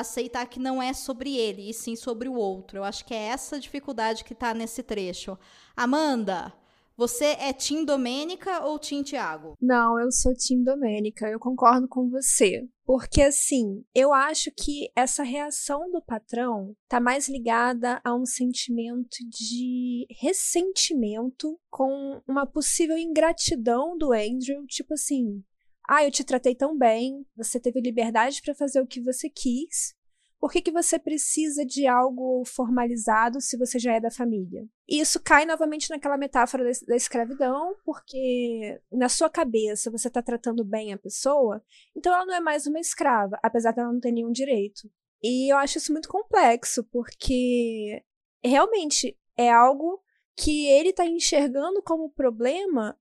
aceitar 0.00 0.46
que 0.46 0.58
não 0.58 0.82
é 0.82 0.92
sobre 0.92 1.36
ele, 1.36 1.70
e 1.70 1.74
sim 1.74 1.96
sobre 1.96 2.28
o 2.28 2.34
outro. 2.34 2.78
Eu 2.78 2.84
acho 2.84 3.04
que 3.04 3.14
é 3.14 3.28
essa 3.28 3.58
dificuldade 3.58 4.24
que 4.24 4.32
está 4.32 4.54
nesse 4.54 4.82
trecho. 4.82 5.38
Amanda, 5.76 6.52
você 6.98 7.26
é 7.38 7.52
Tim 7.52 7.84
Domênica 7.84 8.64
ou 8.64 8.76
Tim 8.76 9.04
Tiago? 9.04 9.54
Não, 9.60 10.00
eu 10.00 10.10
sou 10.10 10.34
Tim 10.34 10.64
Domênica, 10.64 11.28
eu 11.28 11.38
concordo 11.38 11.86
com 11.86 12.10
você. 12.10 12.68
Porque, 12.84 13.22
assim, 13.22 13.84
eu 13.94 14.12
acho 14.12 14.50
que 14.50 14.90
essa 14.96 15.22
reação 15.22 15.88
do 15.92 16.02
patrão 16.02 16.74
tá 16.88 16.98
mais 16.98 17.28
ligada 17.28 18.00
a 18.02 18.12
um 18.16 18.26
sentimento 18.26 19.18
de 19.28 20.08
ressentimento 20.18 21.56
com 21.70 22.20
uma 22.26 22.44
possível 22.44 22.98
ingratidão 22.98 23.96
do 23.96 24.12
Andrew. 24.12 24.66
Tipo 24.66 24.94
assim, 24.94 25.44
ah, 25.88 26.04
eu 26.04 26.10
te 26.10 26.22
tratei 26.22 26.54
tão 26.54 26.76
bem, 26.76 27.24
você 27.34 27.58
teve 27.58 27.80
liberdade 27.80 28.42
para 28.42 28.54
fazer 28.54 28.80
o 28.82 28.86
que 28.86 29.00
você 29.00 29.30
quis. 29.30 29.96
Por 30.38 30.52
que, 30.52 30.60
que 30.60 30.70
você 30.70 30.98
precisa 30.98 31.64
de 31.64 31.86
algo 31.86 32.44
formalizado 32.44 33.40
se 33.40 33.56
você 33.56 33.78
já 33.78 33.94
é 33.94 34.00
da 34.00 34.10
família? 34.10 34.68
E 34.86 35.00
isso 35.00 35.18
cai 35.20 35.44
novamente 35.46 35.90
naquela 35.90 36.16
metáfora 36.16 36.62
da, 36.62 36.70
da 36.86 36.94
escravidão, 36.94 37.74
porque 37.84 38.80
na 38.92 39.08
sua 39.08 39.28
cabeça 39.28 39.90
você 39.90 40.08
está 40.08 40.22
tratando 40.22 40.62
bem 40.62 40.92
a 40.92 40.98
pessoa, 40.98 41.60
então 41.96 42.14
ela 42.14 42.26
não 42.26 42.34
é 42.34 42.40
mais 42.40 42.66
uma 42.66 42.78
escrava, 42.78 43.38
apesar 43.42 43.72
de 43.72 43.80
ela 43.80 43.92
não 43.92 43.98
ter 43.98 44.12
nenhum 44.12 44.30
direito. 44.30 44.88
E 45.22 45.52
eu 45.52 45.56
acho 45.56 45.78
isso 45.78 45.90
muito 45.90 46.08
complexo, 46.08 46.84
porque 46.84 48.04
realmente 48.44 49.18
é 49.36 49.50
algo 49.50 50.00
que 50.36 50.66
ele 50.66 50.90
está 50.90 51.04
enxergando 51.04 51.82
como 51.82 52.12
problema 52.12 52.96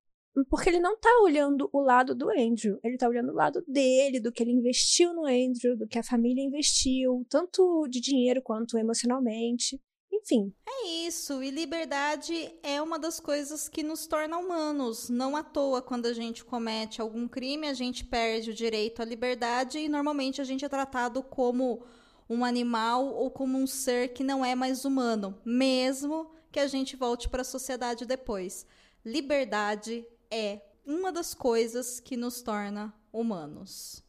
porque 0.46 0.70
ele 0.70 0.80
não 0.80 0.98
tá 0.98 1.10
olhando 1.24 1.70
o 1.72 1.80
lado 1.82 2.14
do 2.14 2.30
Andrew, 2.30 2.80
ele 2.84 2.98
tá 2.98 3.08
olhando 3.08 3.32
o 3.32 3.36
lado 3.36 3.64
dele, 3.68 4.20
do 4.20 4.32
que 4.32 4.44
ele 4.44 4.52
investiu 4.52 5.14
no 5.14 5.26
Andrew, 5.26 5.76
do 5.76 5.88
que 5.88 5.98
a 5.98 6.04
família 6.04 6.44
investiu, 6.44 7.26
tanto 7.30 7.88
de 7.90 8.00
dinheiro 8.00 8.42
quanto 8.42 8.78
emocionalmente. 8.78 9.82
Enfim. 10.12 10.54
É 10.68 10.88
isso, 11.08 11.44
e 11.44 11.52
liberdade 11.52 12.54
é 12.64 12.82
uma 12.82 12.98
das 12.98 13.20
coisas 13.20 13.70
que 13.70 13.84
nos 13.84 14.08
torna 14.08 14.38
humanos. 14.38 15.10
Não 15.10 15.36
à 15.36 15.44
toa, 15.44 15.82
quando 15.82 16.06
a 16.06 16.14
gente 16.14 16.44
comete 16.44 17.02
algum 17.02 17.28
crime, 17.28 17.68
a 17.68 17.74
gente 17.74 18.04
perde 18.04 18.52
o 18.52 18.54
direito 18.54 19.02
à 19.02 19.06
liberdade 19.06 19.80
e 19.80 19.90
normalmente 19.90 20.42
a 20.42 20.44
gente 20.44 20.66
é 20.66 20.70
tratado 20.70 21.22
como 21.22 21.84
um 22.30 22.44
animal 22.44 23.08
ou 23.14 23.32
como 23.32 23.58
um 23.58 23.68
ser 23.68 24.10
que 24.10 24.24
não 24.24 24.44
é 24.44 24.54
mais 24.54 24.86
humano, 24.86 25.40
mesmo 25.46 26.30
que 26.52 26.60
a 26.60 26.68
gente 26.68 26.96
volte 26.96 27.30
para 27.30 27.42
a 27.42 27.46
sociedade 27.46 28.06
depois. 28.06 28.66
Liberdade 29.06 30.06
é 30.32 30.62
uma 30.86 31.12
das 31.12 31.34
coisas 31.34 32.00
que 32.00 32.18
nos 32.18 32.42
torna 32.42 32.94
humanos. 33.12 34.04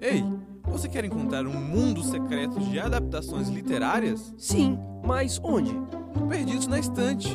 Ei, 0.00 0.22
você 0.64 0.88
quer 0.88 1.04
encontrar 1.04 1.46
um 1.46 1.60
mundo 1.60 2.02
secreto 2.02 2.58
de 2.60 2.78
adaptações 2.78 3.48
literárias? 3.48 4.32
Sim, 4.38 4.78
mas 5.04 5.38
onde? 5.42 5.72
Perdidos 6.28 6.66
na 6.66 6.78
Estante 6.78 7.28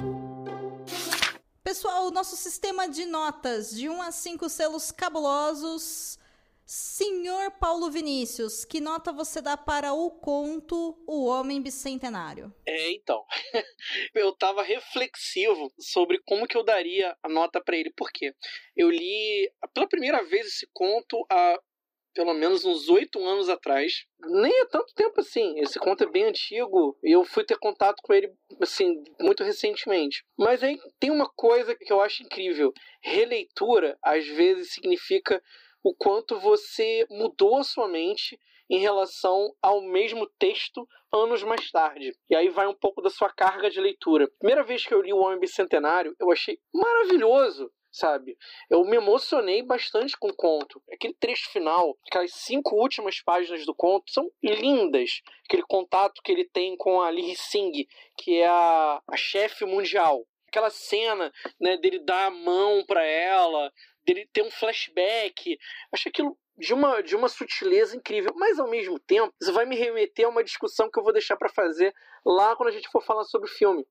Pessoal, 1.65 2.05
o 2.05 2.11
nosso 2.11 2.35
sistema 2.37 2.87
de 2.87 3.05
notas 3.05 3.71
de 3.71 3.89
1 3.89 4.01
a 4.03 4.11
5 4.11 4.47
selos 4.49 4.91
cabulosos. 4.91 6.19
Senhor 6.65 7.51
Paulo 7.59 7.91
Vinícius, 7.91 8.65
que 8.65 8.81
nota 8.81 9.13
você 9.13 9.39
dá 9.39 9.55
para 9.55 9.93
o 9.93 10.09
conto 10.09 10.97
O 11.05 11.25
Homem 11.25 11.61
Bicentenário? 11.61 12.51
É, 12.65 12.91
então. 12.91 13.23
eu 14.15 14.31
tava 14.35 14.63
reflexivo 14.63 15.71
sobre 15.79 16.19
como 16.25 16.47
que 16.47 16.57
eu 16.57 16.63
daria 16.63 17.15
a 17.21 17.29
nota 17.29 17.61
para 17.61 17.77
ele. 17.77 17.93
Por 17.95 18.11
quê? 18.11 18.33
Eu 18.75 18.89
li 18.89 19.47
pela 19.75 19.87
primeira 19.87 20.23
vez 20.23 20.47
esse 20.47 20.67
conto 20.73 21.23
há 21.31 21.59
pelo 22.15 22.33
menos 22.33 22.65
uns 22.65 22.89
oito 22.89 23.23
anos 23.23 23.47
atrás. 23.47 24.05
Nem 24.21 24.61
é 24.61 24.65
tanto 24.65 24.91
tempo 24.95 25.19
assim. 25.19 25.59
Esse 25.59 25.77
conto 25.77 26.03
é 26.03 26.09
bem 26.09 26.23
antigo 26.23 26.97
e 27.03 27.11
eu 27.11 27.23
fui 27.25 27.43
ter 27.43 27.59
contato 27.59 28.01
com 28.01 28.11
ele 28.11 28.33
assim 28.59 29.03
muito 29.19 29.43
recentemente. 29.43 30.25
Mas 30.35 30.63
aí 30.63 30.79
tem 30.99 31.11
uma 31.11 31.29
coisa 31.29 31.75
que 31.75 31.93
eu 31.93 32.01
acho 32.01 32.23
incrível. 32.23 32.73
Releitura 33.03 33.95
às 34.01 34.25
vezes 34.25 34.73
significa 34.73 35.43
o 35.85 35.93
quanto 35.93 36.39
você 36.39 37.05
mudou 37.11 37.57
a 37.57 37.63
sua 37.63 37.87
mente 37.87 38.39
em 38.67 38.79
relação 38.79 39.55
ao 39.61 39.81
mesmo 39.83 40.25
texto 40.39 40.89
anos 41.13 41.43
mais 41.43 41.69
tarde. 41.69 42.11
E 42.27 42.35
aí 42.35 42.49
vai 42.49 42.65
um 42.65 42.73
pouco 42.73 43.03
da 43.03 43.09
sua 43.11 43.29
carga 43.29 43.69
de 43.69 43.79
leitura. 43.79 44.27
Primeira 44.39 44.63
vez 44.63 44.83
que 44.83 44.91
eu 44.91 45.01
li 45.03 45.13
O 45.13 45.19
Homem 45.19 45.39
Bicentenário, 45.39 46.15
eu 46.19 46.31
achei 46.31 46.59
maravilhoso 46.73 47.71
sabe? 47.91 48.37
Eu 48.69 48.83
me 48.83 48.97
emocionei 48.97 49.63
bastante 49.63 50.17
com 50.17 50.27
o 50.27 50.35
conto. 50.35 50.83
Aquele 50.91 51.13
trecho 51.13 51.49
final, 51.49 51.97
aquelas 52.05 52.33
cinco 52.33 52.75
últimas 52.75 53.21
páginas 53.21 53.65
do 53.65 53.73
conto 53.73 54.11
são 54.11 54.29
lindas. 54.43 55.21
Aquele 55.45 55.63
contato 55.63 56.21
que 56.21 56.29
ele 56.29 56.43
tem 56.43 56.75
com 56.75 57.01
a 57.01 57.09
Lee 57.09 57.37
Singh, 57.37 57.87
que 58.17 58.41
é 58.41 58.47
a, 58.47 59.01
a 59.07 59.15
chefe 59.15 59.63
mundial. 59.63 60.27
Aquela 60.49 60.69
cena 60.69 61.31
né, 61.57 61.77
dele 61.77 61.99
dar 61.99 62.25
a 62.25 62.31
mão 62.31 62.83
para 62.85 63.01
ela, 63.05 63.71
dele 64.05 64.29
ter 64.31 64.43
um 64.43 64.51
flashback. 64.51 65.57
Acho 65.91 66.09
aquilo 66.09 66.37
de 66.57 66.73
uma, 66.73 67.01
de 67.01 67.15
uma 67.15 67.27
sutileza 67.27 67.95
incrível, 67.95 68.33
mas 68.35 68.59
ao 68.59 68.69
mesmo 68.69 68.99
tempo, 68.99 69.33
isso 69.41 69.51
vai 69.51 69.65
me 69.65 69.75
remeter 69.75 70.25
a 70.25 70.29
uma 70.29 70.43
discussão 70.43 70.89
que 70.89 70.97
eu 70.97 71.03
vou 71.03 71.13
deixar 71.13 71.35
para 71.35 71.49
fazer 71.49 71.93
lá 72.25 72.55
quando 72.55 72.69
a 72.69 72.71
gente 72.71 72.89
for 72.89 73.03
falar 73.03 73.25
sobre 73.25 73.49
o 73.49 73.53
filme. 73.53 73.85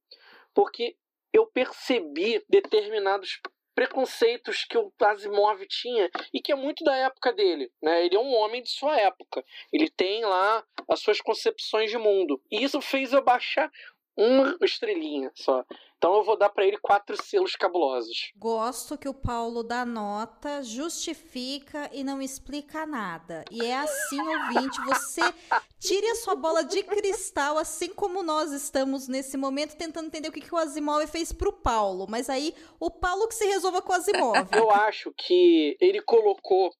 Porque 0.54 0.96
eu 1.32 1.46
percebi 1.46 2.42
determinados 2.48 3.40
preconceitos 3.74 4.64
que 4.64 4.78
o 4.78 4.92
Asimov 5.00 5.66
tinha 5.66 6.08
e 6.32 6.40
que 6.40 6.52
é 6.52 6.54
muito 6.54 6.84
da 6.84 6.94
época 6.94 7.32
dele, 7.32 7.70
né? 7.82 8.06
Ele 8.06 8.16
é 8.16 8.20
um 8.20 8.32
homem 8.32 8.62
de 8.62 8.70
sua 8.70 8.96
época. 8.96 9.44
Ele 9.72 9.90
tem 9.90 10.24
lá 10.24 10.64
as 10.88 11.00
suas 11.00 11.20
concepções 11.20 11.90
de 11.90 11.98
mundo. 11.98 12.40
E 12.50 12.62
isso 12.62 12.80
fez 12.80 13.12
eu 13.12 13.22
baixar 13.22 13.70
uma 14.16 14.56
estrelinha 14.62 15.30
só. 15.34 15.64
Então 15.96 16.16
eu 16.16 16.22
vou 16.22 16.36
dar 16.36 16.50
para 16.50 16.66
ele 16.66 16.76
quatro 16.76 17.16
selos 17.22 17.56
cabulosos. 17.56 18.32
Gosto 18.36 18.98
que 18.98 19.08
o 19.08 19.14
Paulo 19.14 19.62
dá 19.62 19.86
nota, 19.86 20.62
justifica 20.62 21.88
e 21.92 22.04
não 22.04 22.20
explica 22.20 22.84
nada. 22.84 23.44
E 23.50 23.64
é 23.64 23.76
assim, 23.76 24.20
ouvinte, 24.20 24.78
você 24.84 25.22
tire 25.80 26.06
a 26.08 26.14
sua 26.16 26.34
bola 26.34 26.62
de 26.62 26.82
cristal, 26.82 27.56
assim 27.56 27.88
como 27.88 28.22
nós 28.22 28.52
estamos 28.52 29.08
nesse 29.08 29.36
momento 29.36 29.76
tentando 29.76 30.08
entender 30.08 30.28
o 30.28 30.32
que, 30.32 30.42
que 30.42 30.54
o 30.54 30.58
Asimov 30.58 31.06
fez 31.06 31.32
pro 31.32 31.52
Paulo. 31.52 32.06
Mas 32.08 32.28
aí, 32.28 32.54
o 32.78 32.90
Paulo 32.90 33.26
que 33.26 33.34
se 33.34 33.46
resolva 33.46 33.80
com 33.80 33.92
o 33.92 33.96
Asimov. 33.96 34.48
Eu 34.52 34.70
acho 34.70 35.10
que 35.16 35.76
ele 35.80 36.02
colocou 36.02 36.70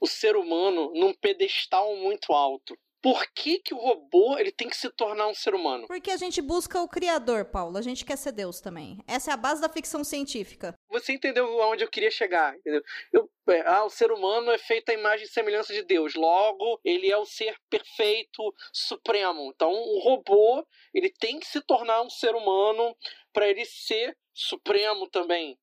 o 0.00 0.06
ser 0.08 0.36
humano 0.36 0.90
num 0.92 1.14
pedestal 1.14 1.94
muito 1.96 2.32
alto 2.32 2.76
por 3.02 3.26
que, 3.32 3.58
que 3.58 3.74
o 3.74 3.78
robô 3.78 4.38
ele 4.38 4.52
tem 4.52 4.68
que 4.68 4.76
se 4.76 4.88
tornar 4.90 5.26
um 5.26 5.34
ser 5.34 5.54
humano? 5.54 5.88
Porque 5.88 6.12
a 6.12 6.16
gente 6.16 6.40
busca 6.40 6.80
o 6.80 6.88
criador, 6.88 7.44
Paulo. 7.46 7.76
A 7.76 7.82
gente 7.82 8.04
quer 8.04 8.16
ser 8.16 8.30
Deus 8.30 8.60
também. 8.60 8.98
Essa 9.08 9.32
é 9.32 9.34
a 9.34 9.36
base 9.36 9.60
da 9.60 9.68
ficção 9.68 10.04
científica. 10.04 10.72
Você 10.88 11.12
entendeu 11.12 11.60
aonde 11.60 11.82
eu 11.82 11.90
queria 11.90 12.12
chegar? 12.12 12.56
Entendeu? 12.56 12.80
Eu, 13.12 13.28
é, 13.48 13.60
ah, 13.66 13.84
o 13.84 13.90
ser 13.90 14.12
humano 14.12 14.52
é 14.52 14.58
feito 14.58 14.90
à 14.90 14.94
imagem 14.94 15.26
e 15.26 15.28
semelhança 15.28 15.72
de 15.72 15.82
Deus. 15.82 16.14
Logo, 16.14 16.80
ele 16.84 17.10
é 17.10 17.16
o 17.18 17.26
ser 17.26 17.56
perfeito, 17.68 18.54
supremo. 18.72 19.50
Então, 19.52 19.72
o 19.72 19.98
robô 19.98 20.64
ele 20.94 21.10
tem 21.10 21.40
que 21.40 21.46
se 21.46 21.60
tornar 21.60 22.02
um 22.02 22.10
ser 22.10 22.36
humano 22.36 22.96
para 23.32 23.48
ele 23.48 23.64
ser 23.64 24.16
supremo 24.32 25.08
também. 25.10 25.58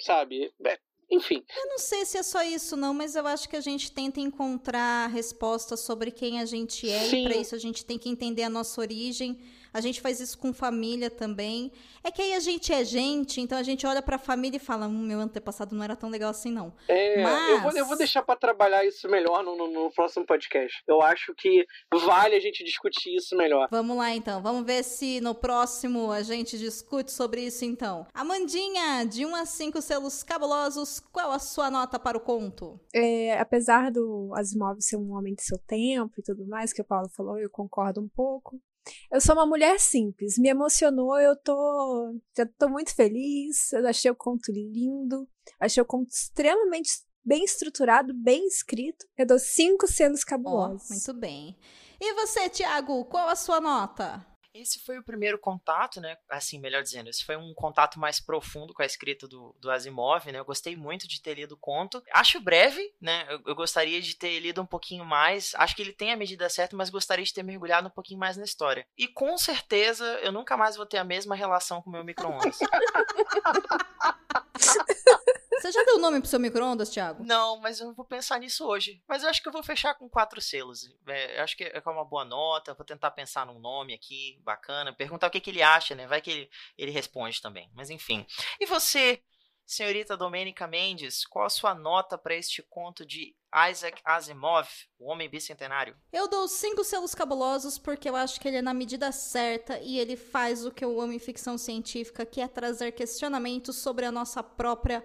Sabe? 0.00 0.52
É 0.64 0.78
enfim. 1.10 1.42
Eu 1.56 1.66
não 1.68 1.78
sei 1.78 2.04
se 2.04 2.18
é 2.18 2.22
só 2.22 2.42
isso, 2.42 2.76
não, 2.76 2.94
mas 2.94 3.14
eu 3.14 3.26
acho 3.26 3.48
que 3.48 3.56
a 3.56 3.60
gente 3.60 3.92
tenta 3.92 4.20
encontrar 4.20 5.08
respostas 5.10 5.80
sobre 5.80 6.10
quem 6.10 6.40
a 6.40 6.44
gente 6.44 6.88
é, 6.88 7.08
Sim. 7.08 7.22
e 7.22 7.24
para 7.24 7.36
isso 7.36 7.54
a 7.54 7.58
gente 7.58 7.84
tem 7.84 7.98
que 7.98 8.08
entender 8.08 8.42
a 8.42 8.50
nossa 8.50 8.80
origem. 8.80 9.38
A 9.74 9.80
gente 9.80 10.00
faz 10.00 10.20
isso 10.20 10.38
com 10.38 10.52
família 10.52 11.10
também. 11.10 11.72
É 12.04 12.10
que 12.12 12.22
aí 12.22 12.34
a 12.34 12.38
gente 12.38 12.72
é 12.72 12.84
gente, 12.84 13.40
então 13.40 13.58
a 13.58 13.62
gente 13.64 13.84
olha 13.84 14.00
pra 14.00 14.18
família 14.18 14.56
e 14.56 14.60
fala: 14.60 14.86
hum, 14.86 15.02
meu 15.04 15.18
antepassado 15.18 15.74
não 15.74 15.82
era 15.82 15.96
tão 15.96 16.08
legal 16.08 16.30
assim, 16.30 16.52
não. 16.52 16.72
É, 16.86 17.20
Mas... 17.20 17.50
eu, 17.50 17.60
vou, 17.60 17.72
eu 17.72 17.86
vou 17.86 17.98
deixar 17.98 18.22
para 18.22 18.36
trabalhar 18.38 18.84
isso 18.84 19.08
melhor 19.08 19.42
no, 19.42 19.56
no, 19.56 19.66
no, 19.66 19.90
próximo 19.90 20.24
podcast. 20.24 20.80
Eu 20.86 21.02
acho 21.02 21.34
que 21.34 21.66
vale 21.92 22.36
a 22.36 22.40
gente 22.40 22.62
discutir 22.62 23.16
isso 23.16 23.36
melhor. 23.36 23.66
Vamos 23.68 23.96
lá, 23.96 24.12
então. 24.12 24.40
Vamos 24.40 24.64
ver 24.64 24.84
se 24.84 25.20
no 25.20 25.34
próximo 25.34 26.12
a 26.12 26.22
gente 26.22 26.56
discute 26.56 27.10
sobre 27.10 27.40
isso, 27.40 27.64
então. 27.64 28.06
Amandinha, 28.14 29.04
de 29.04 29.26
1 29.26 29.34
a 29.34 29.44
5 29.44 29.82
selos 29.82 30.22
cabulosos, 30.22 31.00
qual 31.00 31.32
a 31.32 31.40
sua 31.40 31.68
nota 31.68 31.98
para 31.98 32.16
o 32.16 32.20
conto? 32.20 32.78
É, 32.94 33.36
apesar 33.40 33.90
do 33.90 34.30
Asimov 34.36 34.80
ser 34.80 34.98
um 34.98 35.16
homem 35.16 35.34
de 35.34 35.42
seu 35.42 35.58
tempo 35.58 36.12
e 36.18 36.22
tudo 36.22 36.46
mais, 36.46 36.72
que 36.72 36.80
o 36.80 36.84
Paulo 36.84 37.08
falou, 37.08 37.40
eu 37.40 37.50
concordo 37.50 38.00
um 38.00 38.08
pouco. 38.08 38.60
Eu 39.10 39.20
sou 39.20 39.34
uma 39.34 39.46
mulher 39.46 39.78
simples, 39.80 40.38
me 40.38 40.48
emocionou, 40.48 41.18
eu 41.18 41.36
tô, 41.36 42.18
já 42.36 42.46
tô 42.58 42.68
muito 42.68 42.94
feliz, 42.94 43.72
eu 43.72 43.86
achei 43.86 44.10
o 44.10 44.16
conto 44.16 44.52
lindo, 44.52 45.28
achei 45.58 45.82
o 45.82 45.86
conto 45.86 46.10
extremamente 46.10 46.90
bem 47.24 47.44
estruturado, 47.44 48.12
bem 48.12 48.46
escrito. 48.46 49.06
Eu 49.16 49.26
dou 49.26 49.38
cinco 49.38 49.86
selos 49.86 50.22
cabulosos. 50.22 50.90
Oh, 50.90 50.92
muito 50.92 51.14
bem. 51.14 51.56
E 52.00 52.14
você, 52.14 52.48
Tiago, 52.50 53.04
qual 53.06 53.28
a 53.28 53.36
sua 53.36 53.60
nota? 53.60 54.33
Esse 54.54 54.78
foi 54.78 54.98
o 54.98 55.02
primeiro 55.02 55.36
contato, 55.36 56.00
né? 56.00 56.16
Assim, 56.30 56.60
melhor 56.60 56.80
dizendo, 56.80 57.10
esse 57.10 57.24
foi 57.24 57.36
um 57.36 57.52
contato 57.52 57.98
mais 57.98 58.20
profundo 58.20 58.72
com 58.72 58.82
a 58.82 58.86
escrita 58.86 59.26
do, 59.26 59.52
do 59.58 59.68
Asimov, 59.68 60.30
né? 60.30 60.38
Eu 60.38 60.44
gostei 60.44 60.76
muito 60.76 61.08
de 61.08 61.20
ter 61.20 61.34
lido 61.34 61.56
o 61.56 61.58
conto. 61.58 62.00
Acho 62.12 62.38
breve, 62.38 62.94
né? 63.00 63.26
Eu, 63.28 63.42
eu, 63.46 63.54
gostaria 63.56 64.00
de 64.00 64.14
ter 64.14 64.38
lido 64.38 64.62
um 64.62 64.66
pouquinho 64.66 65.04
mais. 65.04 65.56
Acho 65.56 65.74
que 65.74 65.82
ele 65.82 65.92
tem 65.92 66.12
a 66.12 66.16
medida 66.16 66.48
certa, 66.48 66.76
mas 66.76 66.88
gostaria 66.88 67.24
de 67.24 67.34
ter 67.34 67.42
mergulhado 67.42 67.88
um 67.88 67.90
pouquinho 67.90 68.20
mais 68.20 68.36
na 68.36 68.44
história. 68.44 68.86
E 68.96 69.08
com 69.08 69.36
certeza 69.36 70.04
eu 70.22 70.30
nunca 70.30 70.56
mais 70.56 70.76
vou 70.76 70.86
ter 70.86 70.98
a 70.98 71.04
mesma 71.04 71.34
relação 71.34 71.82
com 71.82 71.90
o 71.90 71.92
meu 71.92 72.04
micro-ondas. 72.04 72.56
Você 75.60 75.72
já 75.72 75.84
deu 75.84 75.98
nome 75.98 76.20
pro 76.20 76.28
seu 76.28 76.40
micro-ondas, 76.40 76.90
Thiago? 76.90 77.24
Não, 77.24 77.58
mas 77.60 77.80
eu 77.80 77.92
vou 77.94 78.04
pensar 78.04 78.38
nisso 78.38 78.66
hoje. 78.66 79.02
Mas 79.08 79.22
eu 79.22 79.30
acho 79.30 79.42
que 79.42 79.48
eu 79.48 79.52
vou 79.52 79.62
fechar 79.62 79.94
com 79.94 80.08
quatro 80.08 80.40
selos. 80.40 80.88
É, 81.06 81.38
eu 81.38 81.44
acho 81.44 81.56
que 81.56 81.64
é 81.64 81.82
uma 81.86 82.04
boa 82.04 82.24
nota. 82.24 82.74
Vou 82.74 82.84
tentar 82.84 83.10
pensar 83.10 83.46
num 83.46 83.58
nome 83.58 83.94
aqui, 83.94 84.38
bacana. 84.42 84.92
Perguntar 84.92 85.28
o 85.28 85.30
que, 85.30 85.40
que 85.40 85.50
ele 85.50 85.62
acha, 85.62 85.94
né? 85.94 86.06
Vai 86.06 86.20
que 86.20 86.30
ele, 86.30 86.50
ele 86.76 86.90
responde 86.90 87.40
também. 87.40 87.70
Mas 87.74 87.90
enfim. 87.90 88.26
E 88.60 88.66
você, 88.66 89.22
senhorita 89.64 90.16
Domênica 90.16 90.66
Mendes, 90.66 91.24
qual 91.26 91.46
a 91.46 91.50
sua 91.50 91.74
nota 91.74 92.18
para 92.18 92.34
este 92.34 92.62
conto 92.62 93.04
de 93.04 93.34
Isaac 93.70 94.02
Asimov, 94.04 94.68
o 94.98 95.10
Homem 95.10 95.28
Bicentenário? 95.28 95.96
Eu 96.12 96.28
dou 96.28 96.48
cinco 96.48 96.82
selos 96.82 97.14
cabulosos 97.14 97.78
porque 97.78 98.08
eu 98.08 98.16
acho 98.16 98.40
que 98.40 98.48
ele 98.48 98.56
é 98.56 98.62
na 98.62 98.74
medida 98.74 99.12
certa 99.12 99.78
e 99.78 99.98
ele 99.98 100.16
faz 100.16 100.66
o 100.66 100.72
que 100.72 100.84
eu 100.84 101.00
amo 101.00 101.12
em 101.12 101.18
ficção 101.18 101.56
científica, 101.56 102.26
que 102.26 102.40
é 102.40 102.48
trazer 102.48 102.92
questionamentos 102.92 103.76
sobre 103.76 104.04
a 104.04 104.12
nossa 104.12 104.42
própria 104.42 105.04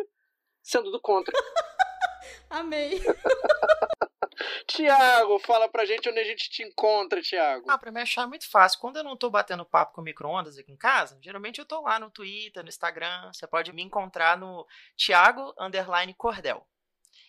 sendo 0.61 0.91
do 0.91 0.99
contra. 0.99 1.33
Amei. 2.49 2.99
Tiago, 4.67 5.39
fala 5.39 5.69
pra 5.69 5.85
gente 5.85 6.09
onde 6.09 6.19
a 6.19 6.23
gente 6.23 6.49
te 6.49 6.63
encontra, 6.63 7.21
Tiago. 7.21 7.69
Ah, 7.69 7.77
pra 7.77 7.91
me 7.91 8.01
achar 8.01 8.23
é 8.23 8.27
muito 8.27 8.49
fácil. 8.49 8.79
Quando 8.79 8.97
eu 8.97 9.03
não 9.03 9.15
tô 9.15 9.29
batendo 9.29 9.65
papo 9.65 9.93
com 9.93 10.01
micro-ondas 10.01 10.57
aqui 10.57 10.71
em 10.71 10.77
casa, 10.77 11.19
geralmente 11.21 11.59
eu 11.59 11.65
tô 11.65 11.81
lá 11.81 11.99
no 11.99 12.09
Twitter, 12.09 12.63
no 12.63 12.69
Instagram. 12.69 13.31
Você 13.31 13.47
pode 13.47 13.71
me 13.71 13.83
encontrar 13.83 14.37
no 14.37 14.65
Thiago 14.97 15.53
Underline 15.59 16.13
Cordel. 16.13 16.65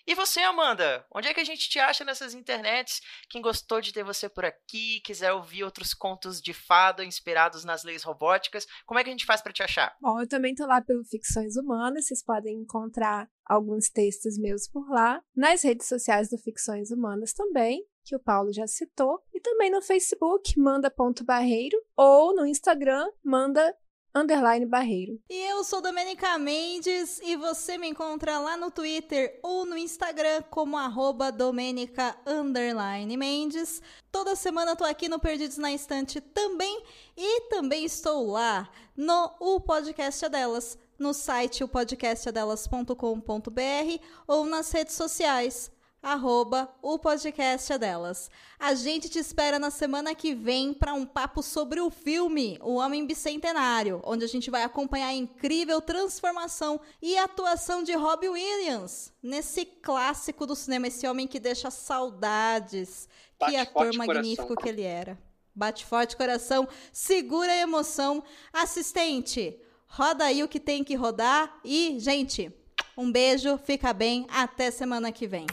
E 0.05 0.14
você, 0.14 0.40
Amanda? 0.40 1.07
Onde 1.14 1.28
é 1.28 1.34
que 1.34 1.40
a 1.40 1.44
gente 1.44 1.68
te 1.68 1.78
acha 1.78 2.05
nessas 2.05 2.34
internets? 2.34 3.00
Quem 3.30 3.40
gostou 3.40 3.80
de 3.80 3.92
ter 3.92 4.03
você 4.03 4.28
por 4.28 4.44
aqui, 4.44 5.00
quiser 5.05 5.32
ouvir 5.32 5.62
outros 5.62 5.94
contos 5.94 6.40
de 6.40 6.53
fada 6.53 7.05
inspirados 7.05 7.64
nas 7.64 7.84
leis 7.84 8.03
robóticas, 8.03 8.66
como 8.84 8.98
é 8.98 9.05
que 9.05 9.11
a 9.11 9.12
gente 9.12 9.24
faz 9.24 9.40
para 9.40 9.53
te 9.53 9.62
achar? 9.62 9.96
Bom, 10.00 10.20
eu 10.20 10.28
também 10.28 10.55
tô 10.55 10.66
lá 10.66 10.82
pelo 10.82 11.05
Ficções 11.05 11.57
Humanas, 11.57 12.07
vocês 12.07 12.24
podem 12.24 12.57
encontrar 12.57 13.28
alguns 13.46 13.88
textos 13.90 14.36
meus 14.38 14.66
por 14.66 14.88
lá, 14.90 15.22
nas 15.36 15.62
redes 15.62 15.86
sociais 15.86 16.28
do 16.28 16.38
Ficções 16.38 16.90
Humanas 16.90 17.32
também, 17.32 17.84
que 18.05 18.16
o 18.16 18.20
Paulo 18.20 18.53
já 18.53 18.66
citou, 18.66 19.22
e 19.32 19.40
também 19.40 19.70
no 19.70 19.80
Facebook, 19.80 20.59
manda.barreiro, 20.59 21.76
ou 21.96 22.34
no 22.34 22.44
Instagram, 22.44 23.09
manda 23.24 23.74
underline 24.15 24.67
barreiro. 24.67 25.19
E 25.29 25.51
eu 25.51 25.65
sou 25.65 25.81
Domenica 25.81 26.39
Mendes 26.39 27.21
e 27.23 27.37
você 27.37 27.79
me 27.79 27.89
encontra 27.89 28.39
lá 28.39 28.57
no 28.57 28.71
Twitter 28.71 29.39
ou 29.43 29.65
no 29.65 29.77
Instagram 29.77 30.43
como 30.51 30.77
arroba 30.77 31.33
Domenica 31.33 32.17
underline 32.27 33.17
Mendes. 33.17 33.81
Toda 34.11 34.37
semana 34.37 34.73
eu 34.73 34.77
tô 34.77 34.85
aqui 34.85 35.09
no 35.09 35.19
Perdidos 35.19 35.59
na 35.59 35.73
Estante 35.73 36.21
também 36.21 36.83
e 37.17 37.49
também 37.49 37.85
estou 37.85 38.31
lá 38.31 38.69
no 38.97 39.31
O 39.41 39.61
Podcast 39.61 40.25
é 40.25 40.29
Delas, 40.29 40.79
no 40.99 41.15
site 41.15 41.65
opodcastadelas.com.br 41.65 44.05
ou 44.27 44.45
nas 44.45 44.71
redes 44.71 44.95
sociais 44.95 45.71
arroba 46.03 46.68
o 46.82 46.98
podcast 46.98 47.72
é 47.72 47.78
delas. 47.78 48.28
A 48.59 48.74
gente 48.74 49.09
te 49.09 49.20
espera 49.20 49.59
na 49.59 49.70
semana 49.70 50.14
que 50.14 50.34
vem 50.34 50.74
para 50.74 50.92
um 50.92 51.07
papo 51.07 51.42
sobre 51.42 51.80
o 51.80 51.90
filme 51.90 52.59
O 52.61 52.74
Homem 52.74 53.07
Bicentenário, 53.07 54.03
onde 54.05 54.24
a 54.24 54.28
gente 54.28 54.50
vai 54.50 54.64
acompanhar 54.64 55.09
a 55.09 55.14
incrível 55.14 55.80
transformação 55.80 56.80
e 57.00 57.16
atuação 57.16 57.84
de 57.84 57.92
Robbie 57.92 58.30
Williams 58.30 59.12
nesse 59.22 59.64
clássico 59.64 60.44
do 60.44 60.57
cinema, 60.57 60.88
esse 60.88 61.07
homem 61.07 61.28
que 61.28 61.38
deixa 61.38 61.70
saudades. 61.70 63.09
Bate 63.38 63.53
que 63.53 63.57
ator 63.57 63.94
magnífico 63.94 64.48
coração. 64.48 64.57
que 64.57 64.68
ele 64.68 64.82
era. 64.82 65.16
Bate 65.55 65.84
forte 65.84 66.16
coração, 66.16 66.66
segura 66.92 67.53
a 67.53 67.57
emoção. 67.57 68.24
Assistente, 68.53 69.61
roda 69.86 70.24
aí 70.24 70.42
o 70.42 70.48
que 70.48 70.59
tem 70.59 70.82
que 70.82 70.94
rodar 70.94 71.61
e, 71.64 72.00
gente, 72.00 72.50
um 72.96 73.12
beijo, 73.12 73.59
fica 73.59 73.92
bem, 73.92 74.26
até 74.30 74.70
semana 74.70 75.12
que 75.12 75.26
vem. 75.26 75.46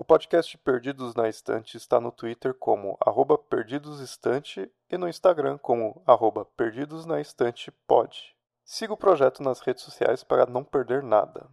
O 0.00 0.04
podcast 0.04 0.56
Perdidos 0.56 1.14
na 1.14 1.28
Estante 1.28 1.76
está 1.76 2.00
no 2.00 2.10
Twitter 2.10 2.54
como 2.54 2.96
arroba 3.04 3.36
perdidosestante 3.36 4.72
e 4.90 4.96
no 4.96 5.06
Instagram 5.06 5.58
como 5.58 6.02
arroba 6.06 6.46
perdidosnaestantepod. 6.56 8.34
Siga 8.64 8.94
o 8.94 8.96
projeto 8.96 9.42
nas 9.42 9.60
redes 9.60 9.82
sociais 9.82 10.24
para 10.24 10.46
não 10.46 10.64
perder 10.64 11.02
nada. 11.02 11.46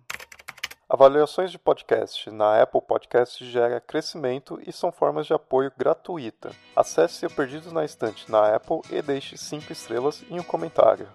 Avaliações 0.88 1.52
de 1.52 1.60
podcast 1.60 2.32
na 2.32 2.62
Apple 2.62 2.82
Podcast 2.82 3.46
gera 3.46 3.82
crescimento 3.82 4.58
e 4.66 4.72
são 4.72 4.94
formas 4.94 5.28
de 5.28 5.34
apoio 5.34 5.70
gratuita. 5.78 6.52
Acesse 6.74 7.26
a 7.26 7.30
Perdidos 7.30 7.74
na 7.74 7.84
Estante 7.84 8.32
na 8.32 8.56
Apple 8.56 8.80
e 8.90 9.02
deixe 9.02 9.36
5 9.36 9.74
estrelas 9.74 10.24
e 10.30 10.40
um 10.40 10.44
comentário. 10.44 11.10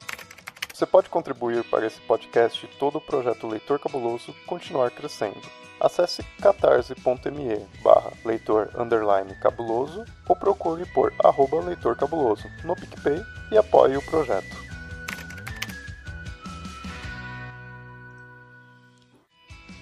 Você 0.71 0.85
pode 0.85 1.09
contribuir 1.09 1.65
para 1.71 1.87
esse 1.87 2.01
podcast 2.03 2.67
e 2.67 2.79
todo 2.79 2.99
o 2.99 3.01
projeto 3.01 3.49
Leitor 3.49 3.79
Cabuloso 3.79 4.35
continuar 4.47 4.91
crescendo. 4.91 5.62
Acesse 5.83 6.23
catarse.me 6.41 7.67
barra 7.83 8.13
leitor 8.25 8.71
underline 8.79 9.35
cabuloso 9.43 10.05
ou 10.29 10.37
procure 10.37 10.87
por 10.95 11.13
arroba 11.25 11.61
leitor 11.61 11.97
cabuloso 11.97 12.45
no 12.63 12.77
PicPay 12.77 13.21
e 13.51 13.59
apoie 13.59 13.97
o 13.97 14.03
projeto. 14.03 14.63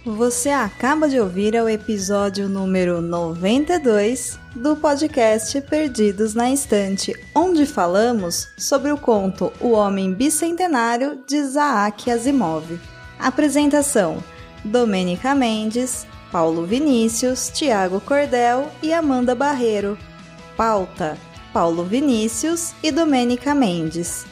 Você 0.07 0.49
acaba 0.49 1.07
de 1.07 1.21
ouvir 1.21 1.55
o 1.63 1.69
episódio 1.69 2.49
número 2.49 3.03
92 3.03 4.39
do 4.57 4.75
podcast 4.75 5.61
Perdidos 5.61 6.35
na 6.35 6.51
Estante, 6.51 7.13
onde 7.35 7.67
falamos 7.67 8.49
sobre 8.57 8.91
o 8.91 8.97
conto 8.97 9.53
O 9.61 9.73
Homem 9.73 10.15
Bicentenário 10.15 11.23
de 11.29 11.37
Isaac 11.37 12.11
Asimov. 12.11 12.81
Apresentação: 13.19 14.25
Domênica 14.65 15.35
Mendes, 15.35 16.07
Paulo 16.31 16.65
Vinícius, 16.67 17.51
Tiago 17.53 18.01
Cordel 18.01 18.71
e 18.83 18.93
Amanda 18.93 19.35
Barreiro. 19.35 19.99
Pauta: 20.57 21.17
Paulo 21.53 21.85
Vinícius 21.85 22.75
e 22.83 22.91
Domênica 22.91 23.55
Mendes. 23.55 24.27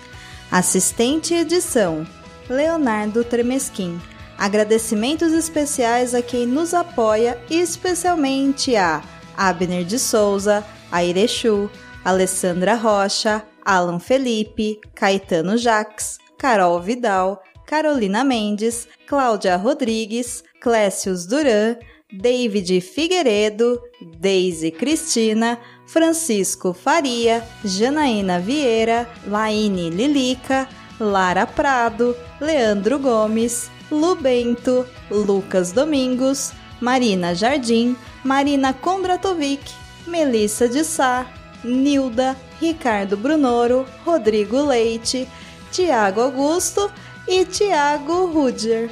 Assistente 0.51 1.35
edição: 1.35 2.07
Leonardo 2.49 3.25
Tremesquim. 3.25 4.01
Agradecimentos 4.39 5.33
especiais 5.33 6.15
a 6.15 6.23
quem 6.23 6.47
nos 6.47 6.73
apoia, 6.73 7.37
especialmente 7.51 8.77
a 8.77 9.03
Abner 9.37 9.85
de 9.85 9.99
Souza, 9.99 10.65
a 10.93 11.03
Irechu, 11.03 11.69
Alessandra 12.05 12.75
Rocha, 12.75 13.43
Alan 13.65 13.99
Felipe, 13.99 14.81
Caetano 14.95 15.57
Jaques, 15.57 16.19
Carol 16.39 16.81
Vidal, 16.81 17.43
Carolina 17.69 18.25
Mendes, 18.25 18.89
Cláudia 19.07 19.55
Rodrigues, 19.59 20.43
Clécius 20.59 21.27
Duran, 21.27 21.77
David 22.11 22.81
Figueiredo, 22.81 23.79
Deise 24.19 24.71
Cristina, 24.71 25.59
Francisco 25.87 26.73
Faria, 26.73 27.47
Janaína 27.63 28.41
Vieira, 28.41 29.07
Laine 29.27 29.91
Lilica, 29.91 30.67
Lara 30.99 31.47
Prado, 31.47 32.17
Leandro 32.41 32.99
Gomes, 32.99 33.71
Lu 33.91 34.17
Bento, 34.17 34.87
Lucas 35.11 35.71
Domingos, 35.71 36.53
Marina 36.81 37.35
Jardim, 37.35 37.95
Marina 38.25 38.73
Kondratovic, 38.73 39.61
Melissa 40.07 40.69
de 40.69 40.83
Sá, 40.83 41.27
Nilda, 41.63 42.35
Ricardo 42.63 43.15
Brunoro, 43.15 43.85
Rodrigo 44.07 44.63
Leite, 44.63 45.29
Tiago 45.71 46.23
Augusto 46.23 46.91
e 47.29 47.45
Tiago 47.45 48.27
Rudier. 48.27 48.91